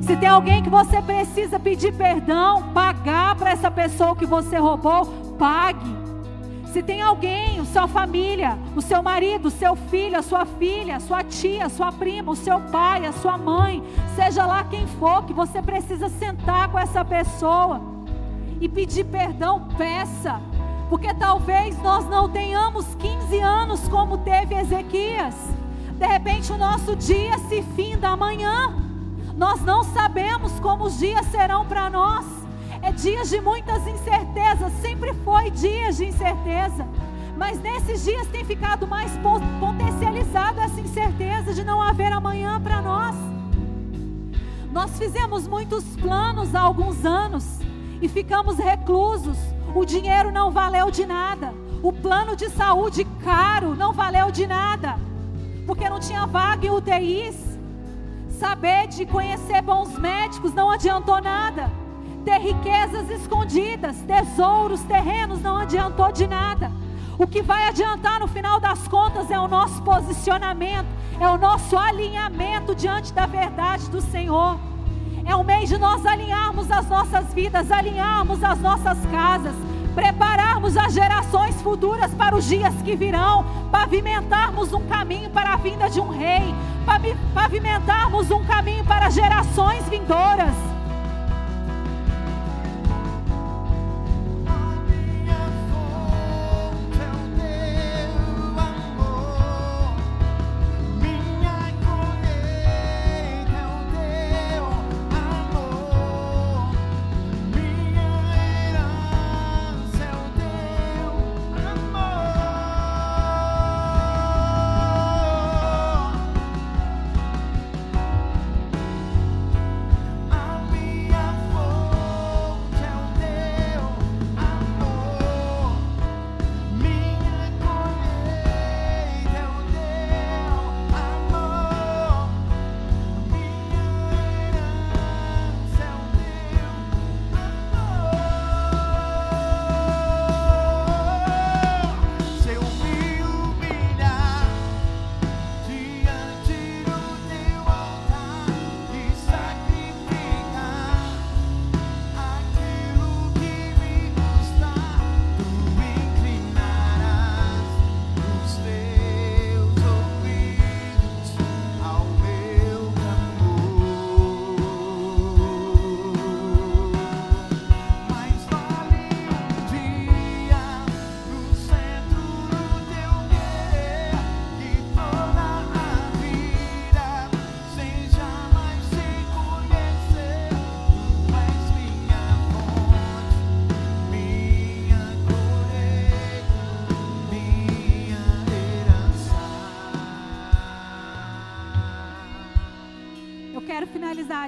Se 0.00 0.16
tem 0.16 0.28
alguém 0.28 0.62
que 0.62 0.70
você 0.70 1.02
precisa 1.02 1.60
pedir 1.60 1.92
perdão, 1.92 2.72
pagar 2.72 3.34
para 3.36 3.50
essa 3.50 3.70
pessoa 3.70 4.16
que 4.16 4.24
você 4.24 4.56
roubou, 4.56 5.04
pague. 5.38 6.07
Se 6.72 6.82
tem 6.82 7.00
alguém, 7.00 7.58
sua 7.78 7.86
família, 7.86 8.58
o 8.74 8.82
seu 8.82 9.02
marido, 9.02 9.46
o 9.46 9.50
seu 9.50 9.76
filho, 9.76 10.18
a 10.18 10.22
sua 10.22 10.44
filha, 10.44 10.96
a 10.96 11.00
sua 11.00 11.22
tia, 11.22 11.66
a 11.66 11.68
sua 11.68 11.92
prima, 11.92 12.32
o 12.32 12.36
seu 12.36 12.60
pai, 12.60 13.06
a 13.06 13.12
sua 13.12 13.38
mãe, 13.38 13.82
seja 14.16 14.44
lá 14.44 14.64
quem 14.64 14.86
for, 14.86 15.24
que 15.24 15.32
você 15.32 15.62
precisa 15.62 16.08
sentar 16.08 16.68
com 16.68 16.78
essa 16.78 17.04
pessoa 17.04 17.80
e 18.60 18.68
pedir 18.68 19.04
perdão, 19.04 19.68
peça. 19.76 20.40
Porque 20.90 21.12
talvez 21.14 21.80
nós 21.82 22.08
não 22.08 22.28
tenhamos 22.28 22.94
15 22.96 23.38
anos 23.38 23.88
como 23.88 24.18
teve 24.18 24.54
Ezequias. 24.54 25.36
De 25.92 26.06
repente 26.06 26.52
o 26.52 26.58
nosso 26.58 26.96
dia 26.96 27.38
se 27.48 27.62
finda 27.76 28.08
amanhã. 28.08 28.74
Nós 29.36 29.60
não 29.62 29.84
sabemos 29.84 30.58
como 30.60 30.84
os 30.84 30.98
dias 30.98 31.26
serão 31.26 31.64
para 31.66 31.88
nós. 31.90 32.37
É 32.82 32.92
dias 32.92 33.28
de 33.28 33.40
muitas 33.40 33.86
incertezas, 33.86 34.72
sempre 34.80 35.12
foi 35.24 35.50
dias 35.50 35.96
de 35.96 36.06
incerteza. 36.06 36.86
Mas 37.36 37.60
nesses 37.60 38.04
dias 38.04 38.26
tem 38.26 38.44
ficado 38.44 38.86
mais 38.86 39.12
potencializado 39.60 40.60
essa 40.60 40.80
incerteza 40.80 41.54
de 41.54 41.64
não 41.64 41.80
haver 41.80 42.12
amanhã 42.12 42.60
para 42.60 42.82
nós. 42.82 43.14
Nós 44.72 44.98
fizemos 44.98 45.46
muitos 45.46 45.84
planos 45.96 46.54
há 46.54 46.60
alguns 46.60 47.04
anos 47.04 47.60
e 48.02 48.08
ficamos 48.08 48.58
reclusos. 48.58 49.38
O 49.74 49.84
dinheiro 49.84 50.32
não 50.32 50.50
valeu 50.50 50.90
de 50.90 51.06
nada. 51.06 51.54
O 51.82 51.92
plano 51.92 52.34
de 52.34 52.48
saúde 52.50 53.04
caro 53.22 53.74
não 53.74 53.92
valeu 53.92 54.30
de 54.30 54.46
nada. 54.46 54.98
Porque 55.66 55.88
não 55.88 56.00
tinha 56.00 56.26
vaga 56.26 56.66
em 56.66 56.70
UTIs. 56.70 57.36
Saber 58.30 58.88
de 58.88 59.06
conhecer 59.06 59.62
bons 59.62 59.96
médicos 59.98 60.52
não 60.52 60.70
adiantou 60.70 61.20
nada. 61.20 61.70
Ter 62.28 62.42
riquezas 62.42 63.08
escondidas, 63.08 63.96
tesouros, 64.02 64.82
terrenos 64.82 65.40
não 65.40 65.56
adiantou 65.56 66.12
de 66.12 66.26
nada. 66.26 66.70
O 67.18 67.26
que 67.26 67.40
vai 67.40 67.66
adiantar 67.66 68.20
no 68.20 68.28
final 68.28 68.60
das 68.60 68.86
contas 68.86 69.30
é 69.30 69.40
o 69.40 69.48
nosso 69.48 69.80
posicionamento, 69.82 70.86
é 71.18 71.26
o 71.26 71.38
nosso 71.38 71.74
alinhamento 71.74 72.74
diante 72.74 73.14
da 73.14 73.24
verdade 73.24 73.88
do 73.88 74.02
Senhor. 74.02 74.60
É 75.24 75.34
o 75.34 75.42
mês 75.42 75.70
de 75.70 75.78
nós 75.78 76.04
alinharmos 76.04 76.70
as 76.70 76.86
nossas 76.86 77.32
vidas, 77.32 77.72
alinharmos 77.72 78.44
as 78.44 78.58
nossas 78.58 78.98
casas, 79.06 79.54
prepararmos 79.94 80.76
as 80.76 80.92
gerações 80.92 81.58
futuras 81.62 82.12
para 82.12 82.36
os 82.36 82.44
dias 82.44 82.74
que 82.82 82.94
virão, 82.94 83.42
pavimentarmos 83.72 84.74
um 84.74 84.86
caminho 84.86 85.30
para 85.30 85.54
a 85.54 85.56
vinda 85.56 85.88
de 85.88 85.98
um 85.98 86.10
rei, 86.10 86.54
pavimentarmos 87.32 88.30
um 88.30 88.44
caminho 88.44 88.84
para 88.84 89.08
gerações 89.08 89.82
vindouras. 89.88 90.77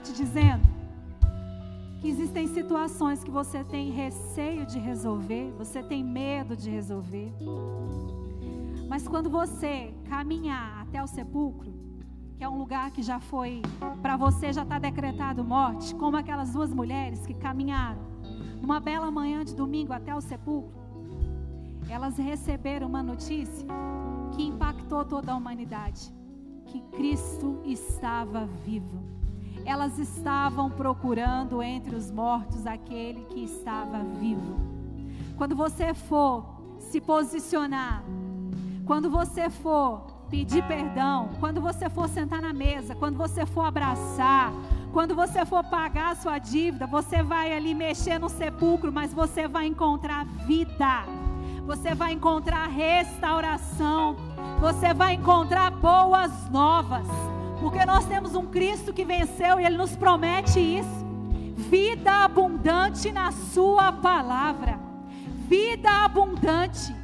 Te 0.00 0.12
dizendo 0.12 0.66
que 2.00 2.08
existem 2.08 2.46
situações 2.46 3.22
que 3.22 3.30
você 3.30 3.62
tem 3.62 3.90
receio 3.90 4.64
de 4.64 4.78
resolver, 4.78 5.52
você 5.58 5.82
tem 5.82 6.02
medo 6.02 6.56
de 6.56 6.70
resolver. 6.70 7.32
Mas 8.88 9.06
quando 9.06 9.28
você 9.28 9.92
caminhar 10.08 10.82
até 10.82 11.02
o 11.02 11.06
sepulcro, 11.06 11.72
que 12.36 12.42
é 12.42 12.48
um 12.48 12.56
lugar 12.56 12.90
que 12.90 13.02
já 13.02 13.20
foi, 13.20 13.60
para 14.00 14.16
você 14.16 14.50
já 14.50 14.62
está 14.62 14.78
decretado 14.78 15.44
morte, 15.44 15.94
como 15.94 16.16
aquelas 16.16 16.52
duas 16.52 16.72
mulheres 16.72 17.26
que 17.26 17.34
caminharam 17.34 18.00
numa 18.62 18.80
bela 18.80 19.10
manhã 19.10 19.44
de 19.44 19.54
domingo 19.54 19.92
até 19.92 20.14
o 20.14 20.20
sepulcro, 20.22 20.80
elas 21.88 22.16
receberam 22.16 22.86
uma 22.86 23.02
notícia 23.02 23.66
que 24.32 24.42
impactou 24.42 25.04
toda 25.04 25.32
a 25.32 25.36
humanidade: 25.36 26.10
que 26.66 26.80
Cristo 26.96 27.60
estava 27.64 28.46
vivo. 28.64 29.19
Elas 29.64 29.98
estavam 29.98 30.70
procurando 30.70 31.62
entre 31.62 31.94
os 31.94 32.10
mortos 32.10 32.66
aquele 32.66 33.24
que 33.26 33.44
estava 33.44 34.02
vivo. 34.02 34.58
Quando 35.36 35.56
você 35.56 35.94
for 35.94 36.44
se 36.78 37.00
posicionar, 37.00 38.02
quando 38.84 39.10
você 39.10 39.48
for 39.48 40.06
pedir 40.28 40.62
perdão, 40.64 41.30
quando 41.40 41.60
você 41.60 41.88
for 41.88 42.08
sentar 42.08 42.40
na 42.40 42.52
mesa, 42.52 42.94
quando 42.94 43.16
você 43.16 43.44
for 43.46 43.62
abraçar, 43.62 44.52
quando 44.92 45.14
você 45.14 45.46
for 45.46 45.62
pagar 45.64 46.12
a 46.12 46.14
sua 46.16 46.38
dívida, 46.38 46.86
você 46.86 47.22
vai 47.22 47.52
ali 47.52 47.74
mexer 47.74 48.18
no 48.18 48.28
sepulcro, 48.28 48.92
mas 48.92 49.12
você 49.12 49.46
vai 49.46 49.66
encontrar 49.66 50.24
vida. 50.46 51.04
Você 51.64 51.94
vai 51.94 52.12
encontrar 52.12 52.66
restauração. 52.66 54.16
Você 54.60 54.92
vai 54.92 55.14
encontrar 55.14 55.70
boas 55.70 56.50
novas. 56.50 57.06
Porque 57.60 57.84
nós 57.84 58.06
temos 58.06 58.34
um 58.34 58.46
Cristo 58.46 58.92
que 58.92 59.04
venceu 59.04 59.60
e 59.60 59.64
ele 59.64 59.76
nos 59.76 59.94
promete 59.94 60.58
isso. 60.58 61.06
Vida 61.56 62.24
abundante 62.24 63.12
na 63.12 63.30
sua 63.30 63.92
palavra. 63.92 64.78
Vida 65.48 65.90
abundante 66.04 67.00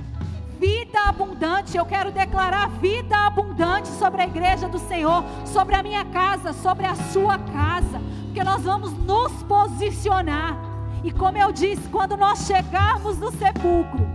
vida 0.59 0.99
abundante. 1.01 1.77
Eu 1.77 1.85
quero 1.85 2.11
declarar 2.11 2.69
vida 2.69 3.17
abundante 3.17 3.89
sobre 3.89 4.23
a 4.23 4.27
igreja 4.27 4.69
do 4.69 4.79
Senhor, 4.79 5.25
sobre 5.45 5.75
a 5.75 5.83
minha 5.83 6.05
casa, 6.07 6.53
sobre 6.53 6.87
a 6.87 6.95
sua 6.95 7.39
casa, 7.39 8.01
porque 8.25 8.43
nós 8.43 8.63
vamos 8.63 8.93
nos 8.93 9.33
posicionar. 9.43 10.57
E 11.05 11.13
como 11.13 11.39
eu 11.39 11.53
disse, 11.53 11.89
quando 11.89 12.17
nós 12.17 12.47
chegarmos 12.47 13.19
no 13.19 13.31
sepulcro, 13.31 14.07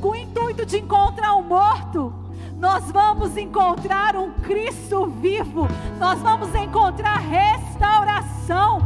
com 0.00 0.10
o 0.10 0.16
intuito 0.16 0.64
de 0.64 0.78
encontrar 0.78 1.34
um 1.34 1.42
morto, 1.42 2.12
nós 2.58 2.90
vamos 2.90 3.36
encontrar 3.36 4.16
um 4.16 4.32
Cristo 4.32 5.06
vivo, 5.06 5.68
nós 5.98 6.18
vamos 6.20 6.52
encontrar 6.54 7.18
restauração, 7.18 8.80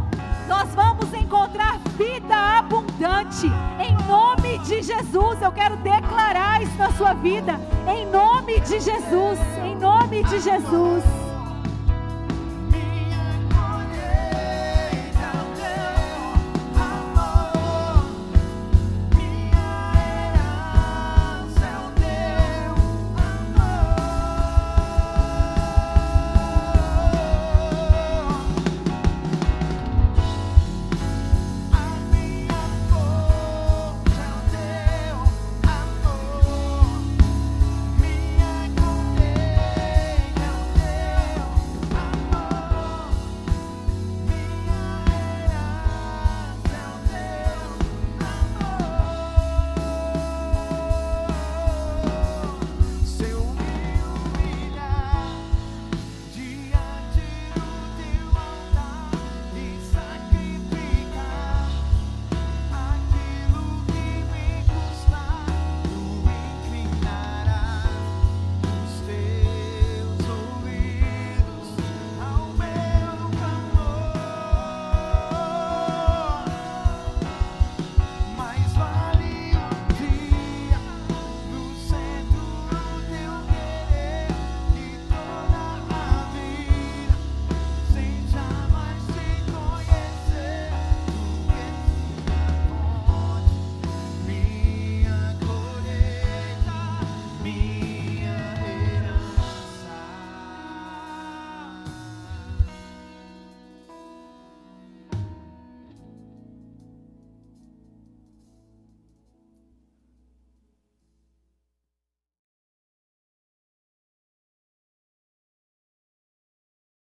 nós 0.46 0.68
vamos 0.74 1.12
encontrar 1.14 1.78
vida 1.96 2.58
abundante. 2.58 3.46
Em 3.80 3.94
nome 4.06 4.58
de 4.58 4.82
Jesus, 4.82 5.40
eu 5.40 5.52
quero 5.52 5.76
declarar 5.76 6.62
isso 6.62 6.76
na 6.76 6.92
sua 6.92 7.14
vida. 7.14 7.58
Em 7.88 8.06
nome 8.06 8.60
de 8.60 8.78
Jesus, 8.78 9.38
em 9.64 9.74
nome 9.76 10.22
de 10.24 10.40
Jesus. 10.40 11.31